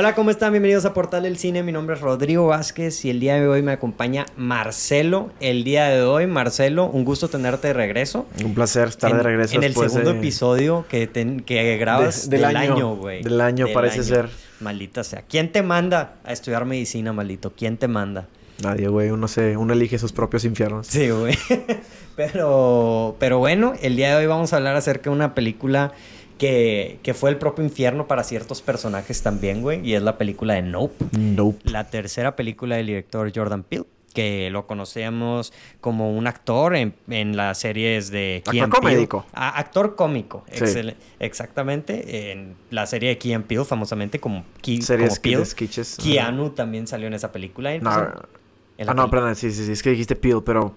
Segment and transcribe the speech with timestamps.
[0.00, 0.54] Hola, ¿cómo están?
[0.54, 1.62] Bienvenidos a Portal del Cine.
[1.62, 5.28] Mi nombre es Rodrigo Vázquez y el día de hoy me acompaña Marcelo.
[5.40, 8.26] El día de hoy, Marcelo, un gusto tenerte de regreso.
[8.42, 9.56] Un placer estar de regreso.
[9.56, 11.10] En el segundo episodio que,
[11.44, 13.22] que grabas del, año, güey.
[13.22, 14.30] Del año, parece ser.
[14.60, 15.20] Maldita sea.
[15.28, 17.52] ¿Quién te manda a estudiar medicina, maldito?
[17.54, 18.26] ¿Quién te manda?
[18.62, 19.10] Nadie, güey.
[19.10, 20.86] Uno, se, uno elige sus propios infiernos.
[20.86, 21.36] Sí, güey.
[22.16, 25.92] pero, pero bueno, el día de hoy vamos a hablar acerca de una película
[26.40, 29.86] que, fue el propio infierno para ciertos personajes también, güey.
[29.86, 31.04] Y es la película de Nope.
[31.18, 31.70] Nope.
[31.70, 37.58] La tercera película del director Jordan Peele que lo conocemos como un actor en, las
[37.58, 39.26] series de Key Actor cómico.
[39.32, 40.44] actor cómico,
[41.20, 42.32] exactamente.
[42.32, 45.44] En la serie de Key and Peele, famosamente como, Key, series como
[46.02, 47.78] Keanu también salió en esa película.
[47.78, 50.74] no, ah, no, perdón, sí, sí, sí, es que dijiste Peele, pero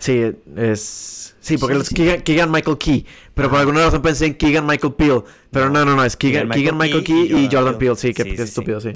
[0.00, 1.36] sí, es...
[1.48, 3.06] Sí, porque sí, los Keegan Michael Key.
[3.32, 5.22] Pero por alguna razón pensé en Keegan Michael Peel.
[5.50, 7.96] Pero no, no, no, es Keegan, Michael, Key, y Jordan, Peele.
[7.96, 8.90] Sí, que, estúpido, sí.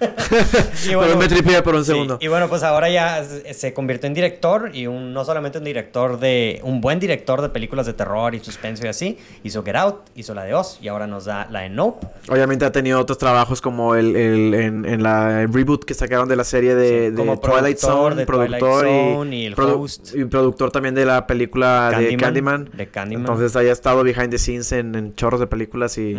[0.00, 2.16] bueno, pero me tripea por un segundo.
[2.18, 6.18] Y bueno, pues ahora ya se convirtió en director y un, no solamente un director
[6.18, 6.60] de...
[6.62, 9.18] Un buen director de películas de terror y suspenso y así.
[9.44, 12.06] Hizo Get Out, hizo la de Oz y ahora nos da la de Nope.
[12.28, 16.44] Obviamente ha tenido otros trabajos como el, el en, la reboot que sacaron de la
[16.44, 18.24] serie de, Twilight Zone.
[18.24, 18.86] productor
[19.30, 20.14] y, el host.
[20.14, 22.70] Y productor también de la película de Candyman.
[22.72, 23.22] De Candyman.
[23.22, 26.16] Entonces ahí está behind the scenes en, chorros de películas y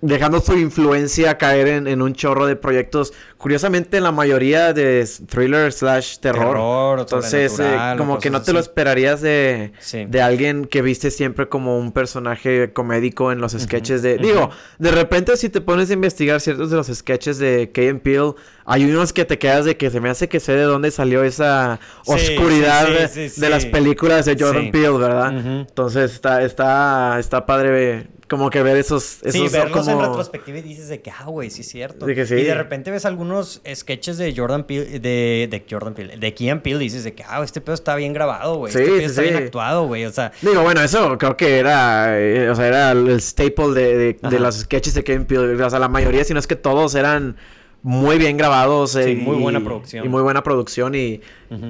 [0.00, 3.12] dejando su influencia caer en, un chorro de proyectos.
[3.36, 6.98] Curiosamente, la mayoría de thriller slash terror.
[6.98, 9.72] Entonces, eh, como que no te lo esperarías de,
[10.08, 14.18] de alguien que viste siempre como un personaje comédico en los sketches de...
[14.18, 18.34] Digo, de repente si te pones a investigar ciertos de los sketches de Key Peele,
[18.64, 21.22] hay unos que te quedas de que se me hace que sé de dónde salió
[21.22, 25.32] esa oscuridad de, las películas de Jordan Peele, ¿verdad?
[25.60, 29.18] Entonces, está, está, está padre como que ver esos...
[29.22, 32.08] esos sí, verlos en retrospectiva y dices de que, ah, güey, sí es cierto.
[32.08, 36.60] Y de repente ves algunos sketches de Jordan Peele, de, de Jordan Peele, de Kean
[36.60, 38.72] Peele y dices de que, ah, este pedo está bien grabado, güey.
[38.72, 40.32] Sí, este pedo está bien actuado, güey, o sea...
[40.42, 44.56] Digo, bueno, eso creo que era, eh, o sea, era el staple de, de, los
[44.56, 45.62] sketches de Kean Peele.
[45.62, 47.36] O sea, la mayoría, si no es que todos eran
[47.82, 48.92] muy bien grabados.
[48.92, 50.04] sí, muy buena producción.
[50.04, 51.20] Y muy buena producción y,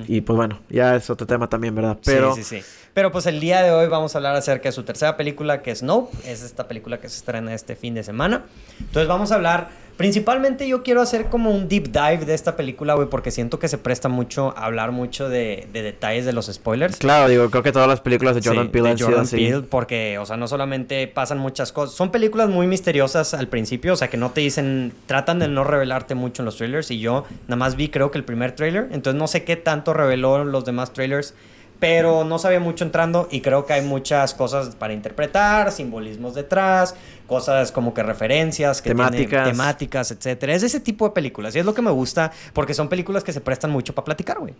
[0.06, 1.98] y pues bueno, ya es otro tema también, ¿verdad?
[2.04, 2.34] Pero...
[2.34, 2.66] Sí, sí, sí.
[2.94, 5.70] Pero pues el día de hoy vamos a hablar acerca de su tercera película, que
[5.70, 6.16] es Nope.
[6.26, 8.44] Es esta película que se estrena este fin de semana.
[8.80, 9.87] Entonces vamos a hablar...
[9.98, 13.66] Principalmente yo quiero hacer como un deep dive de esta película, güey, porque siento que
[13.66, 16.98] se presta mucho a hablar mucho de, detalles de los spoilers.
[16.98, 20.24] Claro, digo, creo que todas las películas de Jordan Peele de Jordan Peele, porque, o
[20.24, 24.16] sea, no solamente pasan muchas cosas, son películas muy misteriosas al principio, o sea, que
[24.16, 27.74] no te dicen, tratan de no revelarte mucho en los trailers, y yo nada más
[27.74, 31.34] vi creo que el primer trailer, entonces no sé qué tanto reveló los demás trailers
[31.78, 36.94] pero no sabía mucho entrando y creo que hay muchas cosas para interpretar, simbolismos detrás,
[37.28, 40.54] cosas como que referencias, que temáticas, temáticas, etcétera.
[40.54, 43.32] Es ese tipo de películas y es lo que me gusta porque son películas que
[43.32, 44.54] se prestan mucho para platicar, güey.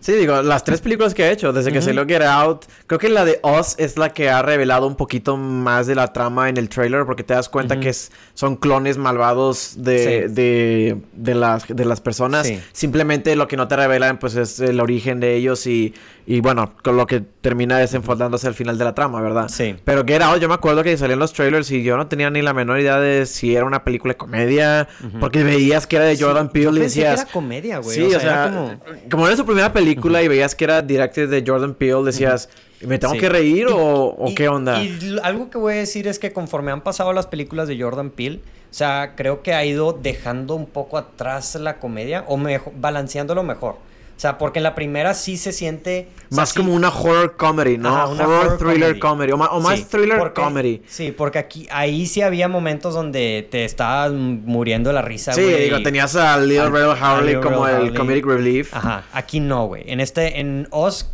[0.00, 3.08] Sí, digo, las tres películas que he hecho desde que lo Get Out, creo que
[3.08, 6.56] la de Oz es la que ha revelado un poquito más de la trama en
[6.56, 7.94] el trailer porque te das cuenta que
[8.34, 12.52] son clones malvados de, de, de, las, de las personas.
[12.72, 15.94] Simplemente lo que no te revelan pues es el origen de ellos y,
[16.26, 19.48] y bueno, con lo que termina desenfondándose al final de la trama, ¿verdad?
[19.48, 19.76] Sí.
[19.84, 22.42] Pero Get Out, yo me acuerdo que salían los trailers y yo no tenía ni
[22.42, 24.88] la menor idea de si era una película de comedia,
[25.20, 27.16] porque veías que era de Jordan Peele y decías...
[27.16, 27.96] Que era comedia, güey.
[27.96, 28.80] Sí, o sea, como...
[29.10, 29.26] como...
[29.26, 32.48] era su primera película y veías que era directed de Jordan Peele, decías...
[32.80, 34.82] ¿Me tengo que reír o, qué onda?
[34.82, 38.10] Y algo que voy a decir es que conforme han pasado las películas de Jordan
[38.10, 42.72] Peele, o sea, creo que ha ido dejando un poco atrás la comedia o mejor,
[42.76, 43.76] balanceándolo mejor.
[44.18, 46.08] O sea, porque en la primera sí se siente...
[46.30, 48.10] Más como una horror comedy, ¿no?
[48.10, 49.30] horror, thriller comedy.
[49.30, 50.82] O, más, thriller comedy.
[50.88, 55.84] Sí, porque aquí, ahí sí había momentos donde te estabas muriendo la risa, Sí, digo,
[55.84, 58.74] tenías a Leo Red Harley como el comedic relief.
[58.74, 59.84] Ajá, aquí no, güey.
[59.86, 61.08] En este, en Oz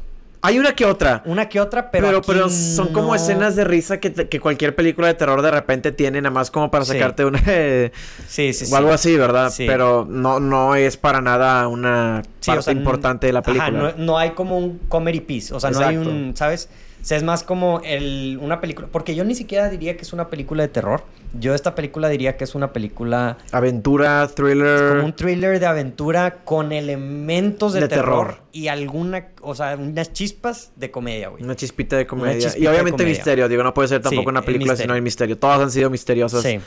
[0.45, 1.23] hay una que otra.
[1.25, 2.07] Una que otra, pero.
[2.07, 5.91] Pero, pero son como escenas de risa que, que, cualquier película de terror de repente
[5.91, 7.39] tiene, nada más como para sacarte una.
[8.29, 9.51] sí, sí, O algo así, ¿verdad?
[9.57, 13.89] Pero no, no es para nada una parte importante de la película.
[13.89, 15.55] Ajá, no, hay como un comedy piece.
[15.55, 16.37] O sea, no hay un.
[16.37, 16.69] ¿Sabes?
[17.05, 18.89] O sea, es más como el, una película.
[18.91, 21.05] Porque yo ni siquiera diría que es una película de terror.
[21.39, 23.37] Yo esta película diría que es una película...
[23.53, 24.89] Aventura, thriller.
[24.89, 30.73] como un thriller de aventura con elementos de, terror, y alguna, o sea, unas chispas
[30.77, 31.43] de comedia, güey.
[31.43, 32.51] Una chispita de comedia.
[32.57, 33.49] y obviamente misterio.
[33.49, 35.39] Digo, no puede ser tampoco una película si no hay misterio.
[35.39, 36.43] Todas han sido misteriosas.
[36.43, 36.61] Sí.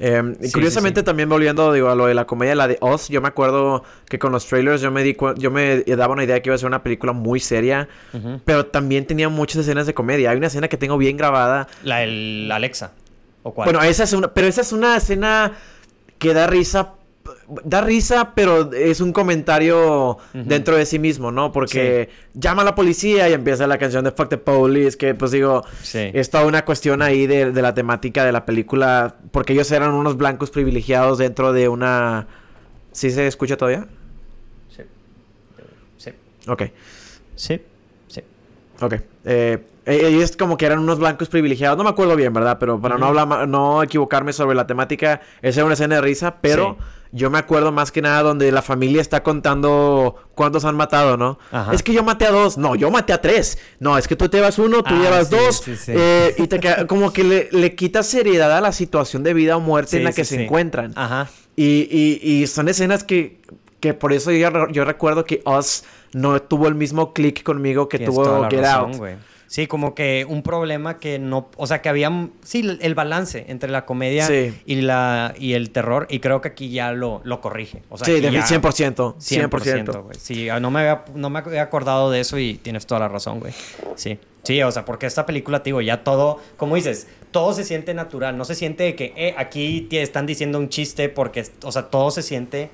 [0.00, 0.22] Eh,
[0.52, 3.82] curiosamente también volviendo digo, a lo de la comedia, la de Oz, yo me acuerdo
[4.08, 6.54] que con los trailers yo me di yo me daba una idea de que iba
[6.54, 7.88] a ser una película muy seria,
[8.44, 10.30] pero también tenía muchas escenas de comedia.
[10.30, 11.66] Hay una escena que tengo bien grabada.
[11.82, 12.92] La del Alexa.
[13.42, 14.32] Bueno, esa es una.
[14.34, 15.52] Pero esa es una escena
[16.18, 16.94] que da risa
[17.64, 21.52] da risa, pero es un comentario dentro de sí mismo, ¿no?
[21.52, 25.30] Porque llama a la policía y empieza la canción de Fuck the Police, que pues
[25.30, 29.92] digo, es toda una cuestión ahí de, la temática de la película, porque ellos eran
[29.94, 32.26] unos blancos privilegiados dentro de una...
[32.92, 33.86] ¿Sí se escucha todavía?
[34.74, 34.82] Sí.
[35.96, 36.10] Sí.
[36.46, 36.62] Ok.
[37.34, 37.60] Sí.
[38.08, 38.22] Sí.
[38.80, 38.94] Ok.
[39.24, 42.58] Eh, ellos como que eran unos blancos privilegiados, no me acuerdo bien, ¿verdad?
[42.60, 46.36] Pero para no hablar, no equivocarme sobre la temática, esa es una escena de risa,
[46.40, 46.76] pero
[47.10, 51.38] yo me acuerdo más que nada donde la familia está contando cuántos han matado, ¿no?
[51.72, 54.28] Es que yo maté a dos, no, yo maté a tres, no, es que tú
[54.28, 58.02] te llevas uno, tú ah, llevas dos, eh, y te como que le, le quita
[58.02, 60.92] seriedad a la situación de vida o muerte en la que se encuentran.
[60.96, 61.28] Ajá.
[61.56, 63.40] Y, y, y, son escenas que,
[63.80, 65.82] que por eso yo, yo recuerdo que Us
[66.12, 68.96] no tuvo el mismo click conmigo que tuvo Get Out.
[69.48, 72.10] Sí, como que un problema que no, o sea, que había,
[72.44, 74.28] sí, el balance entre la comedia
[74.66, 77.82] y la y el terror y creo que aquí ya lo, lo corrige.
[77.88, 80.14] O sea, sí, de 100%, 100%.
[80.18, 83.08] Sí, ah, no me, había, no me había acordado de eso y tienes toda la
[83.08, 83.54] razón, güey.
[83.96, 84.18] Sí.
[84.42, 88.36] Sí, o sea, porque esta película, digo, ya todo, como dices, todo se siente natural,
[88.36, 92.10] no se siente que eh, aquí te están diciendo un chiste porque, o sea, todo
[92.10, 92.70] se siente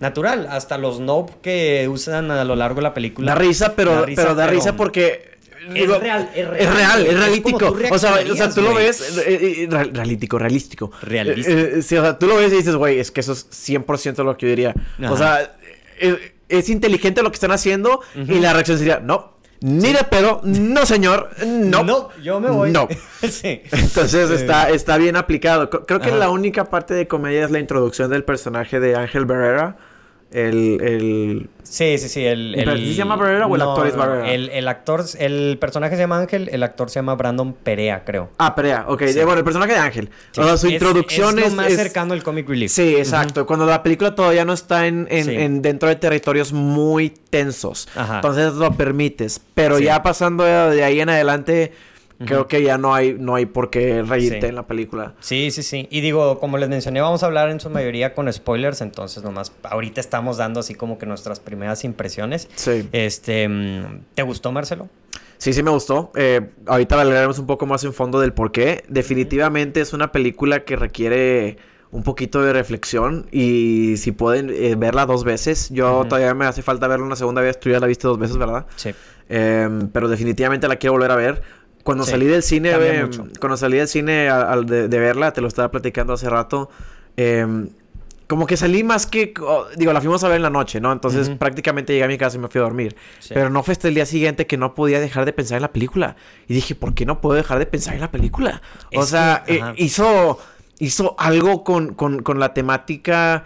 [0.00, 3.34] natural, hasta los nope que usan a lo largo de la película.
[3.34, 5.31] Da risa, pero pero da risa porque
[5.74, 6.60] es real, es real.
[6.60, 7.76] Es real, es realístico.
[7.90, 10.90] O sea, o sea, tú lo ves, eh, eh, realístico, realístico.
[11.02, 11.58] Realístico.
[11.58, 14.36] Eh, o sea, tú lo ves y dices, güey, es que eso es 100% lo
[14.36, 14.74] que yo diría.
[15.08, 15.56] O sea,
[16.48, 19.32] es, inteligente lo que están haciendo y la reacción sería, no.
[19.60, 21.84] Ni de pedo, no señor, no.
[21.84, 22.72] No, yo me voy.
[22.72, 22.88] No.
[23.30, 23.62] sí.
[23.70, 25.70] Entonces está, está bien aplicado.
[25.70, 29.76] Creo que la única parte de comedia es la introducción del personaje de Ángel Barrera
[30.32, 31.50] el, el...
[31.62, 32.24] Sí, sí, sí.
[32.24, 32.88] El, el...
[32.88, 34.30] ¿Se llama Barrera o el actor es Barrera?
[34.30, 38.30] El, el, actor, el personaje se llama Ángel, el actor se llama Brandon Perea, creo.
[38.38, 39.02] Ah, Perea, ok.
[39.24, 40.10] Bueno, el personaje de Ángel.
[40.56, 41.50] su introducción es...
[41.50, 42.72] lo más cercano al comic relief.
[42.72, 43.46] Sí, exacto.
[43.46, 47.88] Cuando la película todavía no está en, en, dentro de territorios muy tensos.
[47.94, 48.16] Ajá.
[48.16, 49.40] Entonces lo permites.
[49.54, 51.72] Pero ya pasando de ahí en adelante
[52.18, 55.14] Creo que ya no hay, no hay por qué reírte en la película.
[55.20, 55.88] Sí, sí, sí.
[55.90, 59.52] Y digo, como les mencioné, vamos a hablar en su mayoría con spoilers, entonces nomás
[59.62, 62.48] ahorita estamos dando así como que nuestras primeras impresiones.
[62.54, 62.88] Sí.
[62.92, 63.48] Este,
[64.14, 64.88] ¿te gustó, Marcelo?
[65.38, 66.12] Sí, sí me gustó.
[66.14, 68.84] Eh, ahorita hablaremos un poco más en fondo del por qué.
[68.88, 71.56] Definitivamente es una película que requiere
[71.90, 75.68] un poquito de reflexión y si pueden eh, verla dos veces.
[75.70, 77.58] Yo todavía me hace falta verla una segunda vez.
[77.58, 78.66] Tú ya la viste dos veces, ¿verdad?
[78.76, 78.94] Sí.
[79.28, 81.42] Em, pero definitivamente la quiero volver a ver
[81.82, 82.72] cuando salí del cine,
[83.40, 86.70] cuando salí del cine al, de, verla, te lo estaba platicando hace rato,
[87.16, 87.68] em,
[88.28, 89.34] como que salí más que,
[89.76, 90.92] digo, la fuimos a ver en la noche, ¿no?
[90.92, 92.96] Entonces prácticamente llegué a mi casa y me fui a dormir.
[93.28, 95.72] Pero no fue hasta el día siguiente que no podía dejar de pensar en la
[95.72, 96.16] película.
[96.48, 98.62] Y dije, ¿por qué no puedo dejar de pensar en la película?
[98.94, 100.38] o sea, eh, hizo,
[100.78, 103.44] hizo algo con, con, la temática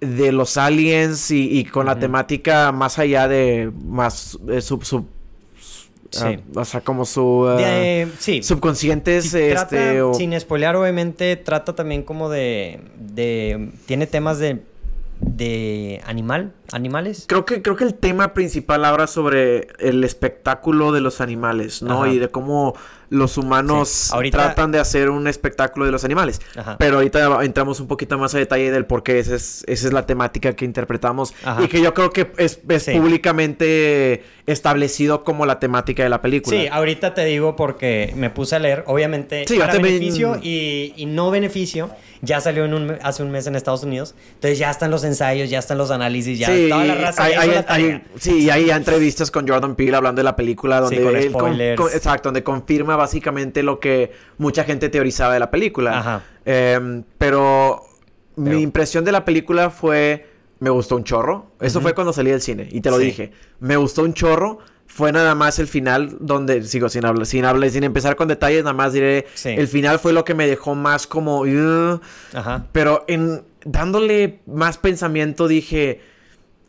[0.00, 5.06] de los aliens y, con la temática más allá de más eh, sub, sub
[6.12, 6.24] Sí.
[6.24, 8.42] Ah, o sea, como su uh, sí.
[8.42, 9.32] subconscientes.
[9.32, 13.72] este, Sin spoilear, obviamente, trata también como de, de.
[13.86, 14.62] Tiene temas de.
[15.20, 17.24] De animal, animales.
[17.28, 22.06] Creo que, creo que el tema principal habla sobre el espectáculo de los animales, ¿no?
[22.06, 22.74] Y de cómo
[23.12, 26.40] los humanos tratan de hacer un espectáculo de los animales.
[26.78, 29.92] Pero ahorita entramos un poquito más a detalle del por qué esa es, esa es
[29.92, 36.02] la temática que interpretamos y que yo creo que es, públicamente establecido como la temática
[36.02, 36.56] de la película.
[36.56, 41.30] Sí, ahorita te digo porque me puse a leer, obviamente, para beneficio y, y no
[41.30, 41.90] beneficio
[42.22, 44.14] ya salió en un, hace un mes en Estados Unidos.
[44.34, 47.24] Entonces ya están los ensayos, ya están los análisis, ya sí, toda la raza.
[47.24, 51.24] Hay, sí, y hay entrevistas con Jordan Peele hablando de la película donde
[51.92, 55.98] exacto, donde confirma básicamente lo que mucha gente teorizaba de la película.
[55.98, 56.22] Ajá.
[56.44, 57.82] Em, pero,
[58.36, 60.28] mi impresión de la película fue
[60.60, 61.46] me gustó un chorro.
[61.60, 63.32] Eso fue cuando salí del cine y te lo dije.
[63.58, 64.60] Me gustó un chorro
[64.94, 68.62] fue nada más el final donde sigo sin hablar, sin hablar, sin empezar con detalles,
[68.62, 71.44] nada más diré, el final fue lo que me dejó más como,
[72.34, 72.66] Ajá.
[72.72, 76.02] pero en dándole más pensamiento dije,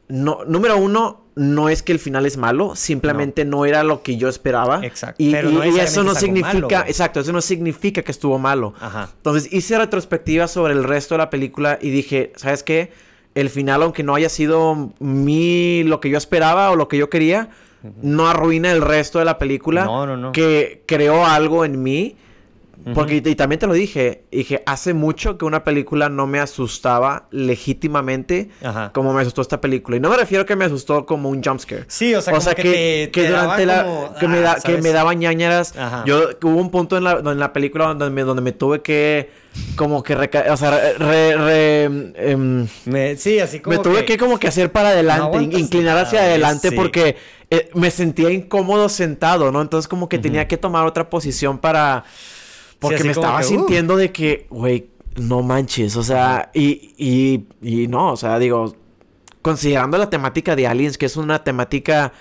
[0.07, 4.15] no, número uno, no es que el final es malo, simplemente no, era lo que
[4.15, 4.85] yo esperaba.
[4.85, 5.21] Exacto.
[5.21, 5.35] Y,
[5.77, 8.73] eso no significa, exacto, eso no significa que estuvo malo.
[8.79, 9.09] Ajá.
[9.17, 12.93] Entonces hice retrospectiva sobre el resto de la película y dije, ¿sabes qué?
[13.35, 17.09] El final, aunque no haya sido mi lo que yo esperaba o lo que yo
[17.09, 17.49] quería,
[18.01, 19.85] no arruina el resto de la película.
[19.85, 20.31] No, no, no.
[20.31, 22.15] Que creó algo en mí
[22.93, 27.27] porque y, también te lo dije, dije, hace mucho que una película no me asustaba
[27.31, 28.49] legítimamente
[28.93, 29.97] como me asustó esta película.
[29.97, 31.85] Y no me refiero a que me asustó como un jumpscare.
[31.87, 35.73] Sí, o sea, que, durante la que, me da, que me daba ñañaras.
[36.05, 39.43] Yo hubo un punto en la, en la película donde me, donde me tuve que
[39.75, 44.47] como que o sea, re, em, me, sí, así como me tuve que, como que
[44.47, 47.17] hacer para adelante, inclinar hacia adelante porque
[47.49, 49.61] eh, me sentía incómodo sentado, ¿no?
[49.61, 52.03] Entonces como que tenía que tomar otra posición para
[52.83, 53.43] porque me estaba uh.
[53.43, 58.75] sintiendo de que, güey, no manches, o sea, y, y, y no, o sea, digo,
[59.41, 62.13] considerando la temática de Aliens, que es una temática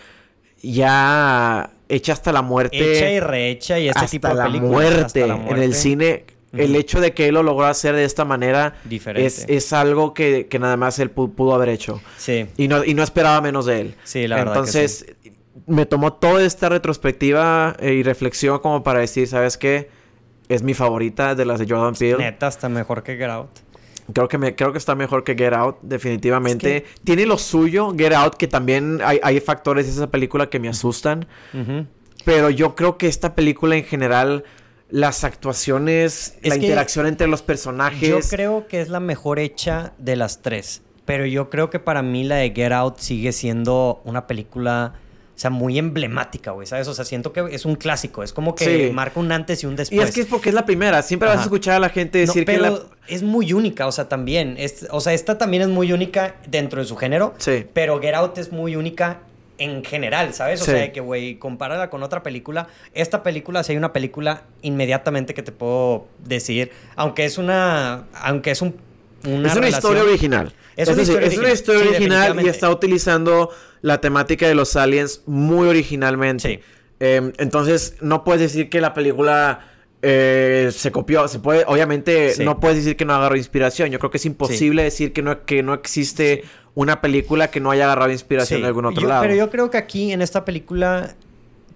[0.63, 2.97] ya hecha hasta la muerte.
[2.97, 6.25] Hecha y rehecha y este tipo de la muerte, hasta la muerte en el cine.
[6.53, 8.75] El hecho de que él lo logró hacer de esta manera
[9.15, 12.03] es, es, algo que, que, nada más él pudo haber hecho.
[12.19, 12.47] Sí.
[12.59, 13.95] Y no, y no esperaba menos de él.
[14.05, 14.57] Sí, la verdad.
[14.57, 15.07] Entonces,
[15.67, 19.89] me tomó toda esta retrospectiva eh, y reflexión como para decir, ¿sabes qué?
[20.49, 22.19] Es mi favorita de las de Jordan Peele.
[22.19, 23.51] Neta, está mejor que Get Out.
[24.13, 26.85] Creo que, me, creo que está mejor que Get Out, definitivamente.
[27.05, 31.27] Tiene lo suyo, Get Out, que también hay, factores de esa película que me asustan.
[32.25, 34.45] Pero yo creo que esta película en general,
[34.91, 38.09] las actuaciones, la interacción entre los personajes.
[38.09, 40.83] Yo creo que es la mejor hecha de las tres.
[41.05, 44.95] Pero yo creo que para mí la de Get Out sigue siendo una película
[45.35, 46.87] o sea, muy emblemática, güey, ¿sabes?
[46.89, 49.77] O sea, siento que es un clásico, es como que marca un antes y un
[49.77, 50.01] después.
[50.01, 52.19] Y es que es porque es la primera, siempre vas a escuchar a la gente
[52.19, 52.79] decir que la...
[53.09, 56.81] es muy única, o sea, también, es, o sea, esta también es muy única dentro
[56.81, 57.67] de su género, sí.
[57.73, 59.21] pero Get Out es muy única
[59.59, 60.61] en general, ¿sabes?
[60.63, 62.69] O sea, que, güey, compárala con otra película.
[62.95, 68.51] Esta película, si hay una película inmediatamente que te puedo decir, aunque es una, aunque
[68.51, 68.75] es un...
[69.25, 70.53] Una es una historia original.
[70.77, 73.51] Es, una, historia es una historia original y está utilizando
[73.83, 76.63] la temática de los aliens muy originalmente.
[76.99, 79.69] Em, entonces, no puedes decir que la película
[80.03, 81.29] eh, se copió.
[81.29, 83.91] Se puede, obviamente, no puedes decir que no agarró inspiración.
[83.91, 87.71] Yo creo que es imposible decir que no, que no existe una película que no
[87.71, 89.23] haya agarrado inspiración de algún otro lado.
[89.23, 91.15] Pero yo creo que aquí, en esta película,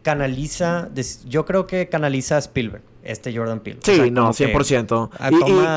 [0.02, 0.88] canaliza.
[1.26, 3.80] Yo creo que canaliza a Spielberg este Jordan Peele.
[3.82, 5.10] Sí, no, 100%.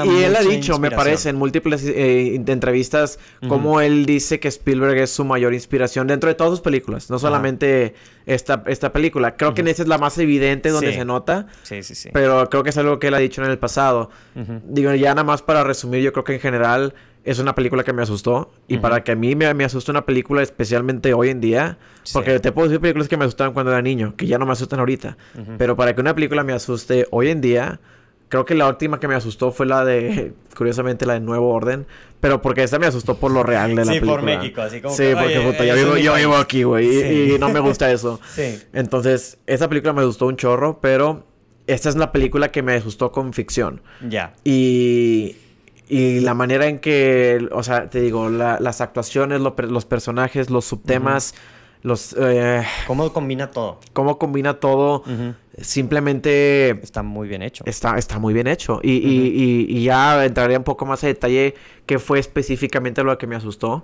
[0.05, 4.97] Y, él ha dicho, me parece, en múltiples eh, entrevistas, como él dice que Spielberg
[4.97, 7.93] es su mayor inspiración dentro de todas sus películas, no solamente
[8.25, 9.35] esta, esta película.
[9.35, 11.47] Creo que esa es la más evidente donde se nota.
[11.63, 12.09] Sí, sí, sí.
[12.13, 14.09] Pero creo que es algo que él ha dicho en el pasado.
[14.65, 17.93] Digo, ya nada más para resumir, yo creo que en general es una película que
[17.93, 18.51] me asustó.
[18.67, 21.77] Y para que a mí me, me asuste una película, especialmente hoy en día,
[22.13, 24.53] porque te puedo decir películas que me asustaban cuando era niño, que ya no me
[24.53, 25.17] asustan ahorita.
[25.57, 27.79] Pero para que una película me asuste hoy en día,
[28.29, 31.85] creo que la última que me asustó fue la de, curiosamente, la de Nuevo Orden.
[32.21, 34.11] Pero porque esta me asustó por lo real de la película.
[34.11, 37.59] Sí, por México, así como Sí, porque puta, yo, vivo, aquí, güey, y, no me
[37.59, 38.19] gusta eso.
[38.33, 38.59] sí.
[38.73, 41.25] Entonces, esa película me gustó un chorro, pero
[41.67, 43.81] esta es la película que me asustó con ficción.
[44.07, 44.33] Ya.
[44.43, 45.35] Y
[45.89, 51.33] y la manera en que, o sea, te digo, las actuaciones, los personajes, los subtemas,
[51.81, 52.15] los...
[52.17, 53.79] Eh, ¿Cómo combina todo?
[53.93, 55.03] Cómo combina todo.
[55.59, 56.69] Simplemente...
[56.83, 57.63] Está muy bien hecho.
[57.65, 58.79] Está, está muy bien hecho.
[58.83, 61.55] Y, y, y, ya entraría un poco más a detalle
[61.87, 63.83] qué fue específicamente lo que me asustó.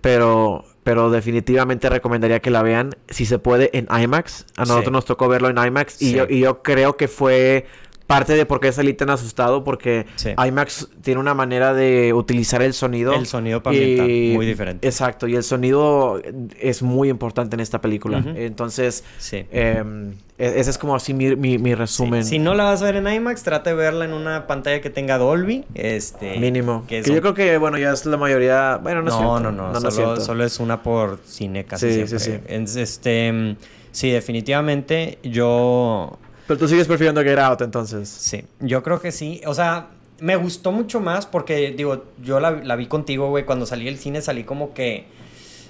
[0.00, 4.46] Pero pero definitivamente recomendaría que la vean si se puede en IMAX.
[4.56, 7.66] A nosotros nos tocó verlo en IMAX y, yo, y yo creo que fue
[8.08, 10.06] parte de por qué salí tan asustado, porque
[10.44, 13.12] IMAX tiene una manera de utilizar el sonido.
[13.12, 14.32] El sonido para y...
[14.34, 14.88] muy diferente.
[14.88, 16.18] Exacto, y el sonido
[16.58, 18.24] es muy importante en esta película.
[18.34, 22.24] Entonces, em, e-, ese es como así mi, mi, resumen.
[22.24, 24.88] Si no la vas a ver en IMAX, trate de verla en una pantalla que
[24.88, 25.66] tenga Dolby.
[25.74, 26.84] Este, Mínimo.
[26.88, 28.78] Que, yo creo que, bueno, ya es la mayoría.
[28.82, 32.18] Bueno, no, no, no, no, no, solo, solo, es una por cine casi sí, siempre.
[32.66, 32.80] Sí, sí.
[32.80, 33.56] Este,
[33.92, 38.08] sí, definitivamente yo pero tú sigues prefiriendo Get Out entonces.
[38.08, 39.42] Sí, yo creo que sí.
[39.44, 39.88] O sea,
[40.18, 43.44] me gustó mucho más porque, digo, yo la, vi contigo, güey.
[43.44, 45.06] Cuando salí del cine salí como que...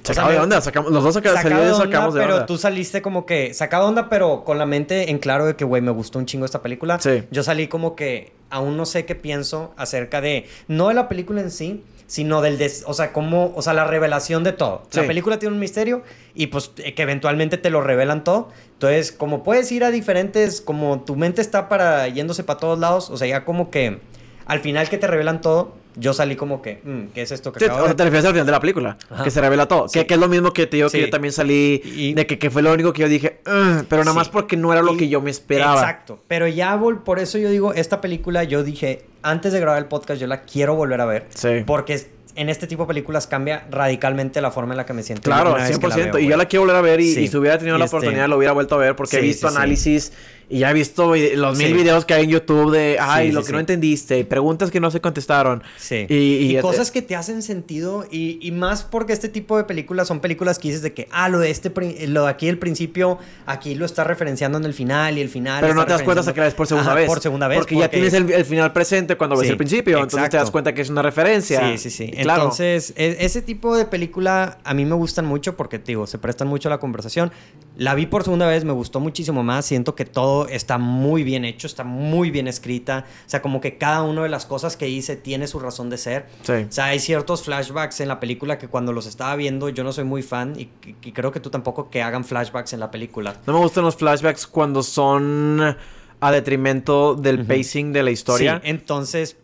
[0.04, 3.26] Sacado de onda, sacamos, los dos sacamos, de onda, sacamos de pero tú saliste como
[3.26, 6.20] que sacado de onda, pero con la mente en claro de que, güey, me gustó
[6.20, 7.00] un chingo esta película.
[7.00, 7.25] Sí.
[7.32, 11.40] Yo salí como que aún no sé qué pienso acerca de, no de la película
[11.40, 14.83] en sí, sino del, des, o sea, como, o sea, la revelación de todo.
[14.93, 16.03] La película tiene un misterio
[16.35, 18.49] y pues eh, que eventualmente te lo revelan todo.
[18.73, 23.11] Entonces, como puedes ir a diferentes, como tu mente está para yéndose para todos lados,
[23.11, 24.00] o sea, ya como que
[24.49, 27.64] al final que te revelan todo, yo salí como que, mm, ¿qué es esto que
[27.64, 27.95] acabo de...
[27.95, 29.87] te refieres al final de la película, que se revela todo.
[29.88, 32.62] Que, es lo mismo que te digo que yo también salí, de que, que, fue
[32.62, 33.40] lo único que yo dije,
[33.88, 35.81] pero nada más porque no era lo que yo me esperaba.
[35.81, 39.87] Exacto, pero ya, por eso yo digo, esta película yo dije, antes de grabar el
[39.87, 41.26] podcast, yo la quiero volver a ver.
[41.35, 41.64] Sí.
[41.67, 45.23] Porque en este tipo de películas cambia radicalmente la forma en la que me siento.
[45.23, 46.23] Claro, 100%.
[46.23, 48.37] y yo la quiero volver a ver y, si hubiera tenido la este oportunidad lo
[48.37, 50.12] hubiera vuelto a ver porque he visto análisis
[50.50, 53.52] Y ya he visto los mil videos que hay en YouTube de, ay, lo que
[53.52, 55.62] no entendiste, preguntas que no se contestaron.
[55.76, 56.07] Sí.
[56.09, 60.21] Y, cosas que te hacen sentido y, y, más porque este tipo de películas son
[60.21, 61.73] películas que dices de que, ah, lo de este,
[62.09, 65.61] lo de aquí el principio, aquí lo está referenciando en el final y el final.
[65.61, 67.07] Pero no te das cuenta hasta que la ves por segunda vez.
[67.07, 67.59] Por segunda vez.
[67.59, 70.83] Porque, ya tienes el, final presente cuando ves el principio, entonces te das cuenta que
[70.83, 71.61] es una referencia.
[71.73, 72.11] Sí, sí, sí.
[72.14, 76.49] Entonces, e, ese tipo de película a mí me gustan mucho porque, digo, se prestan
[76.49, 77.31] mucho a la conversación.
[77.76, 81.45] La vi por segunda vez, me gustó muchísimo más, siento que todo está muy bien
[81.45, 83.04] hecho, está muy bien escrita.
[83.26, 85.99] O sea, como que cada una de las cosas que hice tiene su razón de
[85.99, 86.26] ser.
[86.42, 89.92] O sea, hay ciertos flashbacks en la película que cuando los estaba viendo yo no
[89.92, 90.66] soy muy fan y,
[91.12, 93.37] creo que tú tampoco que hagan flashbacks en la película.
[93.47, 95.76] No me gustan los flashbacks cuando son
[96.21, 98.61] a detrimento del pacing de la historia.
[98.62, 99.37] Sí, entonces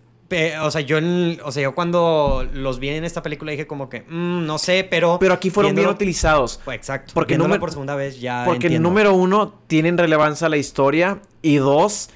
[0.62, 0.98] o sea, yo,
[1.44, 4.86] o sea, yo cuando los vi en esta película dije como que, mm, no sé,
[4.88, 5.18] pero...
[5.20, 6.60] Pero aquí fueron bien utilizados.
[6.64, 7.12] Pues, exacto.
[7.14, 11.20] Porque número, por segunda vez ya Porque número uno, tienen relevancia a la historia.
[11.42, 12.10] Y dos,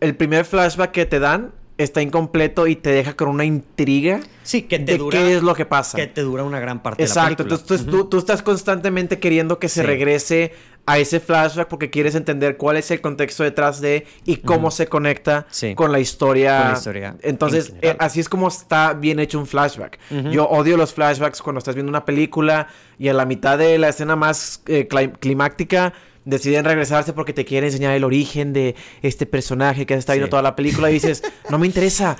[0.00, 4.20] el primer flashback que te dan está incompleto y te deja con una intriga.
[4.42, 5.96] Sí, que te de dura, qué es lo que pasa.
[5.96, 7.56] Que te dura una gran parte de la película.
[7.56, 7.74] Exacto.
[7.74, 10.52] Entonces tú, estás constantemente queriendo que se regrese
[10.86, 14.86] a ese flashback porque quieres entender cuál es el contexto detrás de y cómo se
[14.86, 16.58] conecta con la historia.
[16.58, 17.16] Con la historia.
[17.22, 19.98] Entonces, eh, así es como está bien hecho un flashback.
[20.30, 23.88] Yo odio los flashbacks cuando estás viendo una película y a la mitad de la
[23.88, 24.86] escena más eh,
[25.20, 30.16] climática deciden regresarse porque te quieren enseñar el origen de este personaje que has estado
[30.16, 32.16] viendo toda la película y dices, no me interesa,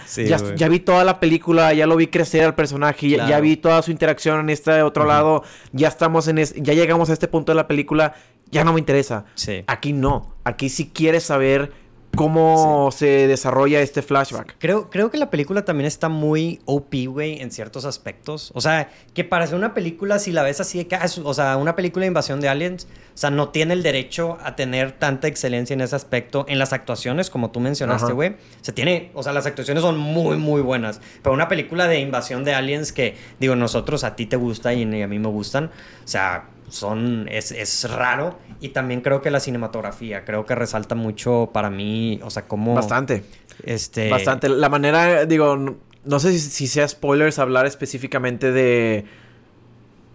[0.56, 3.90] ya, vi toda la película, ya lo vi crecer al personaje, ya, vi toda su
[3.90, 5.42] interacción en este otro lado,
[5.72, 8.14] ya estamos en ya llegamos a este punto de la película,
[8.54, 9.24] ya no me interesa.
[9.66, 11.72] Aquí no, aquí sí quieres saber
[12.14, 14.56] cómo se desarrolla este flashback.
[14.58, 18.52] Creo, creo que la película también está muy OP, güey, en ciertos aspectos.
[18.54, 21.34] O sea, que para ser una película, si la ves así de que, ah, o
[21.34, 24.92] sea, una película de invasión de aliens, o sea, no tiene el derecho a tener
[24.92, 28.30] tanta excelencia en ese aspecto en las actuaciones, como tú mencionaste, güey.
[28.30, 31.00] O sea, tiene, o sea, las actuaciones son muy, muy buenas.
[31.22, 34.82] Pero una película de invasión de aliens que, digo, nosotros a ti te gusta y
[35.02, 35.72] a mí me gustan,
[36.04, 38.38] o sea, son, es, es, raro.
[38.60, 42.74] Y también creo que la cinematografía, creo que resalta mucho para mí, o sea, como...
[42.74, 43.24] Bastante.
[43.64, 44.10] Este...
[44.10, 44.48] Bastante.
[44.48, 49.04] La manera, digo, no, sé si, sea spoilers hablar específicamente de...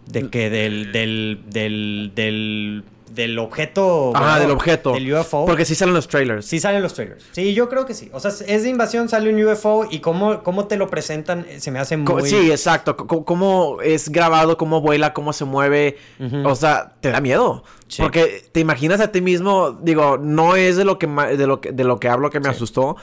[0.08, 4.12] De que del, del, del, del del objeto.
[4.16, 4.94] Ajá, del objeto.
[4.94, 5.46] Del UFO.
[5.46, 6.46] Porque sí salen los trailers.
[6.46, 7.26] Sí salen los trailers.
[7.32, 8.10] Sí, yo creo que sí.
[8.14, 11.60] O sea, es de invasión, sale un UFO y cómo, cómo te lo presentan eh,
[11.60, 12.30] se me hace muy.
[12.30, 12.96] Sí, exacto.
[12.96, 15.98] cómo es grabado, cómo vuela, cómo se mueve.
[16.44, 17.64] O sea, te da miedo.
[17.98, 21.72] Porque te imaginas a ti mismo, digo, no es de lo que, de lo que,
[21.72, 22.96] de lo que hablo que me asustó.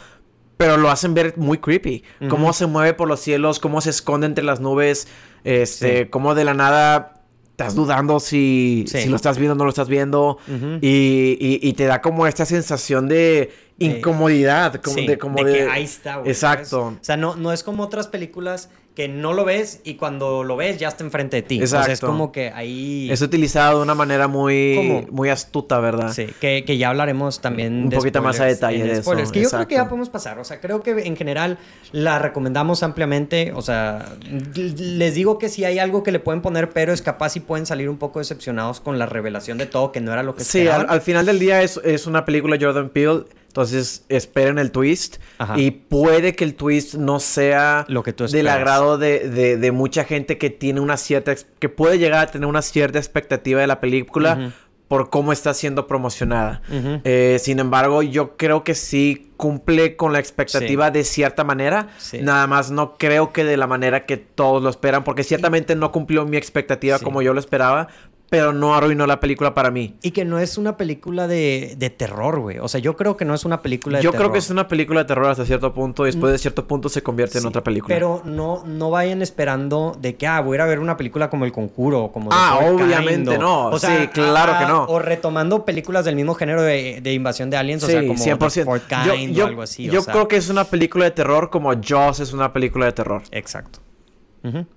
[0.56, 2.02] Pero lo hacen ver muy creepy.
[2.28, 5.08] Cómo se mueve por los cielos, cómo se esconde entre las nubes.
[5.44, 7.15] Este, cómo de la nada
[7.56, 10.36] estás dudando si, si lo estás viendo o no lo estás viendo.
[10.82, 14.78] y, y, te da como esta sensación de incomodidad.
[14.82, 16.28] Como de, como de, que ahí está, güey.
[16.28, 16.88] Exacto.
[16.88, 20.56] O sea, no, no es como otras películas que no lo ves y cuando lo
[20.56, 21.60] ves ya está enfrente de ti.
[21.60, 21.92] Exacto.
[21.92, 23.10] Es como que ahí...
[23.10, 26.14] Es utilizado de una manera muy, muy astuta, ¿verdad?
[26.14, 29.14] Sí, que, que ya hablaremos también Un poquito más a detalle de, eso.
[29.30, 30.38] Que yo creo que ya podemos pasar.
[30.38, 31.58] O sea, creo que en general
[31.92, 33.52] la recomendamos ampliamente.
[33.54, 34.16] O sea,
[34.54, 37.66] les digo que si hay algo que le pueden poner, pero es capaz si pueden
[37.66, 40.68] salir un poco decepcionados con la revelación de todo, que no era lo que Sí,
[40.68, 43.24] al, al, final del día es, es una película Jordan Peele
[43.56, 45.16] entonces esperen el twist.
[45.56, 50.50] Y puede que el twist no sea lo que del agrado de, mucha gente que
[50.50, 54.52] tiene una cierta que puede llegar a tener una cierta expectativa de la película
[54.88, 56.60] por cómo está siendo promocionada.
[57.04, 61.88] Eh, sin embargo, yo creo que sí cumple con la expectativa de cierta manera.
[62.20, 65.92] Nada más no creo que de la manera que todos lo esperan, porque ciertamente no
[65.92, 67.88] cumplió mi expectativa como yo lo esperaba,
[68.28, 69.96] pero no arruinó la película para mí.
[70.02, 72.58] Y que no es una película de, de terror, güey.
[72.58, 74.24] O sea, yo creo que no es una película de yo terror.
[74.24, 76.04] Yo creo que es una película de terror hasta cierto punto.
[76.04, 77.94] Y después de cierto punto se convierte en otra película.
[77.94, 81.30] Pero no, no vayan esperando de que, ah, voy a ir a ver una película
[81.30, 82.30] como El Conjuro o como...
[82.32, 83.66] Ah, obviamente no.
[83.66, 84.84] O sea, sí, claro que no.
[84.84, 87.84] O retomando películas del mismo género de, de invasión de aliens.
[87.84, 88.64] o sea, como 100%.
[88.64, 89.88] Fort Kind o algo así.
[89.88, 93.22] Yo creo que es una película de terror como Jaws es una película de terror.
[93.30, 93.80] Exacto.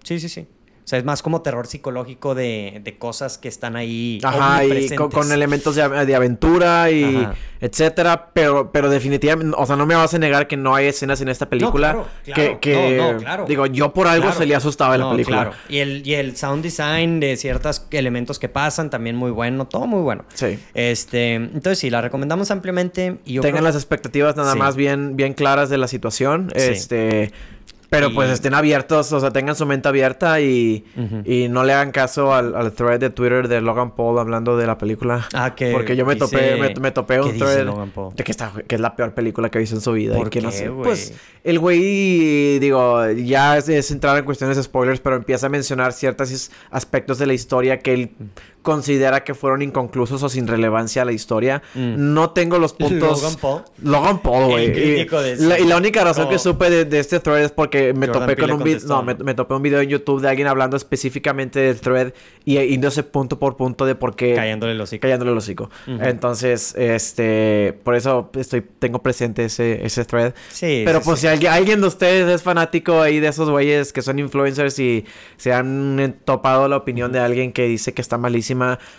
[0.04, 0.48] Sí, sí, sí.
[0.90, 4.20] O sea, es más como terror psicológico de, de cosas que están ahí.
[4.24, 7.28] Ajá, y con, elementos de, de, aventura y
[7.62, 8.32] etcétera.
[8.34, 11.30] Pero, pero definitivamente, o sea, no me vas a negar que no hay escenas en
[11.30, 11.94] esta película.
[11.94, 13.46] No, claro, Que, no, no, claro.
[13.48, 15.42] Digo, yo por algo se le asustaba en la película.
[15.42, 15.58] Claro.
[15.70, 19.86] Y el, y el sound design de ciertos elementos que pasan, también muy bueno, todo
[19.86, 20.26] muy bueno.
[20.34, 20.58] Sí.
[20.74, 23.20] Este, entonces sí, la recomendamos ampliamente.
[23.26, 26.52] Y Tengan las expectativas nada más bien, bien claras de la situación.
[26.56, 27.32] Este
[27.90, 30.86] Pero pues estén abiertos, o sea, tengan su mente abierta y,
[31.26, 34.68] y no le hagan caso al, al, thread de Twitter de Logan Paul hablando de
[34.68, 35.28] la película.
[35.34, 37.66] Ah, que Porque yo me topé, me, topé un thread
[38.14, 40.16] de que, está, que es la peor película que ha visto en su vida.
[40.16, 40.70] ¿Por y que no sé.
[40.70, 45.94] Pues el güey, digo, ya es, entrar en cuestiones de spoilers, pero empieza a mencionar
[45.94, 48.12] ciertos aspectos de la historia que él
[48.62, 51.62] considera que fueron inconclusos o sin relevancia a la historia.
[51.74, 52.14] Mm.
[52.14, 53.22] No tengo los puntos.
[53.22, 53.62] Logan Paul.
[53.82, 55.02] Logan Paul, güey.
[55.02, 55.08] Y,
[55.66, 56.40] la única razón que oh.
[56.40, 58.80] supe de, este thread es porque me topé con un video.
[58.88, 62.14] No, me, topé un video en YouTube de alguien hablando específicamente del thread
[62.46, 64.34] y no sé punto por punto de por qué.
[64.36, 65.02] Cayéndole el hocico.
[65.02, 65.70] Cayéndole el hocico.
[65.88, 67.80] Entonces, este.
[67.84, 70.34] Por eso estoy, tengo presente ese, ese thread.
[70.50, 70.84] Sí.
[70.86, 74.20] Pero pues si alguien, alguien de ustedes es fanático ahí de esos güeyes que son
[74.20, 75.06] influencers y
[75.38, 78.50] se han topado la opinión de alguien que dice que está malísimo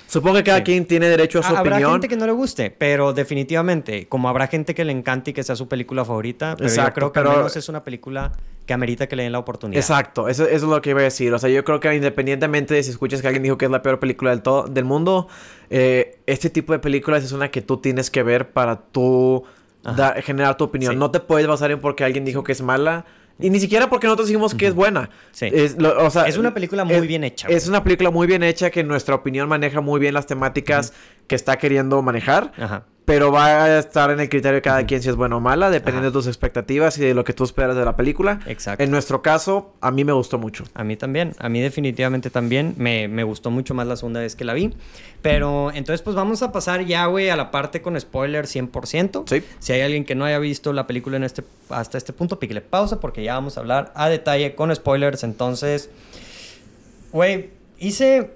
[0.06, 1.82] Supongo que cada quien tiene derecho a su habrá opinión.
[1.84, 5.34] Habrá gente que no le guste, pero definitivamente, como habrá gente que le encante y
[5.34, 8.32] que sea su película favorita, pero yo creo que al menos es una película
[8.70, 9.80] que amerita que le den la oportunidad.
[9.80, 11.34] Exacto, eso, es lo que iba a decir.
[11.34, 13.82] O sea, yo creo que independientemente de si escuchas que alguien dijo que es la
[13.82, 15.26] peor película del, todo, del mundo,
[15.70, 19.42] eh, este tipo de películas es una que tú tienes que ver para tú
[20.22, 20.96] generar tu opinión.
[21.00, 23.06] No te puedes basar en porque alguien dijo que es mala
[23.40, 25.10] y ni siquiera porque nosotros dijimos que es buena.
[25.32, 25.48] Sí.
[25.52, 27.48] Es, o sea, es una película muy bien hecha.
[27.48, 30.92] Es una película muy bien hecha que en nuestra opinión maneja muy bien las temáticas
[31.26, 32.52] que está queriendo manejar.
[32.56, 32.84] Ajá.
[33.10, 35.68] Pero va a estar en el criterio de cada quien si es buena o mala,
[35.68, 38.38] dependiendo de tus expectativas y de lo que tú esperas de la película.
[38.46, 38.84] Exacto.
[38.84, 40.62] En nuestro caso, a mí me gustó mucho.
[40.74, 41.34] A mí también.
[41.40, 42.76] A mí definitivamente también.
[42.78, 44.72] Me, me gustó mucho más la segunda vez que la vi.
[45.22, 49.24] Pero entonces, pues vamos a pasar ya, güey, a la parte con spoiler 100%.
[49.26, 49.42] Sí.
[49.58, 52.60] Si hay alguien que no haya visto la película en este, hasta este punto, píquele
[52.60, 55.24] pausa porque ya vamos a hablar a detalle con spoilers.
[55.24, 55.90] Entonces,
[57.10, 58.30] güey, hice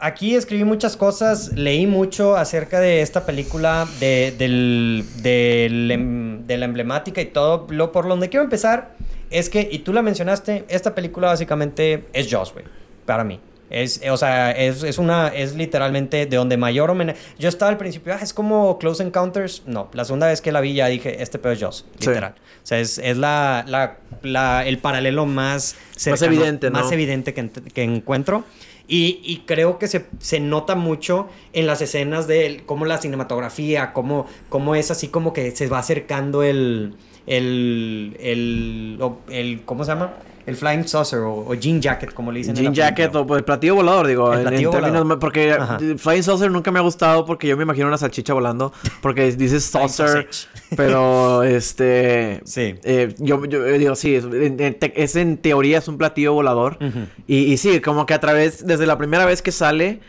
[0.00, 6.64] aquí escribí muchas cosas, leí mucho acerca de esta película, de, del, em, de la
[6.64, 7.66] emblemática y todo.
[7.70, 8.94] Lo, por donde quiero empezar
[9.30, 12.64] es que, y tú la mencionaste, esta película básicamente es Joss, güey,
[13.06, 13.40] para mí.
[13.68, 17.20] Es, o sea, es, es, una, es literalmente de donde mayor homenaje.
[17.38, 19.62] Yo estaba al principio, ah, es como Close Encounters.
[19.66, 22.34] No, la segunda vez que la vi ya dije, este pedo es Joss, literal.
[22.36, 27.48] O sea, es, es la, la, la, el paralelo más más evidente, Más evidente que,
[27.48, 28.44] que encuentro.
[28.92, 34.26] Y, creo que se, se, nota mucho en las escenas de cómo la cinematografía, cómo,
[34.48, 36.96] cómo es así como que se va acercando el,
[37.28, 38.98] el, el,
[39.28, 40.14] el ¿cómo se llama?
[40.50, 42.54] El Flying Saucer o, Jean Jacket, como le dicen.
[42.54, 44.32] Jean Jacket o el platillo volador, digo.
[44.32, 45.18] El platillo volador.
[45.18, 45.56] Porque
[45.96, 48.72] Flying Saucer nunca me ha gustado porque yo me imagino una salchicha volando.
[49.00, 50.28] Porque dices saucer,
[50.76, 52.40] pero este...
[52.44, 52.74] Sí.
[52.82, 56.78] Eh, yo, yo, digo, sí, es, en teoría es un platillo volador.
[57.26, 60.00] y, y, sí, como que a través, desde la primera vez que sale,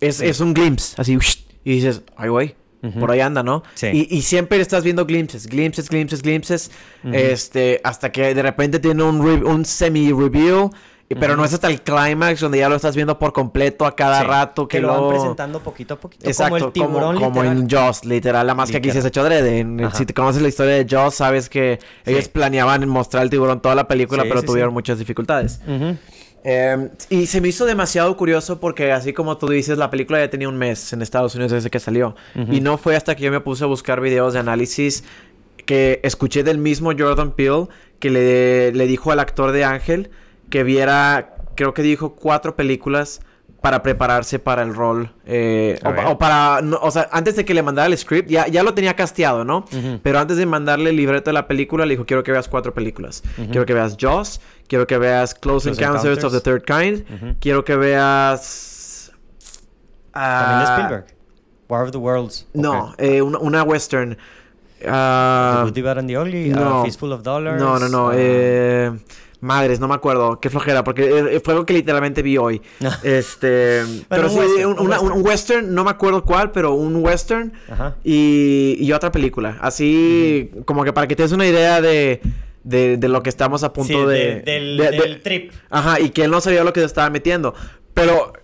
[0.00, 1.18] es, es un glimpse, así,
[1.64, 2.61] y dices, ay, güey.
[2.98, 3.62] Por ahí anda, ¿no?
[3.74, 3.88] Sí.
[3.92, 6.70] Y, y, siempre estás viendo glimpses, glimpses, glimpses, glimpses.
[7.12, 10.70] Este, hasta que de repente tiene un, un semi-review.
[11.20, 14.22] Pero no es hasta el climax donde ya lo estás viendo por completo a cada
[14.22, 14.66] rato.
[14.66, 16.26] Que, lo, van presentando poquito a poquito.
[16.26, 18.46] Exacto, como el tiburón, como, en Jaws, literal.
[18.46, 19.66] La más que aquí se ha hecho adrede.
[19.94, 23.74] si te conoces la historia de Jaws, sabes que ellos planeaban mostrar el tiburón toda
[23.74, 25.60] la película, pero tuvieron muchas dificultades.
[26.44, 30.28] Em, y se me hizo demasiado curioso porque así como tú dices, la película ya
[30.28, 32.16] tenía un mes en Estados Unidos desde que salió.
[32.50, 35.04] Y no fue hasta que yo me puse a buscar videos de análisis
[35.66, 37.68] que escuché del mismo Jordan Peele
[38.00, 40.10] que le, le dijo al actor de Ángel
[40.50, 43.20] que viera, creo que dijo cuatro películas
[43.62, 45.10] para prepararse para el rol.
[45.24, 46.60] Eh, o, para.
[46.80, 49.64] o sea, antes de que le mandara el script, ya, ya lo tenía casteado, ¿no?
[50.02, 52.74] Pero antes de mandarle el libreto de la película, le dijo: Quiero que veas cuatro
[52.74, 53.22] películas.
[53.50, 54.40] Quiero que veas Jaws.
[54.66, 57.38] Quiero que veas Close, Encounters, of the Third Kind.
[57.40, 59.12] Quiero que veas.
[60.12, 61.06] También uh, Spielberg.
[61.68, 62.46] War of the Worlds.
[62.52, 64.16] No, eh, una, una, western.
[64.80, 66.48] The Good, Bad and the Ugly.
[66.48, 66.84] No.
[66.84, 67.60] Fistful of Dollars.
[67.60, 68.10] No, no, no.
[68.12, 68.90] Eh.
[69.42, 70.38] Madres, no me acuerdo.
[70.38, 72.62] Qué flojera, porque fue algo que literalmente vi hoy.
[73.02, 73.82] este.
[74.08, 75.74] pero sí, un, western.
[75.74, 77.52] no me acuerdo cuál, pero un western.
[77.68, 77.96] Ajá.
[78.04, 79.58] Y, y otra película.
[79.60, 82.20] Así, como que para que te des una idea de.
[82.62, 85.52] De, de, lo que estamos a punto de, del, del trip.
[85.68, 87.56] Ajá, y que él no sabía lo que se estaba metiendo.
[87.92, 88.34] Pero,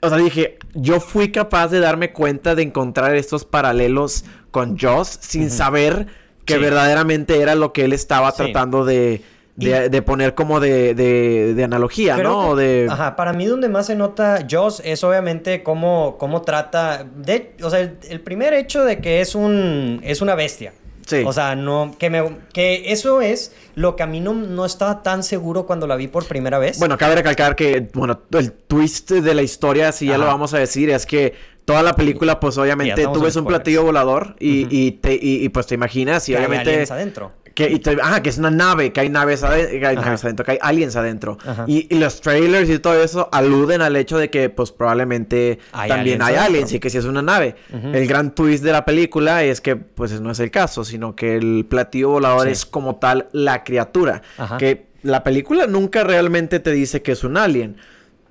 [0.00, 5.18] o sea, dije, yo fui capaz de darme cuenta de encontrar estos paralelos con Joss
[5.20, 6.06] sin saber
[6.46, 9.22] que verdaderamente era lo que él estaba tratando de,
[9.58, 12.54] de, poner como de, de, analogía, ¿no?
[12.54, 12.86] de...
[12.88, 17.70] Ajá, para mí donde más se nota Joss es obviamente cómo, cómo trata, de, o
[17.70, 20.72] sea, el, primer hecho de que es un, es una bestia.
[21.06, 21.22] Sí.
[21.24, 25.02] O sea, no, que, me, que eso es lo que a mí no, no, estaba
[25.02, 26.78] tan seguro cuando la vi por primera vez.
[26.78, 30.58] Bueno, cabe recalcar que, bueno, el twist de la historia, si ya lo vamos a
[30.58, 31.32] decir, es que
[31.64, 35.66] toda la película, pues obviamente tú ves un platillo volador y, y, te, y, pues
[35.66, 36.84] te imaginas y obviamente...
[36.90, 40.94] adentro Que, y ah, que es una nave, que hay naves, adentro, que hay aliens
[40.94, 41.38] adentro.
[41.66, 46.36] Y, los trailers y todo eso aluden al hecho de que, pues, probablemente también hay
[46.36, 47.56] aliens y que si es una nave.
[47.72, 51.34] El gran twist de la película es que, pues, no es el caso, sino que
[51.34, 54.22] el platillo volador es como tal la criatura.
[54.56, 57.76] Que la película nunca realmente te dice que es un alien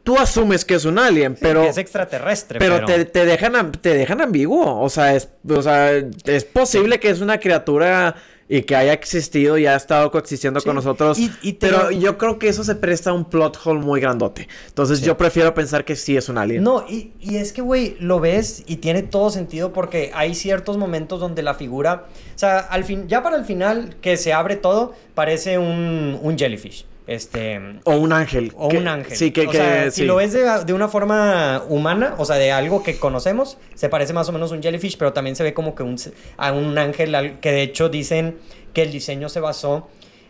[0.04, 1.64] tú asumes que es un alien, pero...
[1.64, 2.60] es extraterrestre.
[2.60, 4.80] Pero, Te, te, dejan, te dejan ambiguo.
[4.80, 8.16] O sea, es, o sea, es posible que es una criatura
[8.50, 11.18] y que haya existido y ha estado coexistiendo con nosotros.
[11.60, 14.48] pero yo creo que eso se presta a un plot hole muy grandote.
[14.68, 16.64] Entonces yo prefiero pensar que sí es un alien.
[16.64, 20.78] No, y, y es que, güey, lo ves y tiene todo sentido porque hay ciertos
[20.78, 22.06] momentos donde la figura...
[22.36, 26.38] O sea, al fin, ya para el final que se abre todo, parece un, un
[26.38, 26.86] jellyfish.
[27.08, 28.52] Este, o un ángel.
[28.56, 29.16] O un ángel.
[29.16, 32.84] Sí, que, o sea, si lo ves de, una forma humana, o sea, de algo
[32.84, 35.74] que conocemos, se parece más o menos a un jellyfish, pero también se ve como
[35.74, 35.96] que un,
[36.36, 38.38] a un ángel, que de hecho dicen
[38.74, 39.88] que el diseño se basó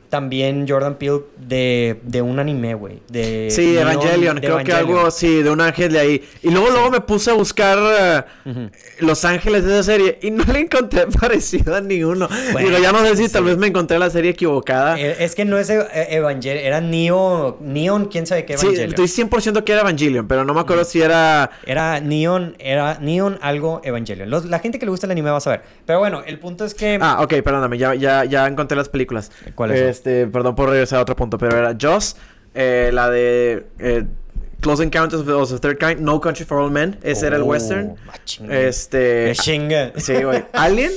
[0.09, 3.01] también Jordan Peele de, de un anime, güey.
[3.09, 4.37] De sí, Evangelion.
[4.39, 6.23] Creo que algo, sí, de un ángel de ahí.
[6.41, 10.43] Y luego, luego me puse a buscar eh, los ángeles de esa serie y no
[10.45, 12.27] le encontré parecido a ninguno.
[12.57, 14.99] Digo, ya no sé si tal vez me encontré la serie equivocada.
[14.99, 18.95] Eh, es que no es Evangelion, era Neo, Neon, quién sabe qué Evangelion.
[18.95, 21.51] Sí, estoy 100% que era Evangelion, pero no me acuerdo si era...
[21.65, 24.29] Era Neon, era Neon algo Evangelion.
[24.49, 25.61] la gente que le gusta el anime va a saber.
[25.85, 26.97] Pero bueno, el punto es que...
[27.01, 29.31] Ah, ok, perdóname, ya, ya, ya encontré las películas.
[29.55, 29.96] ¿Cuáles es?
[29.97, 32.17] Este, perdón por regresar a otro punto, pero era Joss,
[32.53, 34.03] eh, la de eh,
[34.61, 37.45] Close Encounters of the Third Kind, No Country for All Men, ese era el oh,
[37.45, 37.95] western.
[38.47, 39.33] Este.
[39.33, 39.93] Chinga.
[39.97, 40.45] Sí, güey.
[40.53, 40.91] Alien.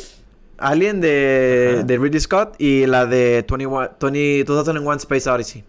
[0.58, 5.64] Alien de, de, Ridley Scott y la de 21, 20, 2001 Space Odyssey.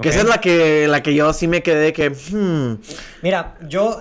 [0.00, 2.08] Que esa es la que, la que yo sí me quedé que...
[2.08, 2.78] Hmm.
[3.20, 3.98] Mira, yo...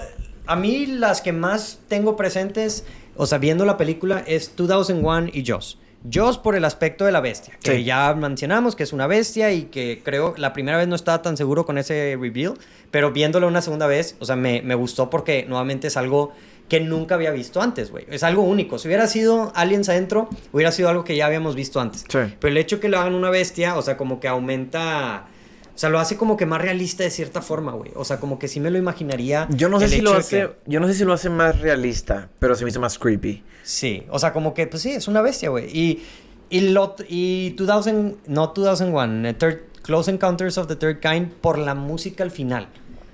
[0.48, 2.86] A mí las que más tengo presentes,
[3.18, 5.78] o sea, viendo la película, es 2001 y Joss.
[6.12, 9.64] Joss por el aspecto de la bestia, que ya mencionamos que es una bestia y
[9.64, 12.56] que creo la primera vez no estaba tan seguro con ese reveal,
[12.90, 16.34] pero viéndolo una segunda vez, o sea, me, me gustó porque nuevamente es algo
[16.72, 18.06] que nunca había visto antes, güey.
[18.10, 18.80] Es algo único.
[18.80, 22.06] Si hubiera sido aliens adentro, hubiera sido algo que ya habíamos visto antes.
[22.10, 25.28] Pero el hecho que lo hagan una bestia, o sea, como que aumenta...
[25.74, 27.92] O sea, lo hace como que más realista de cierta forma, güey.
[27.96, 29.48] O sea, como que sí me lo imaginaría.
[29.50, 30.50] Yo no sé si lo hace.
[30.66, 33.44] Yo no sé si lo hace más realista, pero se me hizo más creepy.
[33.64, 35.66] Sí, o sea, como que, pues sí, es una bestia, güey.
[35.76, 36.04] Y,
[36.50, 41.58] y, lo, y 2000, no 2001, eh, third, Close Encounters of the Third Kind por
[41.58, 42.68] la música al final.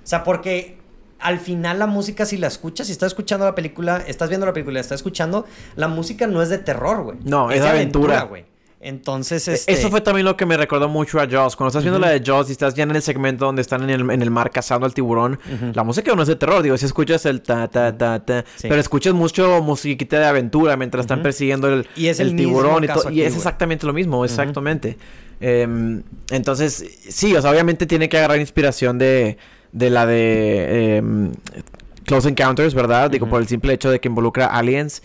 [0.04, 0.78] O sea, porque
[1.20, 4.54] al final la música, si la escuchas, si estás escuchando la película, estás viendo la
[4.54, 7.18] película, estás escuchando, la música no es de terror, güey.
[7.24, 8.46] No, es, de aventura, güey.
[8.88, 9.74] Entonces, e-, este...
[9.74, 11.58] Eso fue también lo que me recordó mucho a Jaws.
[11.58, 13.90] Cuando estás viendo la de Jaws y estás ya en el segmento donde están en
[13.90, 15.40] el, en el mar cazando al tiburón,
[15.74, 16.64] la música no es de terror.
[16.64, 21.04] Digo, si escuchas el ta, ta, ta, ta, pero escuchas mucho musiquita de aventura mientras
[21.04, 24.98] están persiguiendo el, y es el, tiburón y, todo y es exactamente lo mismo, exactamente.
[25.42, 29.38] Em, entonces, sí, o sea, obviamente tiene que agarrar inspiración de,
[29.74, 31.32] de la de em,
[32.08, 33.12] Close Encounters, ¿verdad?
[33.12, 35.04] Digo, por el simple hecho de que involucra aliens.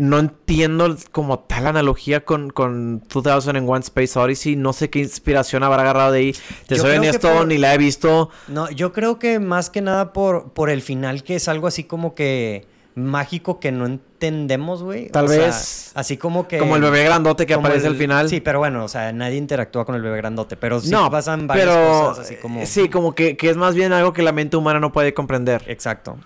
[0.00, 4.56] No entiendo como tal analogía con, con 2001 Space Odyssey.
[4.56, 6.36] No sé qué inspiración habrá agarrado de ahí.
[6.66, 8.30] Te soy honesto, ni la he visto.
[8.48, 11.84] No, yo creo que más que nada por, por el final, que es algo así
[11.84, 12.66] como que
[12.98, 15.08] mágico que no entendemos, güey.
[15.08, 15.92] Tal vez.
[15.94, 16.58] así como que.
[16.58, 18.28] Como el bebé grandote que aparece al final.
[18.28, 20.56] Sí, pero bueno, o sea, nadie interactúa con el bebé grandote.
[20.56, 22.66] Pero sí no, pasan varias cosas así como.
[22.66, 25.62] Sí, como que, que, es más bien algo que la mente humana no puede comprender.
[25.66, 26.18] Exacto.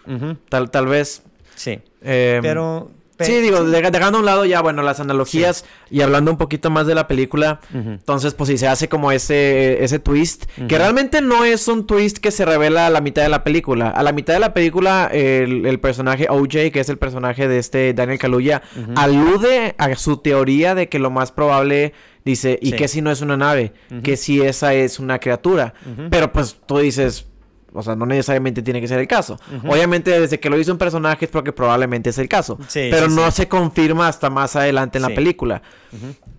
[0.48, 1.22] tal, tal vez.
[1.54, 1.80] Sí.
[2.00, 6.38] Em, pero Sí, digo, dejando a un lado ya, bueno, las analogías y hablando un
[6.38, 10.78] poquito más de la película, entonces, pues sí, se hace como ese, ese twist, que
[10.78, 13.88] realmente no es un twist que se revela a la mitad de la película.
[13.90, 17.94] A la mitad de la película, el, personaje OJ, que es el personaje de este
[17.94, 18.62] Daniel Kaluuya,
[18.96, 21.92] alude a su teoría de que lo más probable
[22.24, 23.72] dice, ¿y qué si no es una nave?
[24.02, 25.74] Que si esa es una criatura?
[26.10, 27.26] Pero pues tú dices,
[27.74, 29.38] o sea, no necesariamente tiene que ser el caso.
[29.66, 32.58] Obviamente, desde que lo hizo un personaje es porque probablemente es el caso.
[32.72, 35.62] pero no se confirma hasta más adelante en la película.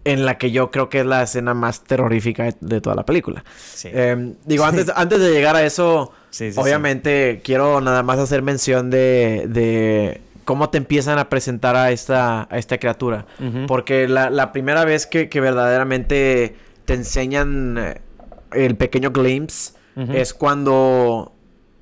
[0.03, 3.43] En la que yo creo que es la escena más terrorífica de, toda la película.
[3.83, 6.11] Em, digo, antes, antes de llegar a eso,
[6.57, 12.47] obviamente quiero nada más hacer mención de, de cómo te empiezan a presentar a esta,
[12.49, 13.25] a esta criatura.
[13.67, 18.01] Porque la, la, primera vez que, que verdaderamente te enseñan eh,
[18.51, 21.33] el pequeño glimpse es cuando,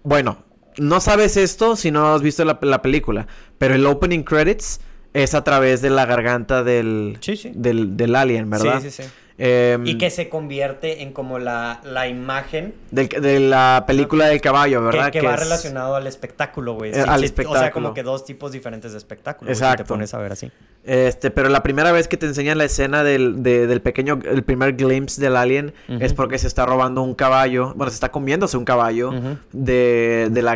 [0.04, 0.44] bueno,
[0.78, 4.82] no sabes esto si no has visto la, película, pero el opening credits
[5.14, 7.20] es a través de la garganta del,
[7.54, 8.82] del, del, alien, ¿verdad?
[8.82, 9.10] Sí, sí, sí.
[9.44, 14.84] Em, y que se convierte en como la, la imagen de la película del caballo,
[14.84, 15.12] ¿verdad?
[15.12, 16.92] Que, va relacionado al espectáculo, güey.
[16.92, 17.60] Eh, al espectáculo.
[17.60, 19.50] O sea, como que dos tipos diferentes de espectáculo.
[19.50, 19.82] Exacto.
[19.82, 20.52] si te pones a ver así.
[20.84, 24.76] Este, pero la primera vez que te enseñan la escena del, del pequeño, el primer
[24.76, 28.66] glimpse del alien, es porque se está robando un caballo, bueno, se está comiéndose un
[28.66, 29.12] caballo
[29.54, 30.56] de, de la,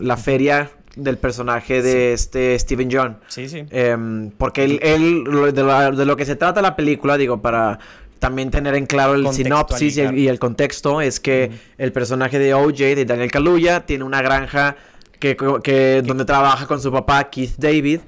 [0.00, 3.18] la feria del personaje de este Steven John.
[3.28, 3.64] Sí, sí.
[3.70, 5.24] Em, porque él, él
[5.54, 7.78] de, lo, que se trata la película, digo, para
[8.18, 12.76] también tener en claro el sinopsis y el, contexto, es que el personaje de OJ,
[12.76, 14.76] de Daniel Kaluuya, tiene una granja
[15.18, 18.00] que, que donde trabaja con su papá Keith David,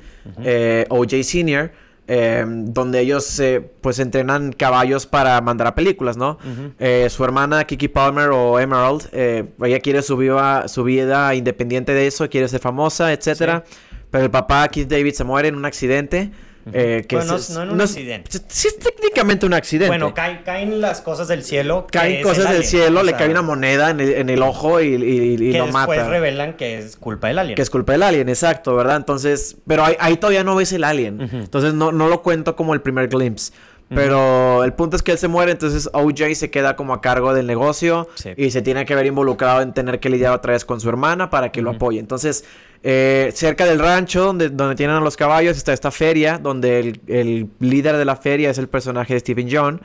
[0.44, 1.72] eh, OJ Sr.,
[2.08, 3.40] Em, donde ellos
[3.80, 6.36] pues entrenan caballos para mandar a películas, ¿no?
[6.80, 11.94] Eh, su hermana Kiki Palmer o Emerald, eh, ella quiere su vida, su vida independiente
[11.94, 13.62] de eso, quiere ser famosa, etcétera.
[14.10, 16.32] Pero el papá Keith David se muere en un accidente.
[16.72, 18.30] Eh, que bueno, no, en un accidente.
[18.48, 19.88] Sí, es técnicamente un accidente.
[19.88, 21.86] Bueno, caen, las cosas del cielo.
[21.90, 25.92] Caen cosas del cielo, le cae una moneda en el, ojo y, y, lo mata.
[25.92, 27.56] después revelan que es culpa del alien.
[27.56, 28.96] Que es culpa del alien, exacto, ¿verdad?
[28.96, 31.20] Entonces, pero ahí, todavía no ves el alien.
[31.32, 33.52] Entonces no, no lo cuento como el primer glimpse.
[33.88, 37.34] Pero el punto es que él se muere, entonces OJ se queda como a cargo
[37.34, 40.80] del negocio y se tiene que ver involucrado en tener que lidiar otra vez con
[40.80, 42.00] su hermana para que lo apoye.
[42.00, 42.44] Entonces,
[42.84, 47.48] eh, cerca del rancho donde, donde tienen a los caballos está esta feria, donde el,
[47.60, 49.80] líder de la feria es el personaje de Stephen John.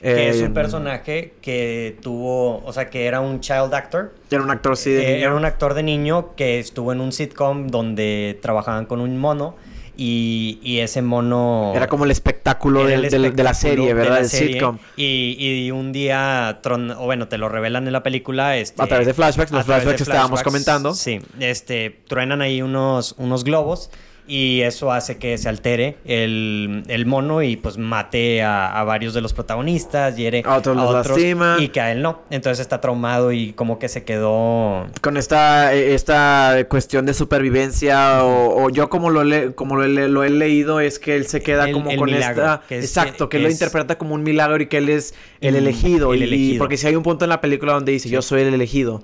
[0.00, 4.14] que es un eh, personaje que tuvo, o sea, que era un child actor.
[4.30, 7.10] Era un actor, sí, de eh, Era un actor de niño que estuvo en un
[7.10, 9.56] sitcom donde trabajaban con un mono
[9.96, 11.72] y, ese mono...
[11.74, 14.20] Era como el espectáculo, de la serie, ¿verdad?
[14.20, 14.78] el sitcom.
[14.96, 18.56] Y, un día, o bueno, te lo revelan en la película.
[18.56, 20.94] Este, a través de flashbacks, los flashbacks que estábamos comentando.
[20.94, 23.90] Sí, este, truenan ahí unos, unos globos
[24.26, 29.20] y eso hace que se altere el, el mono y pues mate a, varios de
[29.20, 31.18] los protagonistas, hiere a otros, a otros
[31.58, 32.22] y que a él no.
[32.30, 34.86] Entonces está traumado y como que se quedó...
[35.00, 40.80] Con esta, esta cuestión de supervivencia o, yo como lo, le, como lo, he leído
[40.80, 42.62] es que él se queda como con esta...
[42.70, 46.14] exacto, que él lo interpreta como un milagro y que él es el, elegido.
[46.14, 49.02] y, porque si hay un punto en la película donde dice yo soy el elegido.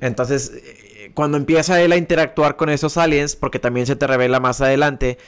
[0.00, 0.52] Entonces
[1.14, 5.18] cuando empieza él a interactuar con esos aliens, porque también se te revela más adelante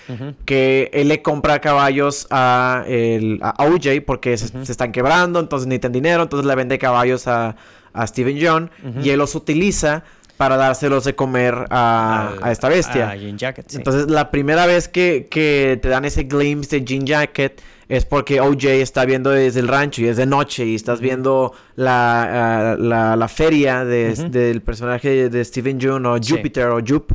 [0.44, 6.22] que él le compra caballos a, el, OJ porque se, están quebrando, entonces necesitan dinero,
[6.22, 7.56] entonces le vende caballos a,
[7.92, 8.70] a Steven John
[9.02, 10.04] y él los utiliza
[10.36, 13.14] para dárselos de comer a, esta bestia.
[13.16, 18.40] Entonces, la primera vez que, que, te dan ese glimpse de Jean Jacket es porque
[18.40, 23.16] OJ está viendo desde el rancho y es de noche y estás viendo la, ah,
[23.16, 27.12] la, feria del personaje de Steven June o Jupiter o Jup.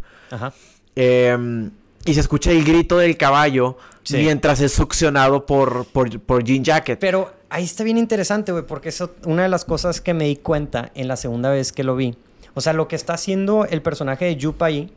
[0.96, 1.72] Em,
[2.06, 3.78] y se escucha el grito del caballo
[4.12, 7.00] mientras es succionado por, por, por Jean Jacket.
[7.00, 10.38] Pero ahí está bien interesante, güey, porque eso una de las cosas que me di
[10.38, 12.16] cuenta en la segunda vez que lo vi.
[12.54, 14.92] O sea, lo que está haciendo el personaje de Jup ahí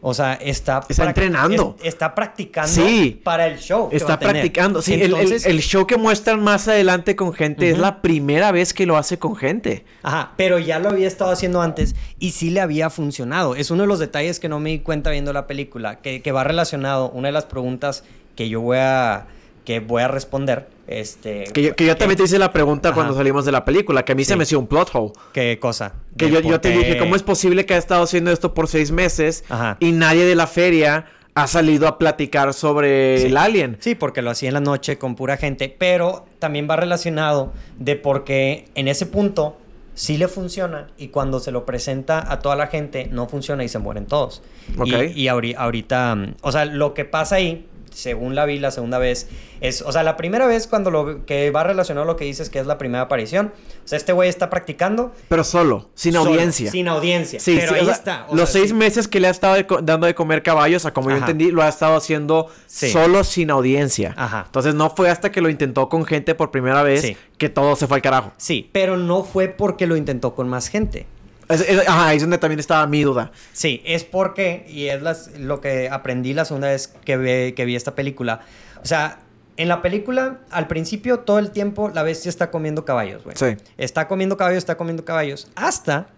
[0.00, 0.80] o sea, está...
[0.88, 1.76] Está entrenando.
[1.82, 3.88] está practicando sí, para el show.
[3.90, 4.80] está practicando.
[4.80, 8.96] Sí, el, show que muestran más adelante con gente es la primera vez que lo
[8.96, 9.84] hace con gente.
[10.02, 13.56] Ajá, pero ya lo había estado haciendo antes y sí le había funcionado.
[13.56, 16.32] Es uno de los detalles que no me di cuenta viendo la película, que, que
[16.32, 18.04] va relacionado, una de las preguntas
[18.36, 19.26] que yo voy a
[19.64, 20.77] que voy a responder.
[20.88, 24.06] Este, que yo, que yo también te hice la pregunta cuando salimos de la película,
[24.06, 25.12] que a mí se me hizo un plot hole.
[25.34, 25.92] ¿Qué cosa?
[26.16, 28.90] Que yo, yo, te dije, ¿cómo es posible que ha estado haciendo esto por seis
[28.90, 29.44] meses
[29.80, 33.76] y nadie de la feria ha salido a platicar sobre el alien?
[33.80, 37.96] Sí, porque lo hacía en la noche con pura gente, pero también va relacionado de
[37.96, 39.58] por qué en ese punto
[39.92, 43.68] sí le funciona y cuando se lo presenta a toda la gente no funciona y
[43.68, 44.42] se mueren todos.
[44.78, 45.12] Okay.
[45.14, 49.28] Y, y ahorita, o sea, lo que pasa ahí según la vi la segunda vez,
[49.60, 52.50] es, o sea, la primera vez cuando lo que va relacionado a lo que dices
[52.50, 53.52] que es la primera aparición,
[53.84, 55.12] o sea, este güey está practicando.
[55.28, 56.70] Pero solo, sin audiencia.
[56.70, 57.40] Sin audiencia.
[57.40, 58.26] Sí, pero ahí está.
[58.32, 61.50] los seis meses que le ha estado dando de comer caballos, a como yo entendí,
[61.50, 64.14] lo ha estado haciendo solo sin audiencia.
[64.16, 64.44] Ajá.
[64.46, 67.86] Entonces no fue hasta que lo intentó con gente por primera vez que todo se
[67.86, 68.32] fue al carajo.
[68.36, 71.06] Sí, pero no fue porque lo intentó con más gente.
[71.48, 73.32] Ajá, ahí es donde también estaba mi duda.
[73.52, 75.00] Sí, es porque, y es
[75.38, 78.40] lo que aprendí la segunda vez que, vi, que vi esta película.
[78.82, 79.20] O sea,
[79.56, 83.36] en la película, al principio, todo el tiempo, la bestia está comiendo caballos, güey.
[83.36, 83.56] Sí.
[83.76, 85.48] Está comiendo caballos, está comiendo caballos.
[85.56, 86.08] Hasta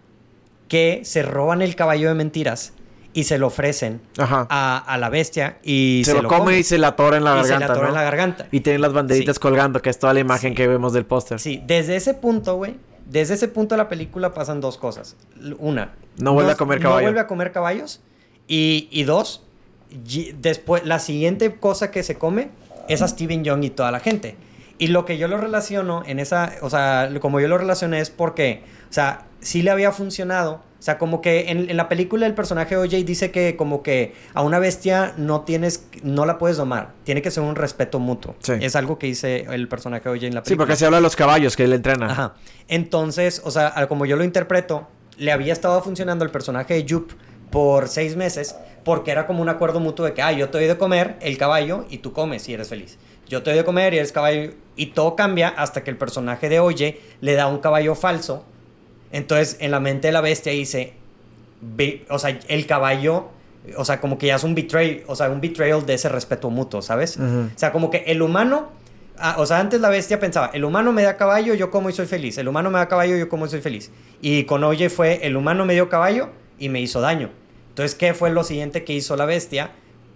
[0.69, 2.75] que se roban el caballo de mentiras
[3.13, 7.17] y se lo ofrecen A, la bestia y se, lo, come, y se la atora
[7.17, 7.55] en la garganta.
[7.55, 8.47] Se la atora en la garganta.
[8.53, 11.41] Y tienen las banderitas colgando, que es toda la imagen que vemos del póster.
[11.41, 12.77] Sí, desde ese punto, güey,
[13.11, 15.17] desde ese punto de la película pasan dos cosas.
[15.59, 17.01] Una, no vuelve a comer caballos.
[17.01, 18.01] No vuelve a comer caballos.
[18.47, 19.45] Y, dos,
[20.39, 22.51] después, la siguiente cosa que se come
[22.89, 24.37] es a Steven Young y toda la gente.
[24.79, 28.11] Y lo que yo lo relaciono en esa, o sea, como yo lo relacioné es
[28.11, 30.63] porque, o sea, sí le había funcionado.
[30.79, 34.43] O sea, como que en, la película el personaje OJ dice que como que a
[34.43, 36.93] una bestia no tienes, no la puedes domar.
[37.05, 38.35] Tiene que ser un respeto mutuo.
[38.61, 40.45] Es algo que dice el personaje OJ en la película.
[40.45, 42.11] Sí, porque se habla de los caballos que él entrena.
[42.11, 42.35] Ajá.
[42.69, 44.89] Entonces, o sea, como yo lo interpreto,
[45.19, 47.13] le había estado funcionando el personaje de Jup
[47.51, 50.67] por seis meses porque era como un acuerdo mutuo de que, ah, yo te doy
[50.67, 52.97] de comer el caballo y tú comes y eres feliz
[53.31, 54.51] yo te doy de comer y eres caballo.
[54.77, 58.45] Y todo cambia hasta que el personaje de Oye le da un caballo falso.
[59.13, 60.95] Entonces, en la mente de la bestia dice,
[62.09, 63.29] o sea, el caballo,
[63.77, 66.51] o sea, como que ya es un betrayal, o sea, un betrayal de ese respeto
[66.51, 67.19] mutuo, ¿sabes?
[67.19, 68.71] O sea, como que el humano,
[69.19, 71.93] ah, o sea, antes la bestia pensaba, el humano me da caballo, yo como y
[71.93, 72.39] soy feliz.
[72.39, 73.91] El humano me da caballo, yo como y soy feliz.
[74.23, 77.31] Y con Oye fue, el humano me dio caballo y me hizo daño.
[77.71, 79.73] Entonces, ¿qué fue lo siguiente que hizo la bestia?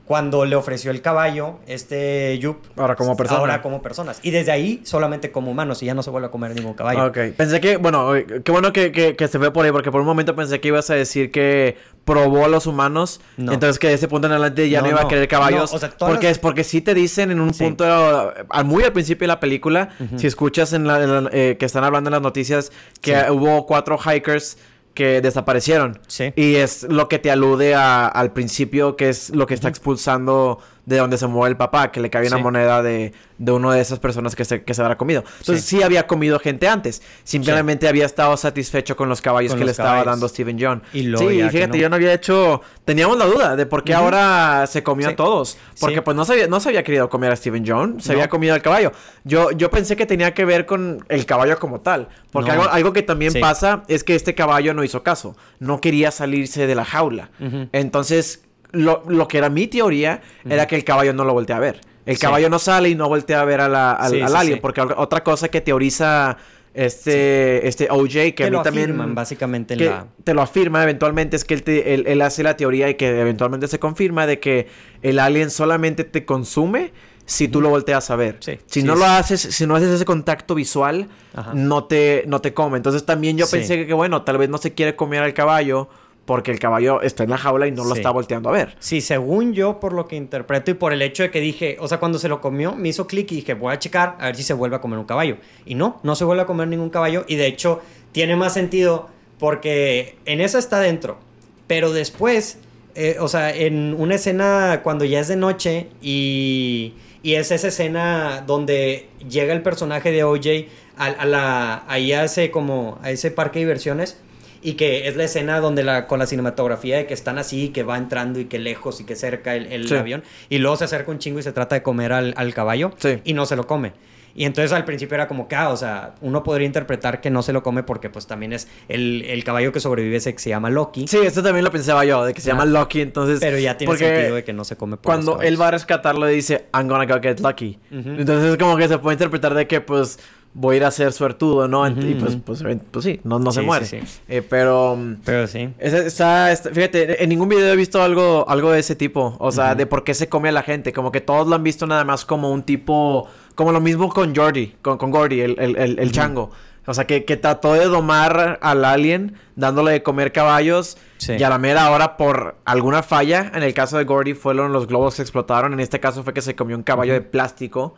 [0.06, 2.58] Cuando le ofreció el caballo, este Yup.
[2.76, 3.40] Ahora como persona.
[3.40, 4.20] Ahora como personas.
[4.22, 7.06] Y desde ahí solamente como humanos y ya no se vuelve a comer ningún caballo.
[7.06, 7.18] Ok.
[7.36, 8.12] Pensé que, bueno,
[8.44, 10.90] qué bueno que, que, se fue por ahí, porque por un momento pensé que ibas
[10.90, 13.22] a decir que probó a los humanos.
[13.38, 15.72] Entonces que de ese punto en adelante ya no, iba a querer caballos.
[15.72, 18.32] O sea, porque es porque sí te dicen en un punto,
[18.64, 22.12] muy al principio de la película, si escuchas en la, eh, que están hablando en
[22.12, 24.58] las noticias, que hubo cuatro hikers
[24.94, 25.98] que desaparecieron.
[26.06, 26.32] Sí.
[26.36, 30.98] Y es lo que te alude al principio, que es lo que está expulsando de
[30.98, 33.98] donde se mueve el papá, que le cae una moneda de, de una de esas
[33.98, 35.24] personas que se, que se habrá comido.
[35.40, 35.82] Entonces sí.
[35.82, 37.02] había comido gente antes.
[37.24, 40.82] Simplemente había estado satisfecho con los caballos que le estaba dando Steven John.
[40.92, 42.60] Y sí, y fíjate, yo no había hecho...
[42.84, 45.56] Teníamos la duda de por qué ahora se comió a todos.
[45.80, 48.28] Porque pues no se, había, no se había querido comer a Steven John, se había
[48.28, 48.92] comido al caballo.
[49.24, 52.08] Yo, yo pensé que tenía que ver con el caballo como tal.
[52.30, 55.36] Porque algo, algo que también pasa es que este caballo no hizo caso.
[55.60, 57.30] No quería salirse de la jaula.
[57.72, 58.42] Entonces
[58.74, 61.80] lo, que era mi teoría era que el caballo no lo voltea a ver.
[62.06, 64.60] El caballo no sale y no voltea a ver a la, al, alien.
[64.60, 66.36] Porque otra cosa que teoriza
[66.74, 69.14] este, este OJ, que a mí también.
[69.14, 69.76] básicamente
[70.24, 73.78] Te lo afirma eventualmente, es que él, él, hace la teoría y que eventualmente se
[73.78, 74.66] confirma de que
[75.02, 76.92] el alien solamente te consume
[77.26, 78.38] si tú lo volteas a ver.
[78.66, 81.08] si no lo haces, si no haces ese contacto visual,
[81.54, 82.76] no te, no te come.
[82.76, 85.88] Entonces también yo pensé que, bueno, tal vez no se quiere comer al caballo
[86.24, 88.76] porque el caballo está en la jaula y no lo está volteando a ver.
[88.78, 91.88] Sí, según yo, por lo que interpreto y por el hecho de que dije, o
[91.88, 94.36] sea, cuando se lo comió, me hizo clic y dije, voy a checar a ver
[94.36, 95.36] si se vuelve a comer un caballo.
[95.66, 97.24] Y no, no se vuelve a comer ningún caballo.
[97.28, 99.08] Y de hecho, tiene más sentido
[99.38, 101.18] porque en esa está dentro.
[101.66, 102.58] Pero después,
[102.94, 107.68] eh, o sea, en una escena cuando ya es de noche y, y es esa
[107.68, 113.30] escena donde llega el personaje de OJ a, la, ahí a ese, como, a ese
[113.30, 114.18] parque de diversiones
[114.64, 117.82] y que es la escena donde la, con la cinematografía de que están así, que
[117.82, 121.18] va entrando y que lejos y que cerca el, avión, y luego se acerca un
[121.18, 122.92] chingo y se trata de comer al, caballo
[123.24, 123.92] y no se lo come.
[124.36, 127.42] Y entonces al principio era como que, ah, o sea, uno podría interpretar que no
[127.42, 130.70] se lo come porque pues también es el, caballo que sobrevive ese que se llama
[130.70, 131.06] Loki.
[131.06, 133.40] Sí, esto también lo pensaba yo, de que se llama Loki, entonces...
[133.40, 136.26] Pero ya tiene sentido de que no se come por Cuando él va a rescatarlo
[136.26, 137.78] dice, I'm gonna go get Lucky.
[137.92, 140.18] Entonces es como que se puede interpretar de que pues
[140.54, 141.86] voy a ir a ser suertudo, ¿no?
[141.88, 143.86] Y pues, pues, pues, sí, no, no se muere.
[144.28, 144.96] Eh, pero...
[145.24, 145.68] Pero sí.
[145.78, 149.36] Está, fíjate, en ningún video he visto algo, algo de ese tipo.
[149.40, 150.92] O sea, de por qué se come a la gente.
[150.92, 153.28] Como que todos lo han visto nada más como un tipo...
[153.56, 156.50] Como lo mismo con Jordi, con, con Gordy, el, el, el, chango.
[156.86, 160.98] O sea, que, que, trató de domar al alien dándole de comer caballos.
[161.26, 164.88] Y a la mera hora, por alguna falla, en el caso de Gordy fueron los
[164.88, 165.72] globos que explotaron.
[165.72, 167.94] En este caso fue que se comió un caballo de plástico.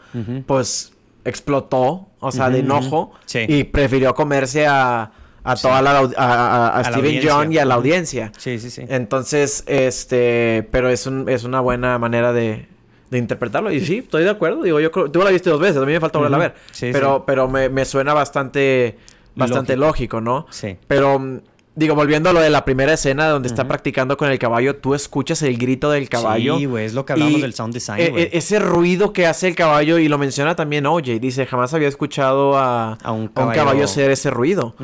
[0.47, 0.93] Pues
[1.27, 5.11] explotó, o sea, de enojo, y prefirió comerse a,
[5.45, 8.33] a toda la a, a, Steven John y a la audiencia.
[8.39, 8.85] Sí, sí, sí.
[8.89, 12.67] Entonces, este, pero es un, es una buena manera de,
[13.11, 13.71] de interpretarlo.
[13.71, 14.63] Y sí, estoy de acuerdo.
[14.63, 16.55] Digo, yo creo, tú la viste dos veces, a mí me falta volverla a ver.
[16.73, 18.97] Sí, pero, pero me, me, suena bastante,
[19.35, 20.47] bastante lógico, ¿no?
[20.51, 20.77] Sí.
[20.87, 21.43] Pero
[21.77, 24.95] Digo, volviendo a lo de la primera escena donde está practicando con el caballo, tú
[24.95, 26.57] escuchas el grito del caballo.
[26.57, 29.47] Sí, güey, es lo que hablamos del sound design, e, e, ese ruido que hace
[29.47, 33.85] el caballo, y lo menciona también Oye, dice, jamás había escuchado a, un, caballo...
[33.85, 34.75] hacer ese ruido.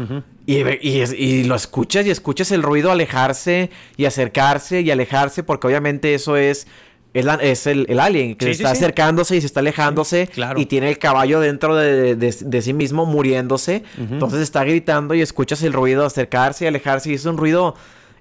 [0.44, 6.12] y, y, lo escuchas y escuchas el ruido alejarse y acercarse y alejarse, porque obviamente
[6.12, 6.66] eso es
[7.14, 11.76] es, el, alien que está acercándose y se está alejándose y tiene el caballo dentro
[11.76, 13.82] de, sí mismo muriéndose.
[13.98, 17.74] Entonces está gritando y escuchas el ruido acercarse y alejarse y es un ruido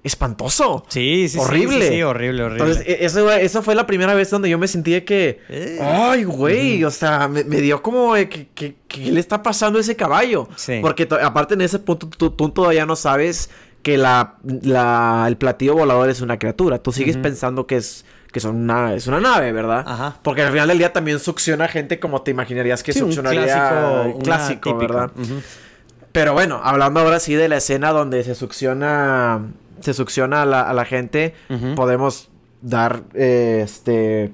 [0.04, 0.84] espantoso.
[0.88, 1.88] Sí, sí, horrible.
[1.88, 2.64] Sí, horrible, horrible.
[2.64, 5.78] Entonces, e, eso, eso, fue la primera vez donde yo me sentí que, eh.
[5.80, 10.48] ay, güey, o sea, me, dio como que, que, le está pasando a ese caballo.
[10.80, 13.50] Porque aparte en ese punto tú, todavía no sabes
[13.82, 14.36] que la,
[15.26, 16.82] el platillo volador es una criatura.
[16.82, 19.84] Tú sigues pensando que es que son una, es una nave, ¿verdad?
[19.86, 20.16] Ajá.
[20.22, 24.76] Porque al final del día también succiona gente como te imaginarías que succionaría un clásico,
[24.76, 25.10] ¿verdad?
[26.10, 29.40] Pero bueno, hablando ahora sí de la escena donde se succiona
[29.80, 31.34] se succiona a la, a la gente,
[31.76, 32.30] podemos
[32.62, 34.30] dar este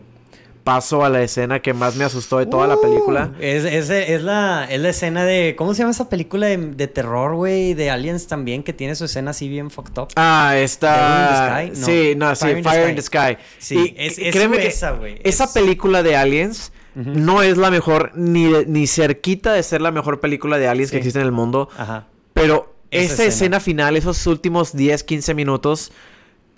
[0.68, 3.32] paso a la escena que más me asustó de toda la uh, película.
[3.40, 5.54] Es, es, es, la, es la escena de.
[5.56, 7.72] ¿Cómo se llama esa película de, terror, güey?
[7.72, 10.08] De Aliens también, que tiene su escena así bien fucked up.
[10.16, 11.64] Ah, está.
[11.72, 13.38] sí, no, sí, Fire, in the Sky.
[13.56, 15.18] Sí, es, créeme esa, güey.
[15.24, 16.70] Esa película de Aliens.
[16.94, 20.96] No es la mejor, ni, ni cerquita de ser la mejor película de aliens que
[20.96, 21.68] existe en el mundo.
[21.78, 22.08] Ajá.
[22.34, 23.60] Pero esa, escena.
[23.60, 25.92] final, esos últimos 10, 15 minutos,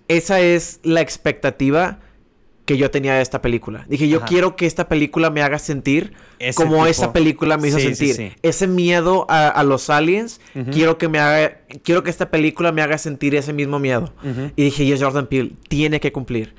[0.09, 1.99] esa es la expectativa
[2.65, 3.85] que yo tenía de esta película.
[3.89, 6.15] Dije, yo quiero que esta película me haga sentir
[6.55, 8.37] como esa película me hizo sentir.
[8.43, 10.41] Ese miedo a, los aliens,
[10.73, 14.13] quiero que me haga, quiero que esta película me haga sentir ese mismo miedo.
[14.57, 16.55] Y dije, y Jordan Peele tiene que cumplir.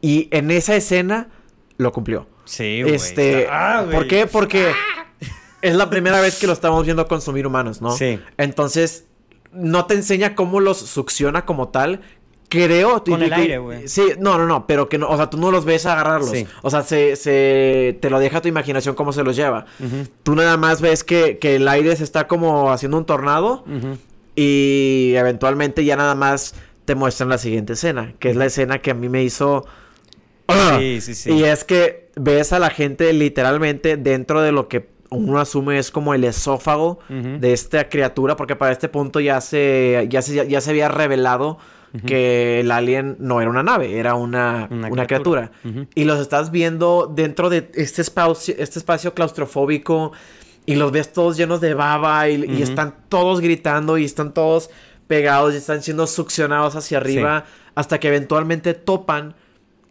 [0.00, 1.28] Y en esa escena
[1.76, 2.26] lo cumplió.
[2.44, 2.94] Sí, güey.
[2.94, 4.26] Este, ah, ¿por qué?
[4.26, 4.72] Porque
[5.60, 7.90] es la primera vez que lo estamos viendo consumir humanos, ¿no?
[7.92, 8.18] Sí.
[8.38, 9.04] Entonces,
[9.52, 12.00] no te enseña cómo los succiona como tal,
[12.48, 13.02] creo...
[13.04, 13.88] Con el aire, güey.
[13.88, 16.32] Sí, no, no, no, pero que no, o sea, tú no los ves agarrarlos.
[16.62, 19.66] O sea, se, se, te lo deja tu imaginación cómo se los lleva.
[20.22, 23.64] Tú nada más ves que, que, el aire se está como haciendo un tornado
[24.34, 28.90] y eventualmente ya nada más te muestran la siguiente escena, que es la escena que
[28.90, 29.66] a mí me hizo...
[30.78, 31.32] Sí, sí, sí.
[31.32, 35.90] Y es que ves a la gente literalmente dentro de lo que uno asume es
[35.90, 40.60] como el esófago de esta criatura, porque para este punto ya se, ya se, ya
[40.60, 41.58] se había revelado
[42.06, 45.50] que el alien no era una nave, era una, una, criatura.
[45.94, 50.12] Y los estás viendo dentro de este espacio, este espacio claustrofóbico
[50.66, 54.70] y los ves todos llenos de baba y, están todos gritando y están todos
[55.06, 59.34] pegados y están siendo succionados hacia arriba hasta que eventualmente topan.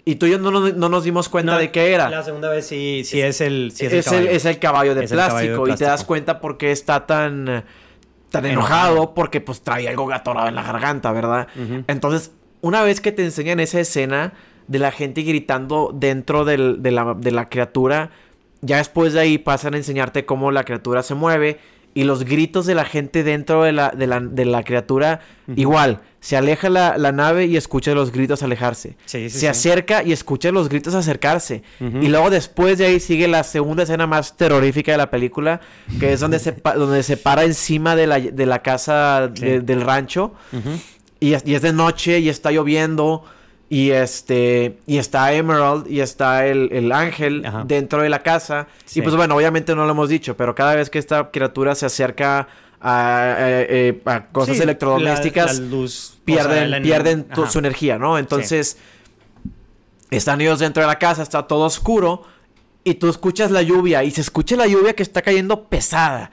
[0.06, 2.10] Y tú y yo no, nos dimos cuenta de qué era.
[2.10, 4.30] La segunda vez sí, sí es el, es, el, caballo.
[4.30, 5.68] es el caballo de plástico.
[5.68, 7.66] Y te das cuenta por qué está tan
[8.32, 11.48] tan enojado porque pues trae algo atorado en la garganta, ¿verdad?
[11.88, 14.34] Entonces, una vez que te enseñan esa escena
[14.68, 18.12] de la gente gritando dentro de, la, de la criatura,
[18.62, 21.60] ya después de ahí pasan a enseñarte cómo la criatura se mueve
[21.98, 25.22] y los gritos de la gente dentro de la, de la, de la criatura,
[25.56, 28.96] igual, se aleja la, la, nave y escucha los gritos alejarse.
[29.08, 31.64] se acerca y escucha los gritos acercarse.
[31.80, 35.60] Y luego después de ahí sigue la segunda escena más terrorífica de la película,
[36.00, 40.34] que es donde se, donde se para encima de la, de la casa del rancho.
[41.20, 43.24] y, y es de noche y está lloviendo.
[43.70, 48.68] Y este, y está Emerald y está el, ángel dentro de la casa.
[48.94, 51.86] Y pues bueno, obviamente no lo hemos dicho, pero cada vez que esta criatura se
[51.86, 52.48] acerca
[52.80, 54.02] a, eh,
[54.32, 55.62] cosas electrodomésticas,
[56.24, 58.18] pierden, pierden su energía, ¿no?
[58.18, 58.78] Entonces,
[60.12, 62.24] están ellos dentro de la casa, está todo oscuro.
[62.84, 66.32] Y tú escuchas la lluvia y se escucha la lluvia que está cayendo pesada.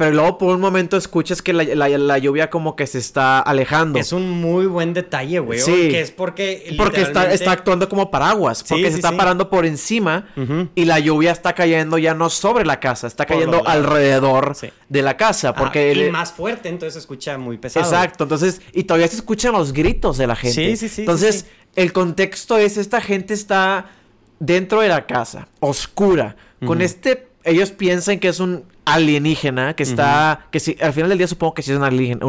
[0.00, 3.98] Pero luego por un momento escuchas que la, lluvia como que se está alejando.
[3.98, 5.58] Es un muy buen detalle, güey.
[5.58, 5.90] Sí.
[5.90, 6.74] Que es porque...
[6.78, 8.64] Porque está, actuando como paraguas.
[8.66, 10.26] Porque se está parando por encima
[10.74, 14.56] y la lluvia está cayendo ya no sobre la casa, está cayendo alrededor
[14.88, 15.54] de la casa.
[15.54, 17.84] Porque y más fuerte, entonces se escucha muy pesado.
[17.84, 18.24] Exacto.
[18.24, 20.54] Entonces, y todavía se escuchan los gritos de la gente.
[20.54, 21.02] Sí, sí, sí.
[21.02, 21.44] Entonces,
[21.76, 23.90] el contexto es, esta gente está
[24.38, 27.28] dentro de la casa, oscura, con este...
[27.44, 31.54] Ellos piensan que es un alienígena que está, que si, al final del día supongo
[31.54, 31.84] que sí es un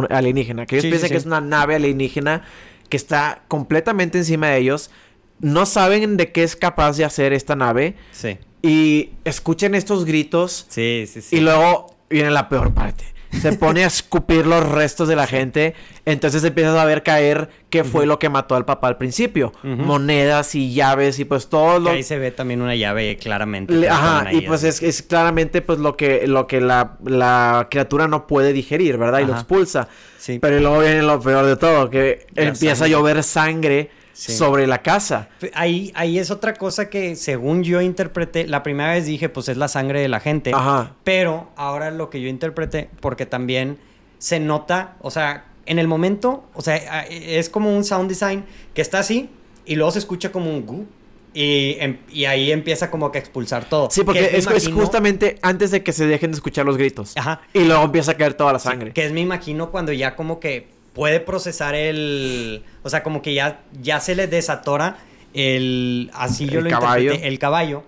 [0.09, 2.43] alienígena, que ellos piensan que es una nave alienígena
[2.89, 4.91] que está completamente encima de ellos,
[5.39, 7.95] no saben de qué es capaz de hacer esta nave.
[8.11, 8.37] Sí.
[8.61, 10.65] Y escuchen estos gritos.
[10.69, 11.37] Sí, sí, sí.
[11.37, 15.73] Y luego viene la peor parte se pone a escupir los restos de la gente.
[16.05, 19.53] Entonces empiezas a ver caer qué fue lo que mató al papá al principio.
[19.63, 21.91] Monedas y llaves y pues todo lo...
[21.91, 23.87] ahí se ve también una llave claramente.
[23.89, 28.97] ajá, y pues es, claramente pues lo que, lo que la, criatura no puede digerir,
[28.97, 29.19] ¿verdad?
[29.19, 29.87] Y lo expulsa.
[30.17, 30.39] Sí.
[30.39, 35.29] Pero luego viene lo peor de todo, que empieza a llover sangre sobre la casa.
[35.53, 39.57] Ahí, ahí es otra cosa que según yo interpreté, la primera vez dije, pues es
[39.57, 40.51] la sangre de la gente.
[40.53, 40.95] Ajá.
[41.03, 43.77] Pero ahora lo que yo interpreté, porque también
[44.17, 48.81] se nota, o sea, en el momento, o sea, es como un sound design que
[48.81, 49.29] está así
[49.65, 50.85] y luego se escucha como un gu.
[51.33, 53.89] Y, em, y, ahí empieza como que a expulsar todo.
[53.89, 57.15] Sí, porque es, justamente antes de que se dejen de escuchar los gritos.
[57.15, 57.39] Ajá.
[57.53, 58.91] Y luego empieza a caer toda la sangre.
[58.91, 62.63] que es me imagino cuando ya como que puede procesar el.
[62.83, 64.97] O sea, como que ya, ya se le desatora
[65.33, 66.11] el.
[66.13, 67.13] Así yo lo caballo.
[67.13, 67.83] el caballo.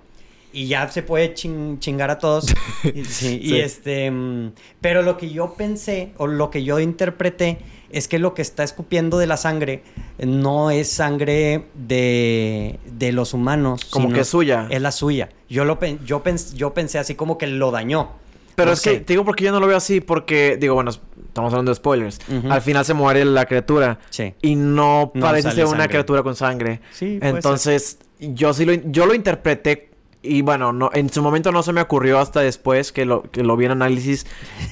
[0.55, 2.53] Y ya se puede chingar a todos.
[3.07, 4.11] sí, Y este.
[4.11, 4.51] Mm,
[4.81, 7.57] pero lo que yo pensé, o lo que yo interpreté,
[7.89, 9.83] es que lo que está escupiendo de la sangre
[10.19, 13.85] no es sangre de, de los humanos.
[13.85, 14.67] Como que es suya.
[14.69, 15.29] Es la suya.
[15.49, 16.21] Yo, lo, yo,
[16.53, 18.11] yo pensé así como que lo dañó.
[18.55, 21.51] Pero es que, te digo porque yo no lo veo así, porque, digo, bueno, estamos
[21.53, 22.19] hablando de spoilers.
[22.49, 23.99] Al final se muere la criatura.
[24.09, 24.33] Sí.
[24.41, 26.81] Y no, parece ser una criatura con sangre.
[26.91, 27.19] Sí.
[27.21, 29.93] Entonces, yo sí lo, yo lo interpreté
[30.23, 33.43] y bueno, no, en su momento no se me ocurrió hasta después que lo, que
[33.43, 34.25] lo vi en análisis,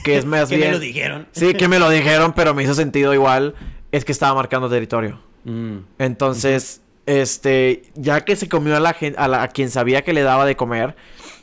[0.04, 0.70] que es más que bien...
[0.70, 1.28] me lo dijeron.
[1.34, 3.54] sí, que me lo dijeron, pero me hizo sentido igual,
[3.92, 5.20] es que estaba marcando territorio.
[5.44, 5.80] Mm.
[6.00, 10.14] Entonces, este, ya que se comió a la gente, a, la, a quien sabía que
[10.14, 10.96] le daba de comer,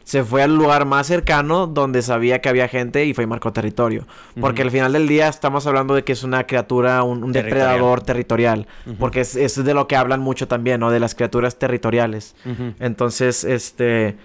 [0.09, 3.53] se fue al lugar más cercano donde sabía que había gente y fue y marcó
[3.53, 4.07] territorio.
[4.41, 8.67] Porque al final del día estamos hablando de que es una criatura, un, depredador territorial.
[8.99, 10.91] Porque es, es, de lo que hablan mucho también, ¿no?
[10.91, 12.37] De las criaturas territoriales.
[12.81, 14.17] Entonces, este...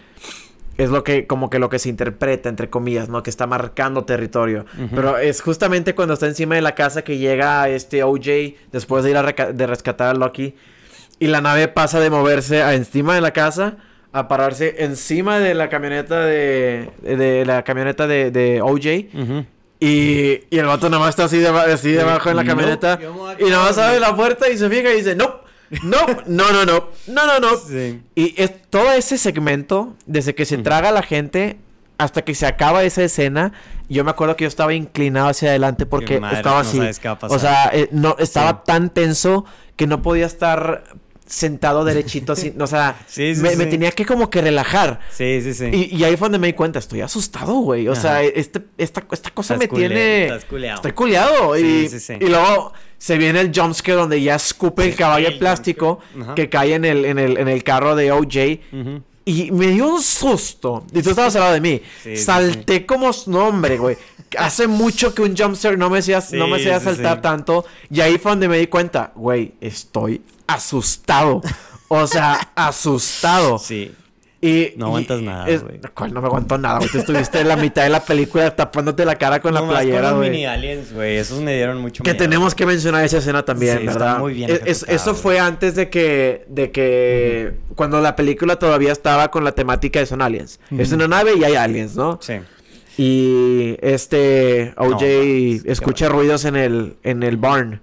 [0.77, 3.21] Es lo que, como que lo que se interpreta, entre comillas, ¿no?
[3.21, 4.65] Que está marcando territorio.
[4.95, 9.09] Pero es justamente cuando está encima de la casa que llega este OJ después de
[9.09, 10.55] ir a de rescatar a Loki.
[11.19, 13.79] Y la nave pasa de moverse a encima de la casa
[14.13, 18.85] a pararse encima de la camioneta de, de la camioneta de, de OJ.
[18.85, 19.07] y,
[19.79, 22.99] y, el vato nada más está así, así debajo en la camioneta.
[23.39, 25.41] y nada más abre la puerta y se fija y dice, no,
[25.81, 27.49] no, no, no, no, no, no, no.
[28.13, 31.57] Y es todo ese segmento, desde que se traga la gente
[31.97, 33.53] hasta que se acaba esa escena,
[33.89, 36.79] yo me acuerdo que yo estaba inclinado hacia adelante porque estaba así.
[37.21, 39.45] o sea, eh, no, estaba tan tenso
[39.75, 40.83] que no podía estar
[41.25, 44.99] sentado derechito, así, o sea, me, tenía que como que relajar.
[45.11, 45.89] Sí, sí, sí.
[45.91, 47.87] Y, ahí fue donde me di cuenta, estoy asustado, güey.
[47.87, 50.25] O sea, este, esta, esta cosa me tiene...
[50.25, 50.75] Estás culeado.
[50.77, 51.57] Estoy culeado.
[51.57, 55.99] y, y luego se viene el jumpscare donde ya escupe el caballo de plástico
[56.37, 58.59] que cae en el, en, el, en el carro de OJ.
[59.25, 60.85] Y me dio un susto.
[60.93, 61.81] Y tú estabas al lado de mí.
[62.15, 63.97] Salté como nombre, güey.
[64.37, 67.65] Hace mucho que un jumpscare no me hacía, no me hacía saltar tanto.
[67.91, 70.21] Y ahí fue donde me di cuenta, güey, estoy
[70.53, 71.41] asustado.
[71.87, 73.57] O sea, asustado.
[73.59, 73.93] Sí.
[74.43, 75.79] Y, no aguantas nada, güey.
[75.93, 76.89] ¿Cuál no me aguanto nada, güey?
[76.89, 80.29] Te estuviste en la mitad de la película tapándote la cara con la playera, güey.
[80.29, 81.15] mini aliens, güey.
[81.15, 82.13] Esos me dieron mucho miedo.
[82.13, 84.07] Que tenemos que mencionar esa escena también, sí, ¿verdad?
[84.09, 84.59] Está muy bien.
[84.65, 89.99] eso fue antes de que, de que, cuando la película todavía estaba con la temática
[89.99, 90.59] de son aliens.
[90.77, 92.19] Es una nave y hay aliens, ¿no?
[92.21, 92.33] Sí.
[92.97, 95.03] Y este OJ
[95.71, 97.79] escucha ruidos en el, en el barn.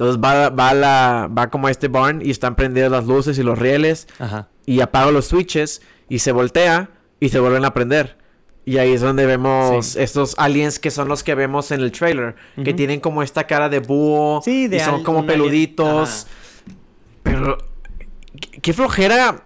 [0.00, 3.42] Entonces va, va, la, va como a este barn y están prendidas las luces y
[3.42, 4.08] los rieles.
[4.18, 4.48] Ajá.
[4.64, 6.88] Y apaga los switches y se voltea
[7.20, 8.16] y se vuelven a prender.
[8.64, 12.34] Y ahí es donde vemos estos aliens que son los que vemos en el trailer.
[12.64, 14.40] Que tienen como esta cara de búho.
[14.42, 16.26] Sí, de y son como peluditos.
[17.22, 17.58] Pero
[18.62, 19.44] qué flojera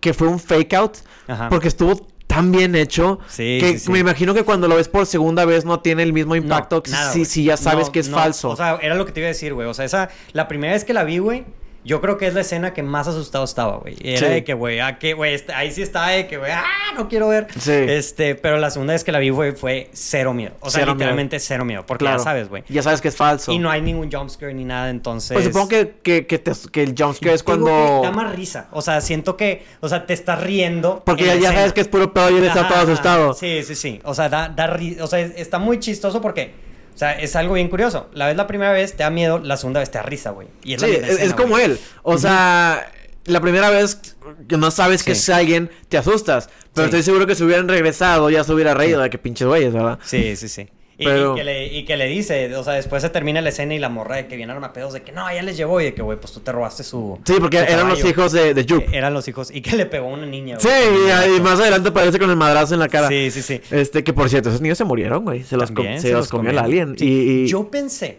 [0.00, 0.96] que fue un fake out.
[1.28, 1.48] Ajá.
[1.48, 5.44] Porque estuvo tan bien hecho sí, que me imagino que cuando lo ves por segunda
[5.44, 8.50] vez no tiene el mismo impacto si, ya sabes que es falso.
[8.50, 9.68] O sea, era lo que te iba a decir, güey.
[9.68, 11.44] O sea, esa, la primera vez que la vi, güey,
[11.84, 13.96] yo creo que es la escena que más asustado estaba, güey.
[14.02, 16.64] Era de que, güey, ah, que, güey, este, ahí sí estaba de que, güey, ah,
[16.96, 17.48] no quiero ver.
[17.58, 17.72] Sí.
[17.72, 20.54] Este, pero la segunda vez que la vi, güey, fue cero miedo.
[20.60, 21.84] O sea, literalmente cero miedo.
[21.84, 22.62] Porque ya sabes, güey.
[22.68, 23.52] Ya sabes que es falso.
[23.52, 25.32] Y no hay ningún jumpscare ni nada, entonces.
[25.32, 28.00] Pues supongo que, que, que, que el jumpscare es cuando.
[28.02, 28.68] Da más risa.
[28.70, 31.02] O sea, siento que, o sea, te estás riendo.
[31.04, 33.34] Porque ya, ya sabes que es puro pedo y él está todo asustado.
[33.34, 34.00] Sí, sí, sí.
[34.04, 36.71] O sea, da, da O sea, está muy chistoso porque
[37.02, 38.08] sea, es algo bien curioso.
[38.12, 40.48] La vez la primera vez te da miedo, la segunda vez te da risa, güey.
[40.64, 41.78] Y es sí, es, como él.
[42.02, 42.90] O sea,
[43.24, 44.00] la primera vez
[44.48, 46.48] que no sabes que es alguien, te asustas.
[46.74, 49.72] Pero estoy seguro que si hubieran regresado ya se hubiera reído de que pinches güeyes,
[49.72, 49.98] ¿verdad?
[50.04, 50.68] Sí, sí, sí.
[51.02, 53.78] Y, que le, y, que le, dice, o sea, después se termina la escena y
[53.78, 55.94] la morra de que vienen a pedos de que no, ya les llevó y de
[55.94, 57.18] que, güey, pues tú te robaste su.
[57.24, 58.86] Sí, porque eran los hijos de, de.
[58.92, 59.50] Eran los hijos.
[59.50, 62.74] Y que le pegó a una niña, Sí, y, más adelante aparece con el madrazo
[62.74, 63.08] en la cara.
[63.08, 63.60] Sí, sí, sí.
[63.70, 65.42] Este, que por cierto, esos niños se murieron, güey.
[65.42, 66.96] Se, los, se, los, comió, el alien.
[66.98, 68.18] Y, Yo pensé,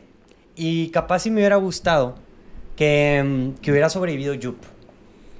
[0.55, 2.15] y capaz si me hubiera gustado,
[2.75, 4.73] que, mm, que hubiera sobrevivido Jupe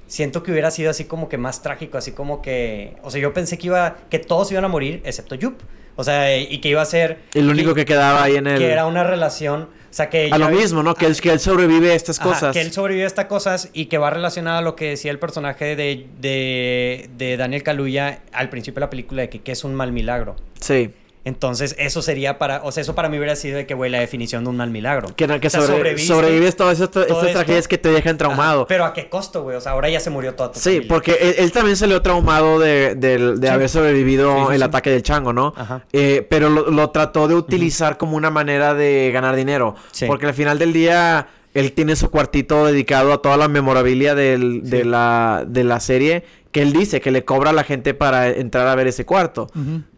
[0.06, 3.32] siento que hubiera sido así como que más trágico, así como que, o sea, yo
[3.32, 5.64] pensé que iba, que todos iban a morir excepto Jupe.
[5.96, 7.18] O sea, y que iba a ser...
[7.34, 8.58] El único que, quedaba ahí en el...
[8.58, 9.62] Que era una relación...
[9.62, 10.28] O sea, que...
[10.32, 10.94] A lo mismo, ¿no?
[10.94, 12.52] Que, él, que él sobrevive a estas cosas.
[12.52, 15.20] Que él sobrevive a estas cosas y que va relacionado a lo que decía el
[15.20, 19.62] personaje de, de, de Daniel Kaluuya al principio de la película, de que, que es
[19.62, 20.34] un mal milagro.
[20.58, 20.90] Sí.
[21.24, 23.98] Entonces, eso sería para, o sea, eso para mí hubiera sido de que, güey, la
[24.00, 25.08] definición de un mal milagro.
[25.16, 28.66] Que, que sobrevives todas estas tragedias que te dejan traumado.
[28.66, 31.34] pero a qué costo, güey, o sea, ahora ya se murió toda tu Sí, porque
[31.38, 35.54] él, también salió traumado de, de, haber sobrevivido el ataque del chango, ¿no?
[35.56, 35.84] Ajá.
[35.92, 39.74] Eh, pero lo, trató de utilizar como una manera de ganar dinero.
[40.06, 44.68] Porque al final del día él tiene su cuartito dedicado a toda la memorabilia del,
[44.68, 46.24] de, la, de la serie
[46.54, 49.48] que él dice que le cobra a la gente para entrar a ver ese cuarto.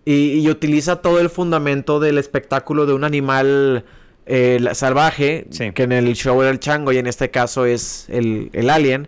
[0.06, 3.84] y, utiliza todo el fundamento del espectáculo de un animal
[4.72, 9.06] salvaje, que en el show era el chango y en este caso es el, alien,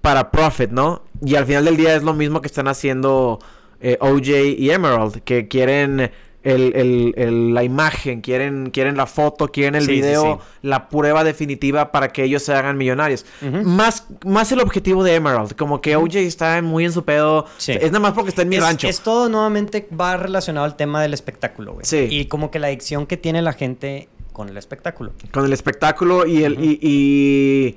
[0.00, 1.02] para Profit, ¿no?
[1.20, 3.40] Y al final del día es lo mismo que están haciendo
[3.80, 6.12] eh, OJ y Emerald, que quieren
[6.46, 12.24] el, la imagen, quieren, quieren la foto, quieren el video, la prueba definitiva para que
[12.24, 13.26] ellos se hagan millonarios.
[13.64, 17.46] más, más el objetivo de Emerald, como que OJ está muy en su pedo.
[17.66, 18.86] Es nada más porque está en mi rancho.
[18.88, 21.84] Es todo nuevamente va relacionado al tema del espectáculo, güey.
[21.84, 22.06] Sí.
[22.10, 25.12] Y como que la adicción que tiene la gente con el espectáculo.
[25.32, 26.62] Con el espectáculo y el...
[26.62, 27.76] y,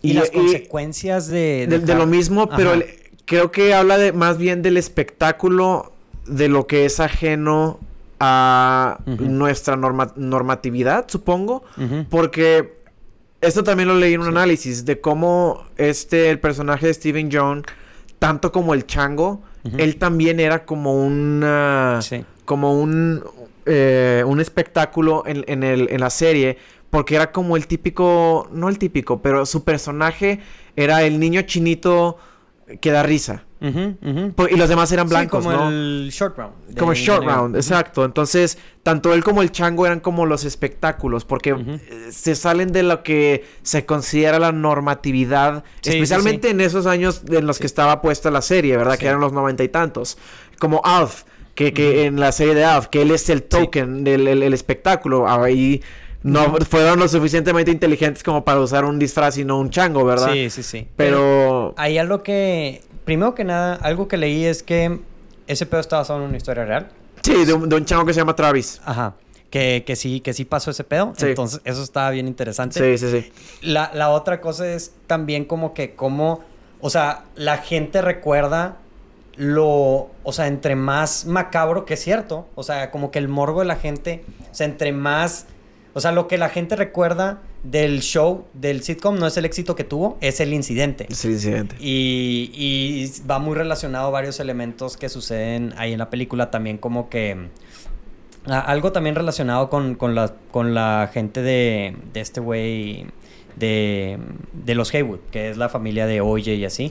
[0.00, 1.66] y, las consecuencias de...
[1.66, 2.72] De, lo mismo, pero
[3.24, 5.92] creo que habla de más bien del espectáculo
[6.28, 7.80] de lo que es ajeno
[8.20, 11.62] a nuestra normatividad, supongo.
[12.10, 12.78] Porque
[13.40, 17.64] esto también lo leí en un análisis de cómo este, el personaje de Steven Jones,
[18.18, 19.42] tanto como el chango,
[19.76, 21.44] él también era como un...
[22.44, 23.22] Como un...
[23.70, 26.56] Eh, un espectáculo en, en, el, en la serie.
[26.90, 28.48] Porque era como el típico...
[28.52, 30.40] No el típico, pero su personaje
[30.74, 32.16] era el niño chinito
[32.80, 33.44] que da risa.
[33.60, 36.78] Y los demás eran blancos, como el short round.
[36.78, 38.04] Como el short round, exacto.
[38.04, 42.84] Entonces, tanto él como el chango eran como los espectáculos, porque eh, se salen de
[42.84, 48.30] lo que se considera la normatividad, especialmente en esos años en los que estaba puesta
[48.30, 48.96] la serie, ¿verdad?
[48.96, 50.18] Que eran los noventa y tantos.
[50.58, 54.28] Como Alf, que, que en la serie de Alf, que él es el token del
[54.28, 55.28] el, espectáculo.
[55.28, 55.82] Ahí
[56.22, 60.32] no fueron lo suficientemente inteligentes como para usar un disfraz y no un chango, ¿verdad?
[60.32, 60.88] Sí, sí, sí.
[60.96, 61.74] Pero...
[61.76, 62.82] Hay algo que...
[63.04, 64.98] Primero que nada, algo que leí es que
[65.46, 66.88] ese pedo está basado en una historia real.
[67.22, 68.80] Sí, de un, chango que se llama Travis.
[68.84, 69.14] Ajá.
[69.50, 71.14] Que, que, sí, que sí pasó ese pedo.
[71.16, 71.26] Sí.
[71.26, 72.98] Entonces, eso estaba bien interesante.
[72.98, 73.32] Sí, sí, sí.
[73.62, 76.44] La, la otra cosa es también como que como...
[76.80, 78.76] O sea, la gente recuerda
[79.38, 83.60] lo, o sea, entre más macabro, que es cierto, o sea, como que el morbo
[83.60, 85.46] de la gente, o sea, entre más
[85.98, 89.74] o sea, lo que la gente recuerda del show, del sitcom, no es el éxito
[89.74, 91.08] que tuvo, es el incidente.
[91.10, 91.74] Es el incidente.
[91.80, 96.78] Y, y va muy relacionado a varios elementos que suceden ahí en la película, también
[96.78, 97.48] como que...
[98.46, 103.06] algo también relacionado con, con, la, con la gente de, de este güey
[103.58, 104.18] de,
[104.52, 106.90] de, los Haywood, que es la familia de Oye y así.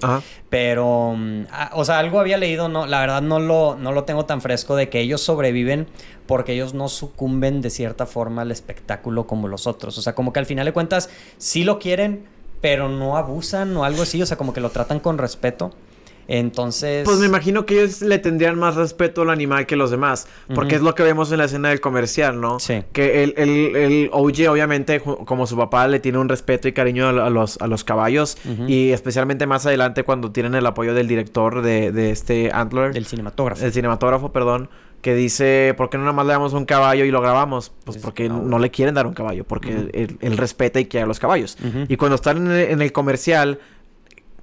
[0.50, 4.26] Pero, mm, o sea, algo había leído, no, la verdad no lo, no lo tengo
[4.26, 5.88] tan fresco de que ellos sobreviven
[6.28, 9.98] porque ellos no sucumben de cierta forma al espectáculo como los otros.
[9.98, 12.26] O sea, como que al final de cuentas sí lo quieren,
[12.62, 14.22] pero no abusan o algo así.
[14.22, 15.72] O sea, como que lo tratan con respeto.
[16.28, 17.06] Entonces.
[17.06, 20.28] Pues me imagino que ellos le tendrían más respeto al animal que los demás.
[20.54, 22.60] Porque es lo que vemos en la escena del comercial, ¿no?
[22.60, 22.84] Sí.
[22.92, 27.08] Que el, el, el OJ, obviamente, como su papá, le tiene un respeto y cariño
[27.08, 28.38] a, los, a los caballos.
[28.68, 32.94] Y especialmente más adelante, cuando tienen el apoyo del director de, de este Antler.
[32.94, 33.66] Del cinematógrafo.
[33.66, 34.70] El cinematógrafo, perdón
[35.02, 37.72] que dice, ¿por qué no nada más le damos un caballo y lo grabamos?
[37.84, 41.20] Pues porque no, le quieren dar un caballo, porque él, respeta y quiere a los
[41.20, 41.58] caballos.
[41.88, 43.60] Y cuando están en el, comercial,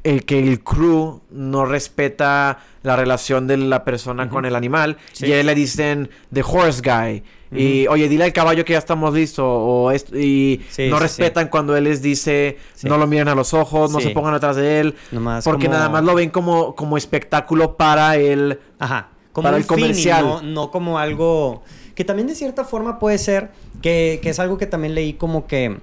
[0.05, 5.33] el que el crew no respeta la relación de la persona con el animal y
[5.33, 9.15] a él le dicen the horse guy y oye dile al caballo que ya estamos
[9.15, 13.91] listos o y no respetan cuando él les dice no lo miren a los ojos
[13.91, 14.95] no se pongan atrás de él
[15.43, 19.09] porque nada más lo ven como como espectáculo para él Ajá.
[19.33, 20.55] Como para el comercial.
[20.55, 21.63] no, como algo
[21.97, 23.51] que también de cierta forma puede ser
[23.83, 25.79] que, que es algo que también leí como que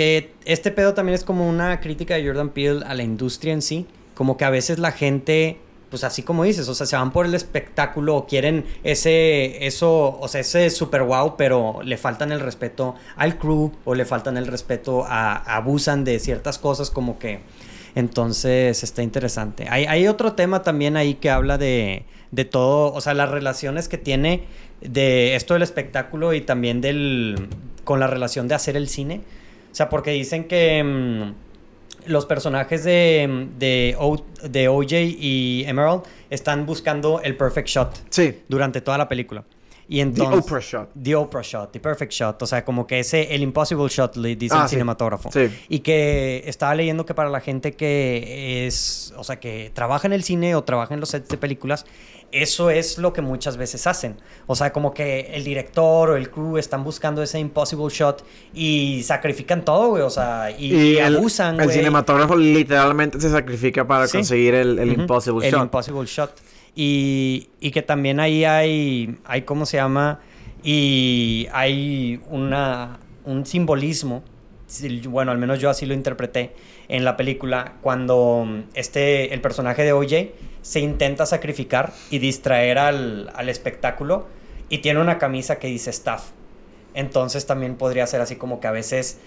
[0.00, 3.60] que este pedo también es como una crítica de Jordan Peele a la industria en
[3.60, 3.86] sí.
[4.14, 5.58] Como que a veces la gente,
[5.90, 10.18] pues así como dices, o sea, se van por el espectáculo o quieren ese, eso,
[10.18, 14.38] o sea, ese super wow, pero le faltan el respeto al crew o le faltan
[14.38, 17.40] el respeto a, abusan de ciertas cosas como que...
[17.94, 19.66] Entonces está interesante.
[19.68, 23.86] Hay, hay otro tema también ahí que habla de, de todo, o sea, las relaciones
[23.86, 24.44] que tiene
[24.80, 27.48] de esto del espectáculo y también del
[27.84, 29.20] con la relación de hacer el cine.
[29.70, 33.96] O sea, porque dicen que mm, los personajes de, de,
[34.48, 38.02] de OJ y Emerald están buscando el perfect shot.
[38.10, 38.42] Sí.
[38.48, 39.44] Durante toda la película.
[39.90, 40.90] Y entonces, the Oprah shot.
[41.02, 42.40] The Oprah shot, the perfect shot.
[42.40, 45.32] O sea, como que ese, el impossible shot, le dice el ah, cinematógrafo.
[45.32, 45.50] Sí.
[45.68, 50.12] Y que estaba leyendo que para la gente que es, o sea, que trabaja en
[50.12, 51.86] el cine o trabaja en los sets de películas,
[52.32, 54.16] eso es lo que muchas veces hacen.
[54.46, 58.24] O sea, como que el director o el crew están buscando ese impossible shot
[58.54, 60.02] y sacrifican todo, güey.
[60.02, 61.68] O sea, y, abusan, güey.
[61.68, 65.54] El cinematógrafo literalmente se sacrifica para conseguir el, impossible shot.
[65.54, 66.32] El impossible shot.
[66.74, 70.20] Y, y que también ahí hay, hay, ¿cómo se llama?
[70.62, 74.22] Y hay una, un simbolismo,
[75.08, 76.54] bueno, al menos yo así lo interpreté
[76.88, 80.30] en la película, cuando este, el personaje de OJ
[80.62, 84.26] se intenta sacrificar y distraer al, al espectáculo
[84.68, 86.30] y tiene una camisa que dice staff.
[86.94, 89.18] Entonces también podría ser así como que a veces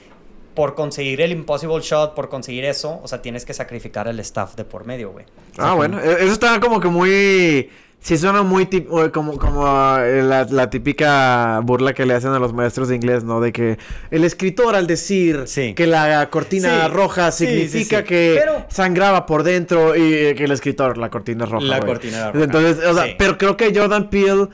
[0.53, 4.55] por conseguir el impossible shot, por conseguir eso, o sea, tienes que sacrificar el staff
[4.55, 5.25] de por medio, güey.
[5.57, 7.69] ah, bueno, e-, eso está como que muy
[8.03, 8.67] Sí suena muy
[9.13, 9.65] como, como
[9.97, 13.39] eh, la, típica burla que le hacen a los maestros de inglés, ¿no?
[13.39, 13.77] De que
[14.11, 20.43] el escritor al decir que la cortina roja significa que sangraba por dentro y que
[20.43, 21.65] el escritor, la cortina roja.
[21.65, 22.43] La cortina roja.
[22.43, 24.49] Entonces, o sea, pero creo que Jordan Peele...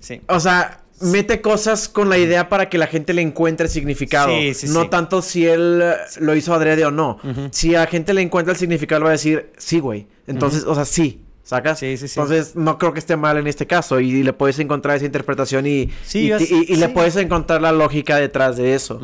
[0.00, 0.22] Sí.
[0.26, 4.32] O sea, mete cosas con la idea para que la gente le encuentre significado.
[4.68, 5.82] no tanto si él
[6.20, 7.18] lo hizo adrede o no.
[7.50, 10.06] Si a la gente le encuentra el significado, va a decir, sí, güey.
[10.26, 11.21] Entonces, o sea, sí.
[11.44, 11.80] ¿Sacas?
[11.80, 12.20] Sí, sí, sí.
[12.20, 13.98] Entonces, no creo que esté mal en este caso.
[13.98, 18.74] Y, le puedes encontrar esa interpretación y, y, le puedes encontrar la lógica detrás de
[18.74, 19.00] eso.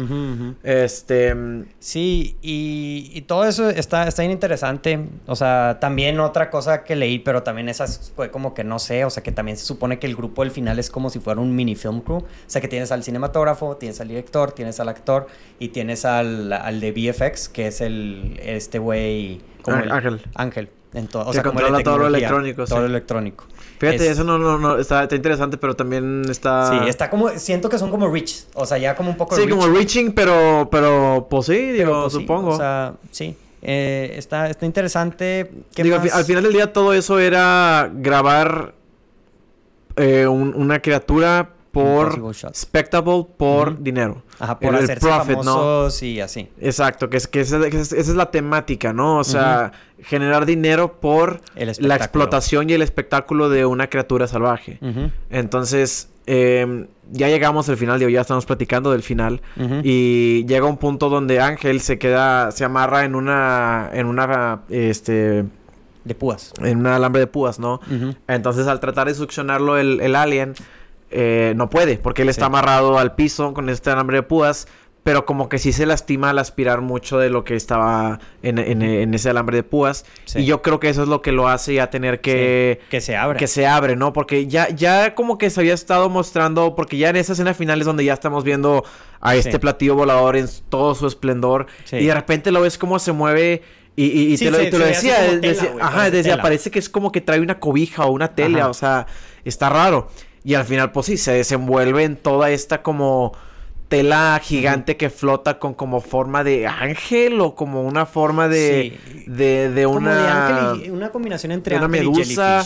[0.63, 1.35] Este.
[1.81, 5.09] Sí, y, todo eso está, está bien interesante.
[5.27, 9.05] O sea, también otra cosa que leí, pero también esa fue como que no sé.
[9.05, 11.41] O sea, que también se supone que el grupo del final es como si fuera
[11.41, 12.19] un mini film crew.
[12.19, 15.27] O sea, que tienes al cinematógrafo, tienes al director, tienes al actor
[15.59, 18.39] y tienes al, al de VFX, que es el.
[18.41, 19.41] Este güey.
[19.67, 20.23] Ángel.
[20.35, 20.71] Ángel.
[20.95, 22.65] En o sea, controla todo lo electrónico.
[22.65, 23.45] Todo lo electrónico.
[23.79, 26.71] Fíjate, eso no, no, no, está, interesante, pero también está...
[26.71, 29.47] Sí, está como, siento que son como rich, o sea, ya como un poco Sí,
[29.47, 32.51] como reaching, pero, pero, pues sí, digo, pues supongo.
[32.51, 35.51] o sea, sí, eh, está, está interesante.
[35.77, 38.75] digo, Al, final del día todo eso era grabar
[39.97, 44.23] eh, una criatura por spectacle por dinero.
[44.39, 46.49] Ajá, por el, famosos y así.
[46.61, 49.19] Exacto, que es que esa, es la temática, ¿no?
[49.19, 54.79] O sea, generar dinero por la explotación y el espectáculo de una criatura salvaje.
[55.31, 59.41] Entonces, em, ya llegamos al final, ya estamos platicando del final
[59.83, 65.45] y llega un punto donde Ángel se queda, se amarra en una, en una, este
[66.05, 66.53] de púas.
[66.63, 67.81] En un alambre de púas, ¿no?
[68.27, 70.55] Entonces, al tratar de succionarlo el, el alien,
[71.11, 74.69] eh, no puede, porque él está amarrado al piso con este alambre de púas,
[75.09, 79.31] pero como que sí se lastima al aspirar mucho de lo que estaba en, ese
[79.31, 80.05] alambre de púas.
[80.35, 82.81] Y yo creo que eso es lo que lo hace ya tener que...
[82.91, 83.39] Que se abre.
[83.39, 84.13] Que se abre, ¿no?
[84.13, 87.81] Porque ya, ya como que se había estado mostrando, porque ya en esa escena final
[87.81, 88.85] es donde ya estamos viendo
[89.23, 91.69] a este platillo volador en todo su esplendor.
[91.91, 93.63] Y de repente lo ves como se mueve...
[93.97, 95.17] Y, te, lo, decía,
[95.81, 99.09] ajá, decía, parece que es como que trae una cobija o una tela, o sea,
[99.45, 100.09] está raro.
[100.49, 103.37] Y al final, pues sí, se desenvuelve en toda esta como
[103.89, 109.71] tela gigante que flota con como forma de ángel o como una forma de de,
[109.71, 112.65] de, una de ángel y una combinación entre una medusa.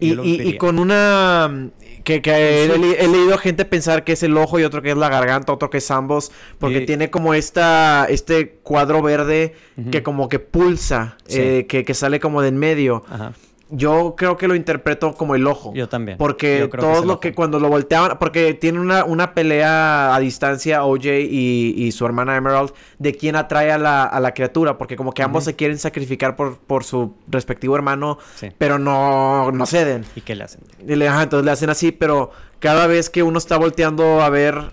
[0.00, 1.70] y, y, con una
[2.02, 5.08] que, que he, leído gente pensar que es el ojo y otro que es la
[5.08, 9.54] garganta otro que es ambos porque tiene como esta este cuadro verde
[9.92, 13.04] que como que pulsa eh, que, que, sale como de en medio.
[13.08, 13.32] Ajá
[13.74, 15.72] yo creo que lo interpreto como el ojo.
[15.74, 16.18] Yo también.
[16.18, 21.06] Porque todo lo que cuando lo volteaban, porque tiene una, una pelea a distancia OJ
[21.06, 25.22] y, su hermana Emerald de quién atrae a la, a la criatura, porque como que
[25.22, 28.18] ambos se quieren sacrificar por, por su respectivo hermano,
[28.58, 30.04] pero no, no ceden.
[30.14, 30.60] ¿Y qué le hacen?
[30.86, 34.72] Y le, entonces le hacen así, pero cada vez que uno está volteando a ver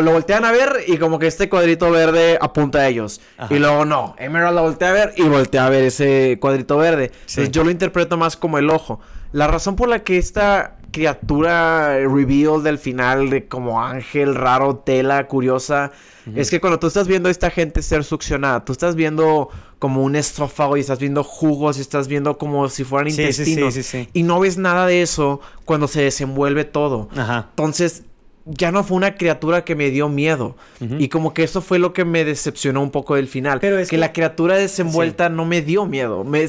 [0.00, 3.20] lo voltean a ver y como que este cuadrito verde apunta a ellos.
[3.50, 7.12] Y luego no, Emerald lo voltea a ver y voltea a ver ese cuadrito verde.
[7.20, 9.00] Entonces yo lo interpreto más como el ojo.
[9.32, 15.26] La razón por la que esta criatura reveal del final de como ángel raro, tela
[15.26, 15.90] curiosa,
[16.36, 20.04] es que cuando tú estás viendo a esta gente ser succionada, tú estás viendo como
[20.04, 23.74] un estrófago y estás viendo jugos y estás viendo como si fueran intestinos.
[24.12, 27.08] y no ves nada de eso cuando se desenvuelve todo.
[27.16, 28.04] Entonces
[28.44, 30.56] ya no fue una criatura que me dio miedo.
[30.98, 33.60] Y como que eso fue lo que me decepcionó un poco del final.
[33.60, 36.24] Pero es que, la criatura desenvuelta no me dio miedo.
[36.24, 36.48] Me,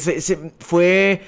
[0.60, 1.22] fue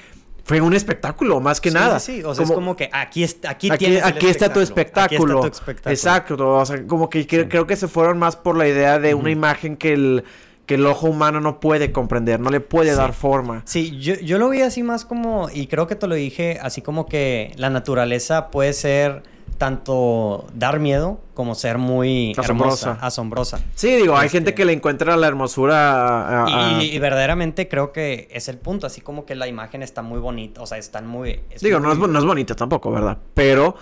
[0.45, 1.99] fue un espectáculo, más que nada.
[1.99, 5.39] Sí, sí, o sea, es como que aquí, está, aquí, tienes aquí está tu espectáculo.
[5.39, 5.91] Aquí está tu espectáculo.
[5.91, 9.31] Exacto, o sea, como que creo que se fueron más por la idea de una
[9.31, 10.23] imagen que el,
[10.67, 13.63] que el ojo humano no puede comprender, no le puede dar forma.
[13.65, 16.83] Sí, yo, yo lo vi así más como, y creo que te lo dije, así
[16.83, 19.23] como que la naturaleza puede ser
[19.57, 22.97] tanto dar miedo como ser muy asombrosa.
[23.01, 23.59] asombrosa.
[23.75, 26.45] Sí, digo, hay gente este que le encuentra la hermosura.
[26.81, 30.61] Y, verdaderamente creo que es el punto, así como que la imagen está muy bonita,
[30.61, 31.41] o sea, están muy...
[31.61, 33.17] digo, No, es, no es bonita tampoco, ¿verdad?
[33.33, 33.75] Pero...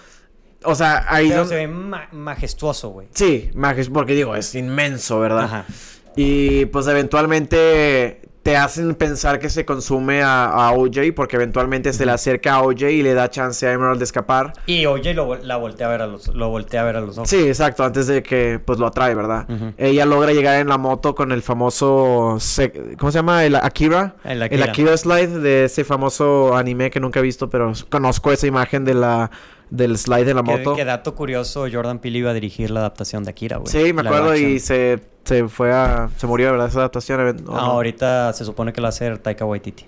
[0.65, 3.07] O sea, ahí Pero se ve majestuoso, güey.
[3.13, 5.43] Sí, majestuoso, porque digo, es inmenso, ¿verdad?
[5.43, 5.65] Ajá.
[6.15, 12.11] Y pues eventualmente te hacen pensar que se consume a, OJ porque eventualmente se le
[12.11, 14.51] acerca a OJ y le da chance a Emerald de escapar.
[14.65, 17.17] Y OJ lo, la voltea a ver a los, lo voltea a ver a los
[17.17, 17.29] ojos.
[17.29, 19.47] Sí, exacto, antes de que pues lo atrae, ¿verdad?
[19.77, 22.37] Ella logra llegar en la moto con el famoso
[22.97, 23.45] ¿cómo se llama?
[23.45, 24.15] El Akira.
[24.25, 24.97] El Akira.
[24.97, 29.31] slide de ese famoso anime que nunca he visto, pero conozco esa imagen de la
[29.73, 30.75] del slide de la moto.
[30.75, 33.71] Qué dato curioso, Jordan Peele iba a dirigir la adaptación de Akira, güey.
[33.71, 36.09] Sí, me acuerdo y se, se fue a...
[36.15, 36.67] Se murió, ¿verdad?
[36.67, 37.43] Esa adaptación.
[37.49, 39.85] ah, ahorita se supone que la va a hacer Taika Waititi.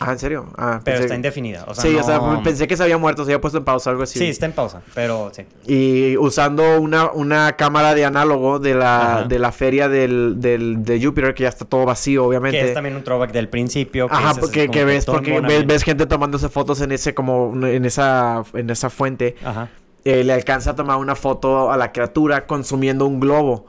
[0.00, 0.46] Ah, ¿en serio?
[0.56, 1.64] Ah, pero está indefinida.
[1.66, 3.90] O sea, sí, o sea, pensé que se había muerto, se había puesto en pausa,
[3.90, 4.18] algo así.
[4.18, 5.44] Sí, está en pausa, pero sí.
[5.66, 11.02] Y usando una, una cámara de análogo de la, de la feria del, del, de
[11.02, 12.58] Júpiter, que ya está todo vacío, obviamente.
[12.58, 14.08] Que es también un throwback del principio.
[14.10, 18.70] Ajá, porque que ves, porque ves, gente tomándose fotos en ese, como, en esa, en
[18.70, 19.36] esa fuente.
[19.44, 19.68] Ajá.
[20.04, 23.66] Eh, le alcanza a tomar una foto a la criatura consumiendo un globo.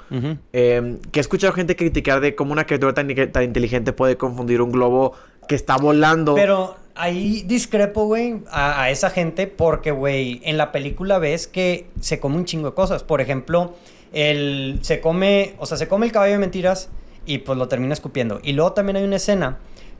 [0.53, 4.61] Eh, que he escuchado gente criticar de cómo una criatura tan, tan inteligente puede confundir
[4.61, 5.15] un globo
[5.49, 6.35] que está volando.
[6.35, 12.19] Pero ahí discrepo, güey, a, esa gente porque, güey, en la película ves que se
[12.19, 13.03] come un chingo de cosas.
[13.03, 13.73] Por ejemplo,
[14.13, 16.89] el, se come, o sea, se come el caballo de mentiras
[17.25, 18.39] y pues lo termina escupiendo.
[18.43, 19.57] Y luego también hay una escena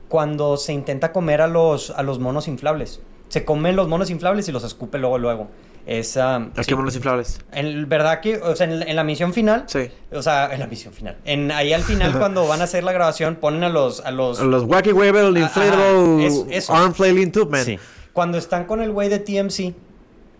[0.08, 3.00] cuando se intenta comer a los, a los monos inflables.
[3.28, 5.48] Se comen los monos inflables y los escupe luego, luego.
[5.90, 6.36] Esa...
[6.36, 7.40] ¿A qué monos inflables?
[7.50, 9.64] En verdad que, o sea, en, la misión final.
[9.66, 9.90] Sí.
[10.12, 11.16] O sea, en la misión final.
[11.24, 13.98] En, ahí al final, cuando van a hacer la grabación, ponen a los.
[13.98, 16.28] A los, los Wacky Webel, Inflatable,
[16.68, 17.64] Arm Flailing Tube Man.
[17.64, 17.76] Sí.
[18.12, 19.74] Cuando están con el güey de TMC,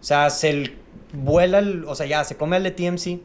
[0.01, 0.73] o sea, se
[1.13, 3.21] vuela, el, o sea, ya se come el de TMC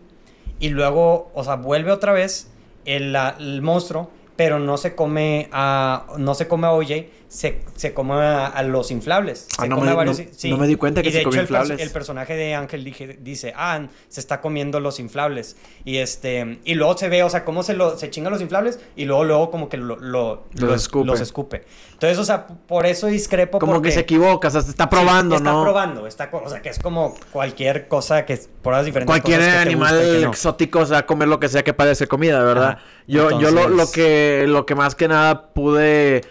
[0.60, 2.50] y luego, o sea, vuelve otra vez
[2.86, 7.94] el, el monstruo pero no se come a no se come a OJ, se, se
[7.94, 9.48] come a, los inflables.
[9.58, 11.80] Ah, se no, me, varios, no, me di cuenta que y de se hecho, inflables.
[11.82, 12.84] El, personaje de Ángel
[13.22, 15.58] dice, ah, se está comiendo los inflables.
[15.84, 18.80] Y este y luego se ve, o sea, cómo se lo se chingan los inflables
[18.96, 21.06] y luego luego como que lo, lo, los, escupe.
[21.06, 21.64] los escupe.
[21.94, 25.40] Entonces, o sea, por eso discrepo Como que se equivoca, o sea, se está probando,
[25.40, 25.52] ¿no?
[25.52, 29.42] Está probando, está o sea, que es como cualquier cosa que por las diferentes Cualquier
[29.42, 32.78] animal exótico, o sea, comer lo que sea que parece comida, ¿verdad?
[33.08, 36.22] Yo yo lo, lo que lo que más que nada pude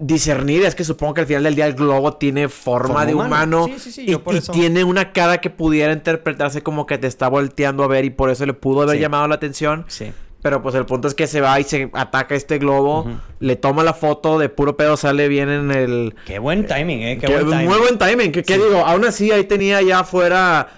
[0.00, 3.66] discernir es que supongo que al final del día el globo tiene forma, de humano,
[3.96, 4.16] y,
[4.52, 8.30] tiene una cara que pudiera interpretarse como que te está volteando a ver y por
[8.30, 9.84] eso le pudo haber llamado la atención.
[9.88, 10.12] Sí.
[10.42, 13.06] Pero pues el punto es que se va y se ataca este globo,
[13.40, 16.14] le toma la foto, de puro pedo sale bien en el...
[16.26, 17.66] Qué buen timing, eh, qué, buen timing.
[17.66, 18.84] Muy buen timing, ¿qué, digo?
[18.84, 20.68] Aún así ahí tenía ya afuera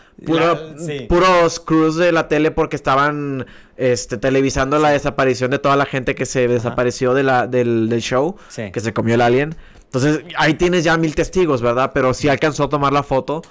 [1.09, 3.47] puros crews de la tele porque estaban
[3.77, 8.37] este, televisando la desaparición de toda la gente que se desapareció de la, del, show,
[8.55, 9.55] que se comió el alien.
[9.85, 11.93] Entonces ahí tienes ya mil testigos, ¿verdad?
[11.95, 13.43] Pero sí alcanzó a tomar la foto.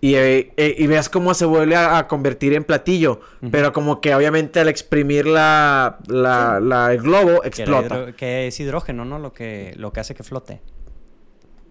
[0.00, 3.20] Y, eh, eh, y veas cómo se vuelve a, convertir en platillo.
[3.50, 8.12] Pero como que obviamente al exprimir la, la, el globo explota.
[8.12, 9.18] Que, es hidrógeno, ¿no?
[9.18, 10.60] Lo que, lo que hace que flote.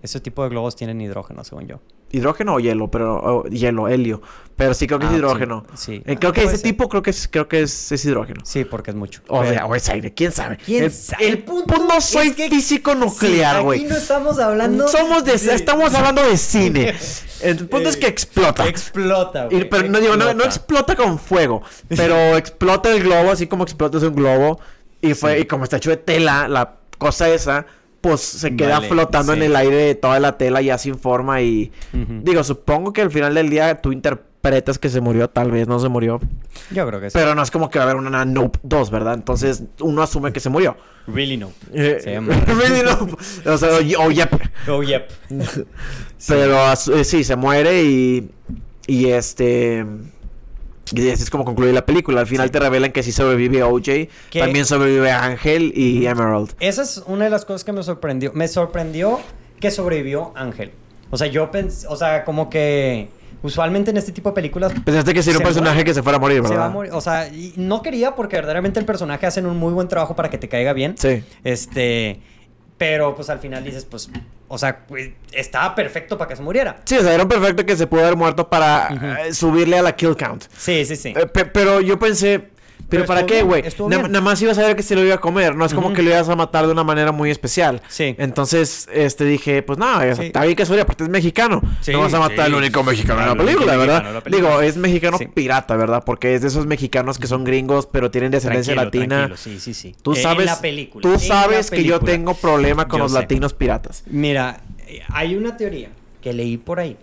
[0.02, 1.80] Ese tipo de globos tienen hidrógeno, según yo.
[2.14, 4.22] Hidrógeno o hielo, pero hielo, helio.
[4.56, 5.66] Pero sí creo que es ah, hidrógeno.
[5.74, 6.04] Sí.
[6.06, 8.42] Eh, creo que ese tipo creo que es, creo que es, es hidrógeno.
[8.46, 9.22] Sí, porque es mucho.
[9.28, 10.58] O, sea, o es aire, quién sabe.
[10.58, 11.28] ¿Quién sabe?
[11.28, 13.80] El punto no soy físico nuclear, güey.
[13.80, 14.88] aquí no estamos hablando.
[14.88, 16.94] Somos de, estamos hablando de cine.
[17.42, 18.68] El punto es que explota.
[18.68, 19.68] Explota, güey.
[19.68, 21.64] Pero no digo, no, explota con fuego.
[21.90, 24.60] Pero explota el globo, así como explota un globo.
[25.02, 27.66] Y fue, y como está hecho de tela, la cosa esa
[28.04, 32.44] pues se queda flotando en el aire toda la tela ya sin forma y digo,
[32.44, 35.88] supongo que al final del día tú interpretas que se murió, tal vez no se
[35.88, 36.20] murió.
[36.72, 37.18] Yo creo que sí.
[37.18, 39.14] Pero no es como que va a haber una Nope 2, ¿verdad?
[39.14, 40.76] Entonces uno asume que se murió.
[41.08, 41.54] Really no.
[41.72, 43.08] Eh, really no.
[43.50, 44.30] O sea, oh, yep.
[44.68, 45.10] Oh yep.
[46.28, 48.30] Pero eh, sí, se muere y
[48.86, 49.86] y este
[50.92, 52.22] y así es como concluye la película.
[52.22, 54.10] Al final te revelan que sí sobrevive OJ.
[54.32, 56.54] También sobrevive Ángel y Emerald.
[56.60, 58.32] Esa es una de las cosas que me sorprendió.
[58.34, 59.20] Me sorprendió
[59.60, 60.72] que sobrevivió Ángel.
[61.10, 63.08] O sea, yo pensé, o sea, como que
[63.44, 64.74] usualmente en este tipo de películas.
[64.84, 66.56] Pensaste que sería un personaje que se fuera a morir, ¿verdad?
[66.56, 66.92] Se va a morir.
[66.94, 70.38] O sea, no quería porque verdaderamente el personaje hacen un muy buen trabajo para que
[70.38, 70.96] te caiga bien.
[70.98, 71.24] Sí.
[71.44, 72.20] Este.
[72.84, 74.10] Pero pues al final dices, pues,
[74.50, 76.82] o sea, pues, estaba perfecto para que se muriera.
[76.84, 79.96] Sí, o sea, era perfecto que se pudo haber muerto para eh, subirle a la
[79.96, 80.44] kill count.
[80.58, 81.14] Sí, sí, sí.
[81.16, 82.50] Eh, pero yo pensé,
[82.90, 83.64] ¿Pero, para qué, güey?
[83.88, 85.56] Nada más ibas a ver que se lo iba a comer.
[85.56, 87.82] No es como que lo ibas a matar de una manera muy especial.
[87.88, 88.16] Sí.
[88.18, 91.62] Entonces, este, dije, pues nada, está bien que soy, aparte es mexicano.
[91.92, 94.24] no vas a matar al único mexicano en la película, ¿verdad?
[94.30, 96.04] Digo, es mexicano pirata, ¿verdad?
[96.06, 99.32] Porque es de esos mexicanos que son gringos, pero tienen descendencia latina.
[99.36, 99.96] Sí, sí, sí.
[100.02, 100.52] Tú sabes,
[101.02, 104.04] Tú sabes que yo tengo problema con los latinos piratas.
[104.08, 104.62] Mira,
[105.10, 105.90] hay una teoría
[106.22, 106.98] que leí por ahí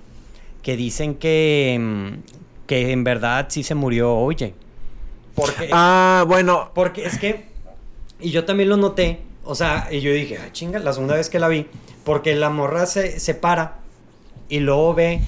[0.62, 4.54] que dicen que, mm, que en verdad sí se murió Oye.
[5.34, 6.70] Porque, ah, bueno.
[6.74, 7.46] Porque es que.
[8.20, 9.20] Y yo también lo noté.
[9.44, 11.66] O sea, y yo dije, ah, chinga, la segunda vez que la vi.
[12.04, 13.78] Porque la morra se, se para.
[14.48, 15.20] Y luego ve.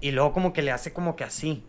[0.00, 1.62] Y luego como que le hace como que así.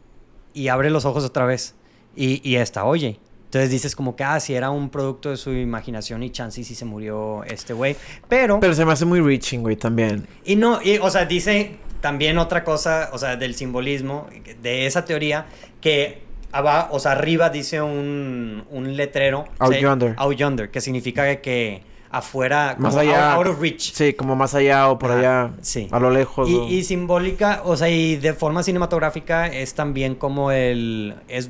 [0.53, 1.75] Y abre los ojos otra vez.
[2.15, 3.19] Y, y esta oye.
[3.51, 6.73] Entonces dices como que, ah, si era un producto de su imaginación y chance si
[6.73, 7.97] se murió este güey.
[8.29, 8.61] Pero...
[8.61, 10.25] Pero se me hace muy reaching, güey, también.
[10.45, 14.27] Y no, y, o sea, dice también otra cosa, o sea, del simbolismo,
[14.61, 15.47] de esa teoría,
[15.81, 16.21] que
[16.51, 19.45] abajo, o sea, arriba dice un, un letrero.
[19.59, 20.15] Out yonder.
[20.17, 23.93] Out yonder, que significa que afuera, más allá, out, of reach.
[23.93, 25.87] Sí, como más allá o por allá, sí.
[25.91, 26.49] a lo lejos.
[26.49, 31.49] Y, simbólica, o sea, y de forma cinematográfica es también como el, es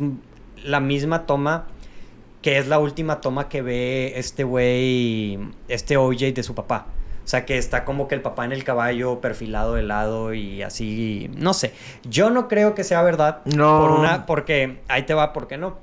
[0.63, 1.65] la misma toma
[2.41, 6.87] que es la última toma que ve este güey, este OJ de su papá.
[7.31, 10.63] O sea, que está como que el papá en el caballo perfilado de lado y
[10.63, 11.71] así, no sé.
[12.03, 13.39] Yo no creo que sea verdad.
[13.45, 13.79] No.
[13.79, 15.77] Por una, porque ahí te va, ¿por qué no?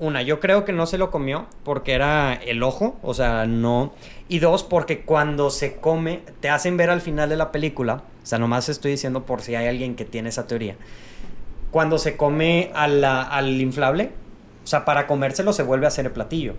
[0.00, 3.92] Una, yo creo que no se lo comió porque era el ojo, o sea, no.
[4.26, 8.26] Y dos, porque cuando se come, te hacen ver al final de la película, o
[8.26, 10.74] sea, nomás estoy diciendo por si hay alguien que tiene esa teoría.
[11.70, 14.10] Cuando se come al inflable,
[14.64, 16.54] o sea, para comérselo se vuelve a hacer el platillo.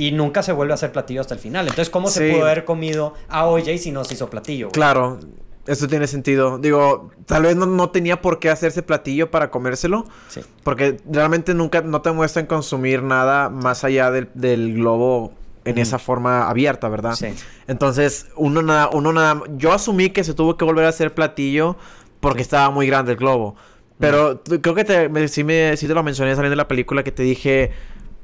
[0.00, 1.66] Y nunca se vuelve a hacer platillo hasta el final.
[1.68, 4.70] Entonces, ¿cómo se pudo haber comido a OJ si no se hizo platillo?
[4.70, 5.20] Claro,
[5.66, 6.56] eso tiene sentido.
[6.56, 10.06] Digo, tal vez no, tenía por qué hacerse platillo para comérselo.
[10.28, 10.40] Sí.
[10.62, 15.34] Porque realmente nunca no te muestran consumir nada más allá del, globo
[15.66, 17.12] en esa forma abierta, ¿verdad?
[17.12, 17.34] Sí.
[17.68, 19.42] Entonces, uno nada, uno nada.
[19.58, 21.76] Yo asumí que se tuvo que volver a hacer platillo
[22.20, 23.54] porque estaba muy grande el globo.
[23.98, 27.12] Pero creo que te, sí, me, sí te lo mencioné saliendo de la película que
[27.12, 27.72] te dije,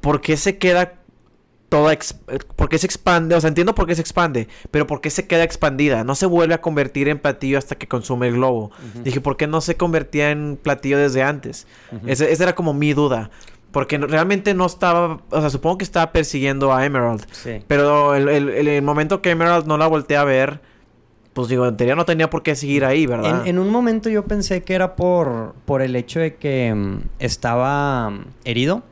[0.01, 0.95] ¿por qué se queda
[1.69, 1.97] toda
[2.57, 3.35] ¿por qué se expande?
[3.35, 6.05] O sea, entiendo por qué se expande, pero ¿por qué se queda expandida?
[6.05, 8.71] No se vuelve a convertir en platillo hasta que consume el globo.
[9.03, 11.67] Dije, ¿por qué no se convertía en platillo desde antes?
[12.07, 13.31] esa era como mi duda.
[13.73, 17.27] Porque realmente no estaba, o sea, supongo que estaba persiguiendo a Emerald.
[17.33, 17.63] Sí.
[17.67, 20.61] Pero el, el, momento que Emerald no la volteé a ver,
[21.35, 23.47] pues digo, en teoría no tenía por qué seguir ahí, ¿verdad?
[23.47, 28.09] En, un momento yo pensé que era por, por el hecho de que mm, estaba
[28.09, 28.83] mm, herido.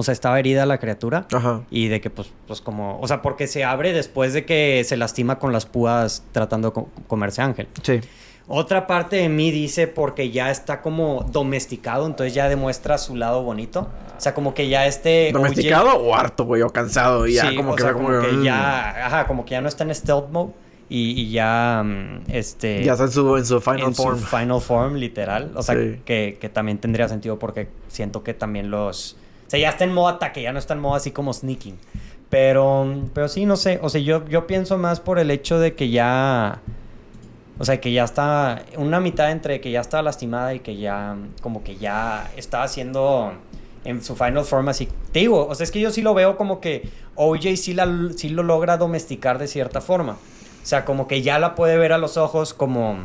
[0.00, 1.26] O sea, estaba herida la criatura.
[1.30, 1.60] Ajá.
[1.70, 2.98] Y de que, pues, pues como.
[3.00, 6.84] O sea, porque se abre después de que se lastima con las púas tratando de
[7.06, 7.68] comerse Ángel.
[7.82, 8.00] Sí.
[8.48, 13.42] Otra parte de mí dice porque ya está como domesticado, entonces ya demuestra su lado
[13.42, 13.88] bonito.
[14.16, 15.32] O sea, como que ya esté.
[15.32, 16.62] ¿Domesticado o harto, güey?
[16.62, 17.26] O cansado.
[17.26, 18.42] Y ya como que, como, que mm.
[18.42, 19.06] ya.
[19.06, 20.52] Ajá, como que ya no está en stealth mode.
[20.92, 22.82] Y, ya, mm, este...
[22.82, 24.18] Ya está en su, en su final en form.
[24.18, 25.52] Su final form, literal.
[25.54, 29.16] O sea, que, que, también tendría sentido porque siento que también los
[29.50, 31.76] sea, ya está en modo ataque, ya no está en modo así como sneaking.
[32.30, 33.80] Pero, pero sí, no sé.
[33.82, 36.60] O sea, yo, yo pienso más por el hecho de que ya.
[37.58, 38.62] O sea, que ya está.
[38.76, 41.16] Una mitad entre que ya estaba lastimada y que ya.
[41.42, 43.32] Como que ya está haciendo.
[43.82, 44.88] En su final form así.
[45.10, 47.88] Te digo, o sea, es que yo sí lo veo como que OJ sí, la,
[48.14, 50.12] sí lo logra domesticar de cierta forma.
[50.12, 52.98] O sea, como que ya la puede ver a los ojos como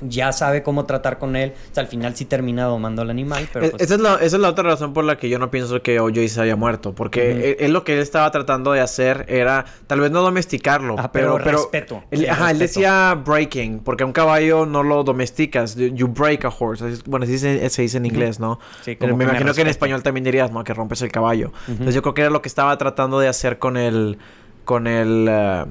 [0.00, 1.54] ya sabe cómo tratar con él.
[1.70, 4.36] O sea, al final sí termina domando al animal, pero pues esa, es la, esa,
[4.36, 6.94] es la, otra razón por la que yo no pienso que OJ se haya muerto.
[6.94, 11.38] Porque él, lo que él estaba tratando de hacer era, tal vez no domesticarlo, pero,
[11.42, 12.04] pero, respeto.
[12.10, 15.76] Él, ajá, él decía breaking, porque a un caballo no lo domesticas.
[15.76, 16.84] You break a horse.
[17.06, 18.58] Bueno, así se, se dice en inglés, ¿no?
[18.82, 20.64] Sí, como me imagino que en español también dirías, ¿no?
[20.64, 21.52] Que rompes el caballo.
[21.66, 24.18] Entonces yo creo que era lo que estaba tratando de hacer con el...
[24.64, 25.26] Con el...
[25.28, 25.64] Eh,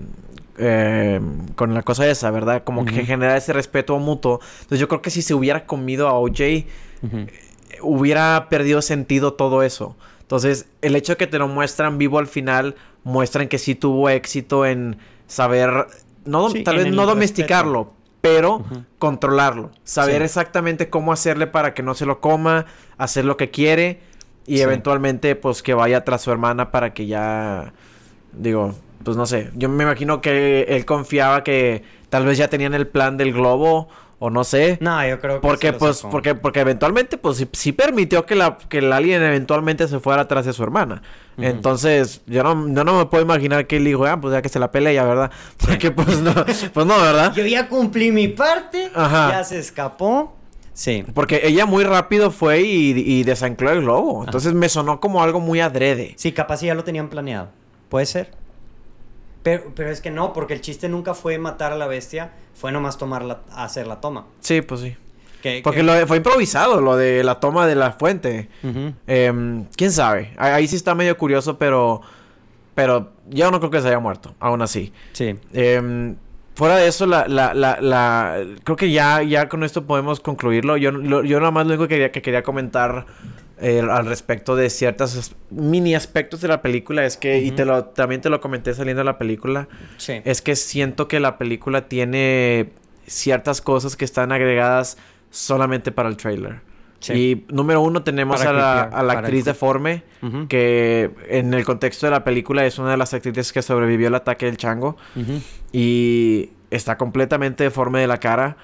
[0.58, 1.20] eh,
[1.56, 2.64] con la cosa esa, ¿verdad?
[2.64, 4.40] Como que genera ese respeto mutuo.
[4.62, 6.68] Entonces yo creo que si se hubiera comido a OJ, eh,
[7.82, 9.96] hubiera perdido sentido todo eso.
[10.22, 14.10] Entonces, el hecho de que te lo muestran vivo al final, muestran que sí tuvo
[14.10, 14.98] éxito en
[15.28, 15.88] saber,
[16.26, 18.66] no, tal vez no domesticarlo, pero
[19.00, 19.72] controlarlo.
[19.84, 22.66] Saber exactamente cómo hacerle para que no se lo coma,
[22.98, 24.02] hacer lo que quiere
[24.46, 27.74] y eventualmente pues que vaya tras su hermana para que ya,
[28.34, 32.74] digo, pues no sé, yo me imagino que él confiaba que tal vez ya tenían
[32.74, 33.88] el plan del globo
[34.20, 34.78] o no sé.
[34.82, 38.80] No, yo creo que porque pues porque porque eventualmente pues sí, permitió que la que
[38.80, 41.02] el alien eventualmente se fuera atrás de su hermana.
[41.40, 44.58] Entonces, yo no, no me puedo imaginar que él dijo, ah, pues ya que se
[44.58, 45.30] la pelea, ¿verdad?
[45.58, 47.32] Porque pues no, pues no, ¿verdad?
[47.36, 50.34] Yo ya cumplí mi parte, ya se escapó.
[50.74, 51.06] Sí.
[51.14, 54.24] Porque ella muy rápido fue y, y desancló el globo.
[54.24, 56.14] Entonces me sonó como algo muy adrede.
[56.18, 57.50] Sí, capaz ya lo tenían planeado.
[57.90, 58.32] Puede ser.
[59.76, 62.98] Pero, es que no, porque el chiste nunca fue matar a la bestia, fue nomás
[62.98, 64.26] tomar hacer la toma.
[64.42, 64.96] Sí, pues sí.
[65.64, 68.50] porque Lo fue improvisado, lo de la toma de la fuente.
[69.08, 70.34] Em, ¿Quién sabe?
[70.38, 72.02] Ahí sí está medio curioso, pero...
[72.76, 74.94] Pero yo no creo que se haya muerto, aún así.
[75.14, 75.36] Sí.
[75.52, 76.16] Em,
[76.54, 80.78] fuera de eso, la, la, la, creo que ya, ya con esto podemos concluirlo.
[80.78, 80.92] Yo,
[81.24, 83.08] yo nada más lo único que quería, que quería comentar
[83.60, 87.86] eh, al respecto de ciertos mini aspectos de la película es que, y te lo,
[87.86, 89.68] también te lo comenté saliendo de la película,
[90.08, 92.70] es que siento que la película tiene
[93.08, 94.98] ciertas cosas que están agregadas
[95.32, 96.62] solamente para el trailer.
[97.10, 98.82] Y número uno tenemos a la,
[99.12, 100.04] actriz deforme,
[100.50, 104.16] que en el contexto de la película es una de las actrices que sobrevivió al
[104.16, 104.98] ataque del chango.
[105.72, 108.58] Y está completamente deforme de la cara.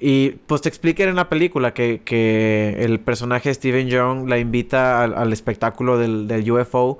[0.00, 5.04] Y pues te explican en la película que, que el personaje Steven Young la invita
[5.04, 6.98] al, espectáculo del, del UFO.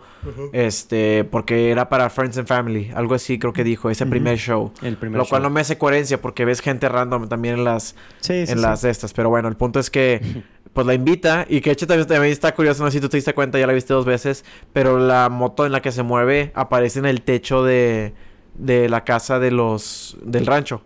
[0.52, 2.90] Este, porque era para Friends and Family.
[2.94, 4.72] Algo así creo que dijo, ese primer show.
[4.82, 7.96] El primer lo cual no me hace coherencia porque ves gente random también en las,
[8.28, 9.12] en las estas.
[9.12, 10.20] Pero bueno, el punto es que
[10.72, 13.08] pues la invita y que de hecho también, también, está curioso, no sé si tú
[13.08, 16.02] te diste cuenta, ya la viste dos veces, pero la moto en la que se
[16.02, 18.12] mueve aparece en el techo de
[18.58, 20.82] de la casa de los del rancho.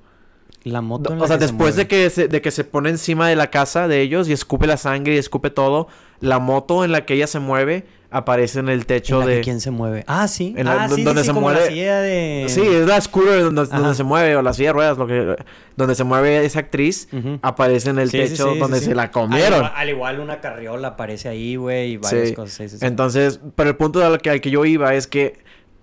[0.64, 1.12] La moto.
[1.18, 4.00] o sea, después de que se, de que se pone encima de la casa de
[4.00, 5.88] ellos y escupe la sangre y escupe todo,
[6.20, 9.40] la moto en la que ella se mueve aparece en el techo de.
[9.40, 10.04] quién se mueve?
[10.06, 10.54] Ah, sí.
[10.56, 11.60] En ah, sí, donde se mueve.
[11.60, 12.44] La silla de...
[12.48, 15.36] Sí, es la scooter donde, donde, se mueve o la silla de ruedas, lo que
[15.76, 17.08] donde se mueve esa actriz
[17.40, 19.68] aparece en el techo donde se la comieron.
[19.74, 22.82] Al igual, una carriola aparece ahí, güey, y varias cosas.
[22.82, 25.42] Entonces, pero el punto al que, al que yo iba es que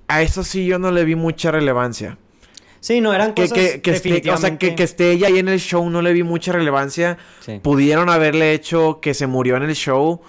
[0.09, 2.17] a eso sí yo no le vi mucha relevancia.
[2.81, 5.49] Sí, no, eran cosas que, que, esté, o sea, que, que, esté ella ahí en
[5.49, 7.17] el show no le vi mucha relevancia.
[7.61, 10.21] Pudieron haberle hecho que se murió en el show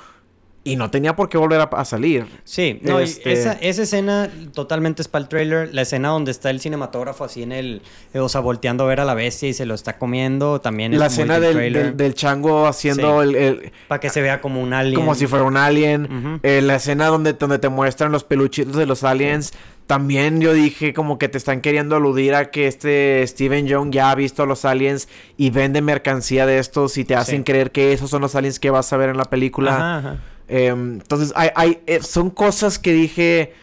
[0.62, 2.27] y no tenía por qué volver a, salir.
[2.45, 5.74] Sí, no, este esa, esa, escena totalmente es para el trailer.
[5.74, 7.82] La escena donde está el cinematógrafo así en el...
[8.15, 10.99] O sea, volteando a ver a la bestia y se lo está comiendo también es
[10.99, 14.97] La escena del, del, chango haciendo el, Para que se vea como un alien.
[14.97, 16.41] Como si fuera un alien.
[16.43, 19.55] Eh, la escena donde, donde te muestran los peluchitos de los aliens.
[19.87, 24.11] También yo dije como que te están queriendo aludir a que este Steven Young ya
[24.11, 27.93] ha visto a los aliens y vende mercancía de estos y te hacen creer que
[27.93, 29.74] esos son los aliens que vas a ver en la película.
[29.74, 30.19] Ajá, ajá.
[30.51, 33.55] Em, entonces, hay, hay, eh, son cosas que dije.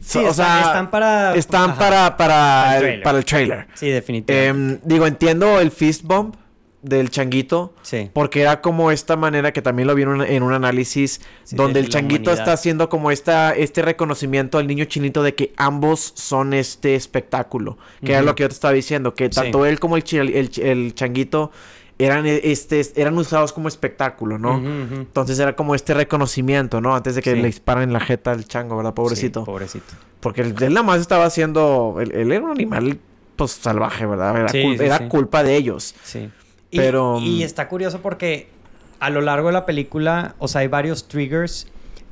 [0.00, 1.34] Sí, o sea, están para.
[1.34, 3.66] Están para, para, el, para el trailer.
[3.72, 4.46] Sí, definitivamente.
[4.48, 6.36] Em, digo, entiendo el fist bump
[6.82, 7.74] del changuito.
[7.80, 8.10] Sí.
[8.12, 11.22] Porque era como esta manera que también lo vi en un, análisis.
[11.50, 16.12] donde el changuito está haciendo como esta, este reconocimiento al niño chinito de que ambos
[16.14, 17.78] son este espectáculo.
[18.04, 19.14] Que era lo que yo te estaba diciendo.
[19.14, 21.50] Que tanto él como el, el, el changuito
[21.98, 24.56] eran, e, este, eran usados como espectáculo, ¿no?
[24.56, 26.94] Entonces era como este reconocimiento, ¿no?
[26.94, 28.94] Antes de que le disparen la jeta al chango, ¿verdad?
[28.94, 29.44] Pobrecito.
[29.44, 29.94] pobrecito.
[30.20, 31.96] Porque él, nada más estaba haciendo...
[32.00, 32.98] Él, era un animal,
[33.36, 34.54] pues, salvaje, ¿verdad?
[34.54, 35.94] Era, culpa de ellos.
[36.02, 36.30] Sí.
[36.70, 37.18] Pero...
[37.20, 38.48] Y, está curioso porque
[38.98, 41.68] a lo largo de la película, o sea, hay varios triggers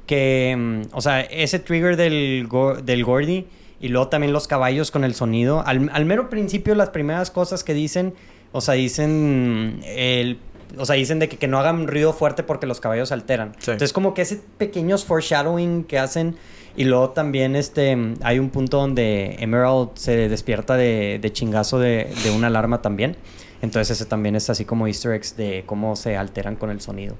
[0.07, 0.55] que...
[0.57, 2.49] Mm, o sea, ese trigger del,
[2.85, 3.47] del Gordy...
[3.81, 5.67] Y luego también los caballos con el sonido.
[5.67, 8.15] Al, al mero principio, las primeras cosas que dicen
[8.53, 10.39] o sea, dicen el
[10.79, 13.53] o sea, dicen de que, no hagan ruido fuerte porque los caballos alteran.
[13.59, 16.37] Entonces, como que ese pequeños foreshadowing que hacen.
[16.75, 22.11] Y luego también este hay un punto donde Emerald se despierta de, de chingazo de,
[22.25, 23.17] de, una alarma también.
[23.61, 27.17] Entonces, ese también es así como easter eggs de cómo se alteran con el sonido.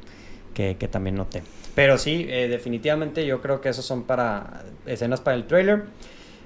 [0.55, 1.43] Que, que también noté.
[1.75, 5.85] Pero sí, eh, definitivamente yo creo que esos son para escenas para el trailer.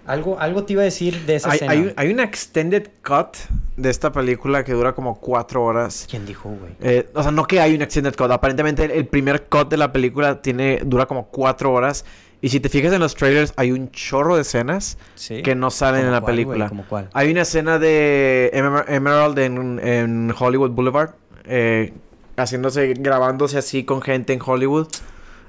[0.06, 1.92] Algo, algo te iba a decir de esa hay, escena.
[1.96, 3.36] Hay, una extended cut
[3.76, 6.06] de esta película que dura como cuatro horas.
[6.08, 6.72] ¿Quién dijo, güey?
[6.80, 8.30] Eh, o sea, no que hay un extended cut.
[8.30, 12.04] Aparentemente el primer cut de la película tiene, dura como cuatro horas.
[12.40, 14.98] Y si te fijas en los trailers, hay un chorro de escenas
[15.42, 16.70] que no salen en la película.
[16.88, 17.08] cuál?
[17.12, 21.10] Hay una escena de Emerald en, Hollywood Boulevard.
[21.44, 21.92] Eh,
[22.36, 24.88] haciéndose, grabándose así con gente en Hollywood.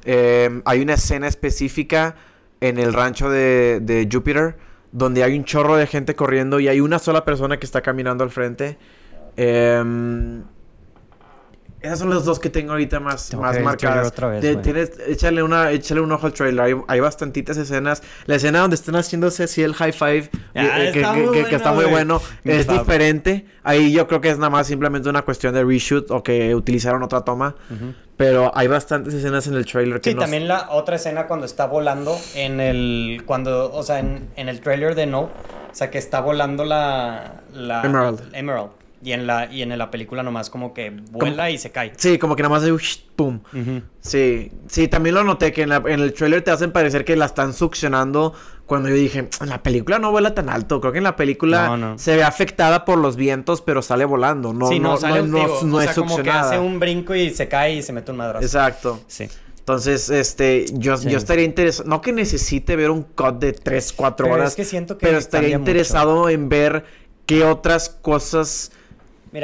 [0.06, 2.16] Eh, hay una escena específica
[2.62, 4.58] en el rancho de, de Jupiter,
[4.92, 8.24] donde hay un chorro de gente corriendo y hay una sola persona que está caminando
[8.24, 8.78] al frente.
[9.36, 9.84] Eh,
[11.80, 14.08] esas son las dos que tengo ahorita más, más marcadas.
[14.08, 16.66] Otra vez, tienes, échale, una, échale un ojo al trailer.
[16.66, 18.02] Hay, hay, bastantitas escenas.
[18.26, 22.20] La escena donde están haciéndose así el high five, ah, eh, que, está muy bueno,
[22.44, 23.46] es diferente.
[23.64, 27.04] Ahí yo creo que es nada más simplemente una cuestión de reshoot o que utilizaron
[27.04, 27.56] otra toma.
[28.18, 31.68] Pero hay bastantes escenas en el trailer que Sí, también la otra escena cuando está
[31.68, 33.22] volando en el...
[33.28, 35.22] Cuando, o sea, en, en el trailer de No.
[35.22, 35.32] O
[35.72, 37.44] sea, que está volando la...
[37.54, 38.34] la Emerald.
[38.34, 38.72] Emerald.
[39.08, 41.94] Y en la, y en la película nomás como que vuela y se cae.
[41.96, 42.78] Sí, como que nomás de
[43.16, 43.40] pum.
[44.02, 47.54] Sí, sí, también lo noté que en, el trailer te hacen parecer que la están
[47.54, 48.34] succionando.
[48.66, 50.82] Cuando yo dije, en la película no vuela tan alto.
[50.82, 54.52] Creo que en la película se ve afectada por los vientos, pero sale volando.
[54.52, 57.76] No, sí, no, sale, no, no, es como que hace un brinco y se cae
[57.76, 58.44] y se mete un madrazo.
[58.44, 59.00] Exacto.
[59.08, 59.30] Sí.
[59.60, 64.30] Entonces, este, yo, yo estaría interesado, no que necesite ver un cut de 3, 4
[64.30, 66.84] horas, que siento que pero estaría interesado en ver
[67.26, 68.74] qué otras cosas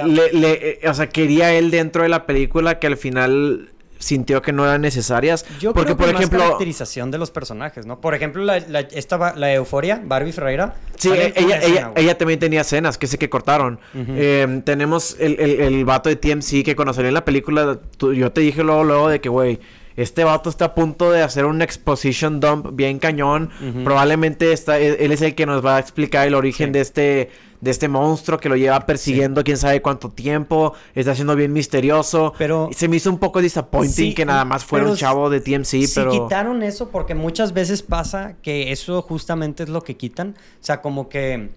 [0.05, 3.69] le, eh, o sea, quería él dentro de la película que al final
[4.03, 5.45] sintió que no eran necesarias.
[5.59, 8.01] Yo porque, creo que por ejemplo, más caracterización de los personajes, ¿no?
[8.01, 10.75] Por ejemplo, la, la, esta, la euforia, Barbie Ferreira.
[10.97, 13.79] Sí, ella, ella, ella, también tenía escenas que sé que cortaron.
[13.95, 18.31] Eh, tenemos el, el, el, vato de TMC que cuando salió en la película, yo
[18.31, 19.59] te dije luego, luego de que, güey,
[19.95, 23.49] este vato está a punto de hacer un exposition dump bien cañón.
[23.83, 27.29] Probablemente está, él, es el que nos va a explicar el origen de este
[27.63, 32.33] de este monstruo que lo lleva persiguiendo quién sabe cuánto tiempo, está siendo bien misterioso.
[32.37, 35.89] Pero se me hizo un poco disappointing que nada más fuera un chavo de TMC,
[35.95, 40.63] pero quitaron eso porque muchas veces pasa que eso justamente es lo que quitan, o
[40.63, 41.51] sea, como que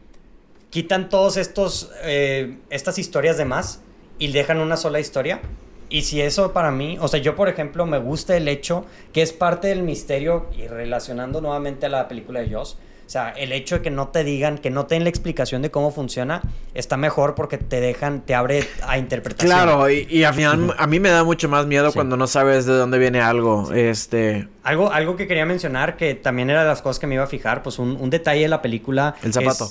[0.70, 3.80] quitan todos estos eh, estas historias de más
[4.20, 5.40] y dejan una sola historia.
[5.88, 9.22] Y si eso para mí, o sea, yo por ejemplo me gusta el hecho que
[9.22, 12.76] es parte del misterio y relacionando nuevamente a la película de Joss,
[13.06, 15.62] o sea, el hecho de que no te digan, que no te den la explicación
[15.62, 16.42] de cómo funciona,
[16.74, 19.48] está mejor porque te dejan, te abre a interpretación.
[19.48, 22.72] Claro, y, al final a mí me da mucho más miedo cuando no sabes de
[22.72, 23.72] dónde viene algo.
[23.72, 24.48] Este.
[24.64, 27.28] Algo, algo que quería mencionar, que también era de las cosas que me iba a
[27.28, 29.14] fijar, pues un, detalle de la película.
[29.22, 29.70] El zapato.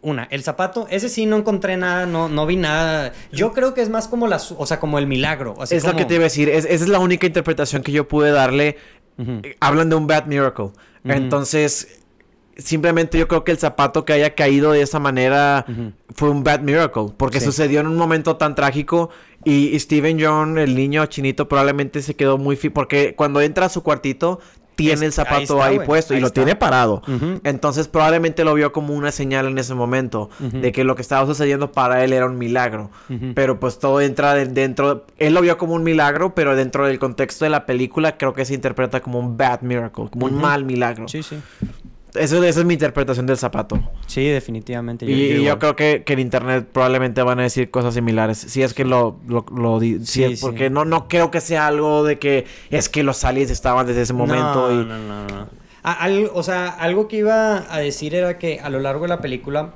[0.00, 3.12] Una, el zapato, ese sí no encontré nada, no, no vi nada.
[3.32, 5.54] Yo creo que es más como la, o sea, como el milagro.
[5.70, 8.30] es lo que te iba a decir, esa es la única interpretación que yo pude
[8.30, 8.76] darle.
[9.60, 10.70] Hablan de un bad miracle.
[11.04, 12.00] Entonces,
[12.56, 15.66] simplemente yo creo que el zapato que haya caído de esa manera
[16.14, 19.10] fue un bad miracle, porque sucedió en un momento tan trágico
[19.44, 22.56] y Steven John, el niño chinito, probablemente se quedó muy...
[22.56, 24.40] Fi porque cuando entra a su cuartito,
[24.76, 27.02] tiene el zapato ahí, puesto y lo tiene parado.
[27.44, 31.26] Entonces probablemente lo vio como una señal en ese momento de que lo que estaba
[31.26, 32.90] sucediendo para él era un milagro.
[33.34, 37.44] Pero pues todo entra dentro, él lo vio como un milagro, pero dentro del contexto
[37.44, 41.08] de la película creo que se interpreta como un bad miracle, como un mal milagro.
[41.08, 41.36] Sí, sí.
[42.14, 43.82] Eso, esa es mi interpretación del zapato.
[44.06, 45.04] Sí, definitivamente.
[45.04, 48.38] y, yo, creo que, en internet probablemente van a decir cosas similares.
[48.38, 52.18] Si es que lo, lo, lo sí, porque no, no creo que sea algo de
[52.18, 54.70] que es que los aliens estaban desde ese momento.
[54.70, 56.30] No, no, no, no.
[56.32, 59.72] o sea, algo que iba a decir era que a lo largo de la película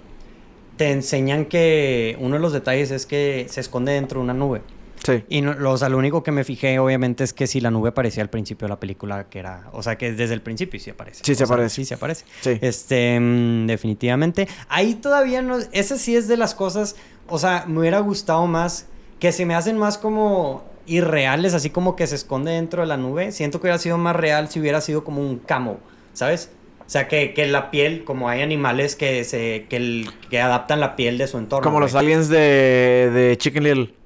[0.76, 4.62] te enseñan que uno de los detalles es que se esconde dentro de una nube.
[5.04, 5.24] Sí.
[5.28, 7.90] Y no, o sea, lo único que me fijé, obviamente, es que si la nube
[7.90, 9.68] aparecía al principio de la película, que era.
[9.72, 11.22] O sea, que desde el principio sí aparece.
[11.24, 11.74] Sí, se aparece.
[11.74, 12.24] Sí, se aparece.
[12.40, 12.58] Sí.
[12.60, 14.48] Este, mm, definitivamente.
[14.68, 15.58] Ahí todavía no.
[15.72, 16.96] Ese sí es de las cosas.
[17.28, 18.86] O sea, me hubiera gustado más.
[19.18, 22.96] Que se me hacen más como irreales, así como que se esconde dentro de la
[22.96, 23.32] nube.
[23.32, 25.78] Siento que hubiera sido más real si hubiera sido como un camo,
[26.14, 26.50] ¿sabes?
[26.88, 30.80] O sea, que, que, la piel, como hay animales que se que, el, que adaptan
[30.80, 31.62] la piel de su entorno.
[31.62, 33.97] Como los aliens de, de Chicken Little.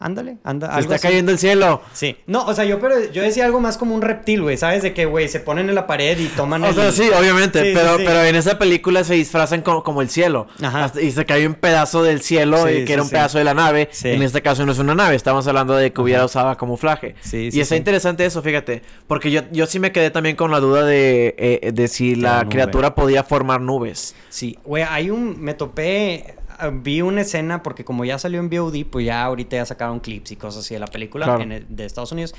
[0.00, 0.74] Ándale, anda.
[0.74, 1.82] Se está cayendo el cielo.
[1.92, 2.16] Sí.
[2.26, 4.82] No, o sea, yo pero yo decía algo más como un reptil, güey, ¿sabes?
[4.82, 7.98] De que, güey, se ponen en la pared y toman O sea, sí, obviamente, pero,
[7.98, 10.46] pero en esa película se disfrazan como, el cielo.
[10.62, 10.90] Ajá.
[11.00, 13.90] y se cae un pedazo del cielo y que era un pedazo de la nave.
[14.02, 17.14] En este caso no es una nave, estamos hablando de que hubiera usado camuflaje.
[17.20, 20.60] Sí, y está interesante eso, fíjate, porque yo, yo sí me quedé también con la
[20.60, 24.14] duda de, eh, de si la, criatura podía formar nubes.
[24.30, 26.36] Sí, güey, hay un me topé
[26.68, 30.32] vi una escena, porque como ya salió en VOD, pues ya ahorita ya sacaron clips
[30.32, 32.34] y cosas así de la película de Estados Unidos.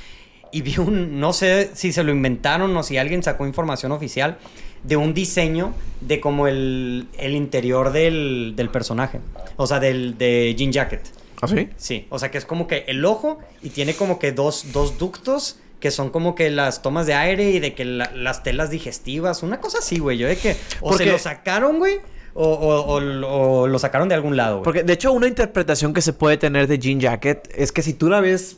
[0.52, 4.38] Y vi un, no sé si se lo inventaron o si alguien sacó información oficial
[4.84, 9.19] de un diseño de como el, el interior del, del, personaje.
[9.56, 11.02] O sea, del de Jean Jacket.
[11.41, 11.69] ¿Ah, sí?
[11.77, 14.98] Sí, o sea que es como que el ojo y tiene como que dos, dos
[14.98, 19.41] ductos que son como que las tomas de aire y de que las telas digestivas,
[19.41, 20.18] una cosa así, güey.
[20.18, 21.99] Yo de que o se lo sacaron, güey,
[22.34, 24.62] o, lo sacaron de algún lado.
[24.64, 27.94] Porque de hecho una interpretación que se puede tener de Jean Jacket es que si
[27.94, 28.58] tú la ves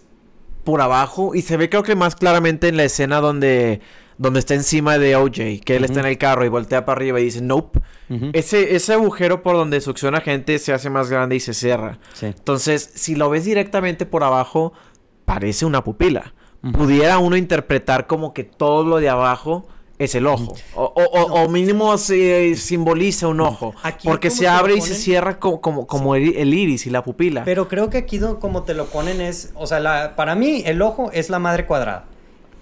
[0.64, 3.82] por abajo y se ve creo que más claramente en la escena donde
[4.18, 7.20] donde está encima de OJ, que él está en el carro y voltea para arriba
[7.20, 7.80] y dice nope.
[8.34, 11.98] ese, ese agujero por donde succiona gente se hace más grande y se cierra.
[12.22, 14.74] Entonces, si lo ves directamente por abajo,
[15.26, 16.34] parece una pupila.
[16.72, 19.68] Pudiera uno interpretar como que todo lo de abajo
[19.99, 20.56] es el ojo.
[20.76, 23.74] O, mínimo se simboliza un ojo.
[24.03, 27.44] porque se abre y se cierra como, como, el, iris y la pupila.
[27.45, 30.82] Pero creo que aquí como te lo ponen es, o sea, la, para mí el
[30.82, 32.06] ojo es la madre cuadrada.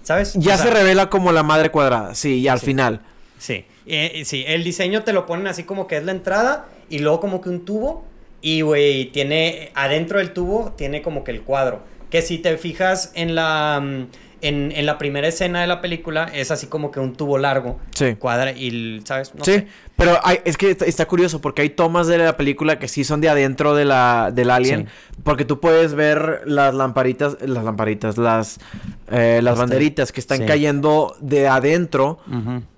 [0.02, 0.34] ¿Sabes?
[0.34, 3.00] Ya se revela como la madre cuadrada, sí, y al final.
[3.38, 6.98] Sí, eh, sí, el diseño te lo ponen así como que es la entrada y
[6.98, 8.04] luego como que un tubo
[8.40, 11.80] y, güey, tiene, adentro del tubo tiene como que el cuadro.
[12.10, 14.06] Que si te fijas en la...
[14.42, 17.78] En, en, la primera escena de la película es así como que un tubo largo.
[17.94, 18.16] Sí.
[18.16, 19.32] Cuadra y, ¿sabes?
[19.42, 19.66] sí,
[19.96, 23.20] pero hay, es que está, curioso porque hay tomas de la película que sí son
[23.20, 24.88] de adentro de la, del alien.
[25.22, 28.58] Porque tú puedes ver las lamparitas, las lamparitas, las,
[29.10, 32.18] eh, las banderitas que están cayendo de adentro.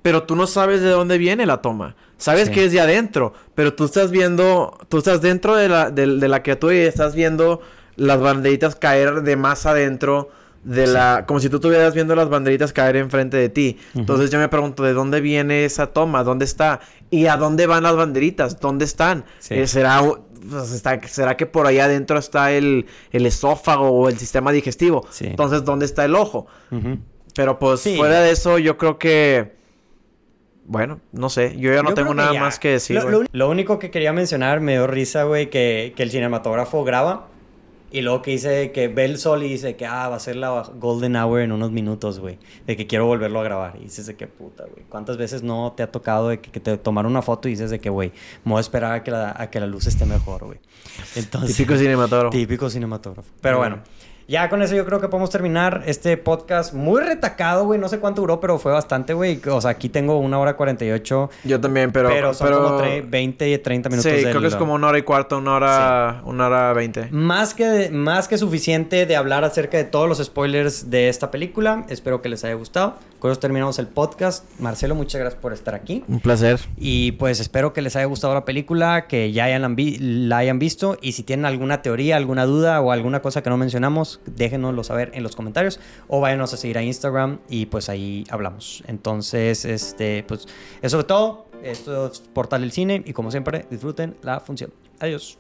[0.03, 1.97] Pero tú no sabes de dónde viene la toma.
[2.19, 6.07] Sabes que es de adentro, pero tú estás viendo, tú estás dentro de la, de,
[6.07, 7.61] de la criatura y estás viendo
[7.97, 10.31] las banderitas caer de más adentro
[10.65, 13.79] de la como si tú estuvieras viendo las banderitas caer enfrente de ti.
[13.95, 16.81] Entonces yo me pregunto de dónde viene esa toma, dónde está
[17.11, 19.25] y a dónde van las banderitas, dónde están.
[19.51, 20.03] Eh, será
[20.51, 25.07] pues, será que por allá adentro está el, el esófago o el sistema digestivo.
[25.21, 26.47] Entonces dónde está el ojo.
[27.35, 29.53] Pero pues fuera de eso, yo creo que.
[30.67, 31.57] Bueno, no sé.
[31.59, 33.01] Yo ya no tengo nada más que decir.
[33.33, 37.29] Lo, único que quería mencionar, me dio risa, güey, que, que el cinematógrafo graba.
[37.95, 40.35] Y luego que dice que ve el sol y dice que ah, va a ser
[40.35, 42.41] la golden hour en unos minutos, güey.
[42.67, 43.77] De que quiero volverlo a grabar.
[43.79, 44.85] Y dices de que puta, güey.
[44.89, 47.79] ¿Cuántas veces no te ha tocado de que, te tomaron una foto y dices de
[47.79, 48.11] que, güey,
[48.45, 50.59] me voy a esperar a que la, a que la luz esté mejor, güey?
[51.47, 52.31] típico cinematógrafo.
[52.31, 53.31] Típico cinematógrafo.
[53.41, 53.81] Pero bueno.
[54.27, 57.79] Ya con eso yo creo que podemos terminar este podcast muy retacado, güey.
[57.79, 59.39] No sé cuánto duró, pero fue bastante, güey.
[59.51, 61.31] O sea, aquí tengo una hora 48.
[61.45, 62.09] Yo también, pero...
[62.09, 64.11] Pero son como 20 y 30 minutos.
[64.11, 66.23] Sí, creo que es como una hora y cuarto, una hora...
[66.25, 67.09] Una hora 20.
[67.11, 71.85] Más que, más que suficiente de hablar acerca de todos los spoilers de esta película.
[71.91, 72.95] Espero que les haya gustado.
[73.19, 74.45] Con eso terminamos el podcast.
[74.59, 76.05] Marcelo, muchas gracias por estar aquí.
[76.09, 76.61] Un placer.
[76.77, 80.99] Y pues espero que les haya gustado la película, que ya hayan la hayan visto.
[81.01, 84.85] Y si tienen alguna teoría, alguna duda o alguna cosa que no mencionamos pensamos, déjenoslo
[84.85, 88.83] saber en los comentarios o váyanos a seguir a Instagram y pues ahí hablamos.
[88.87, 90.47] Entonces, este, pues
[90.83, 91.47] eso es todo.
[91.63, 94.73] Esto es Portal del Cine y como siempre, disfruten la función.
[95.01, 95.39] Adiós.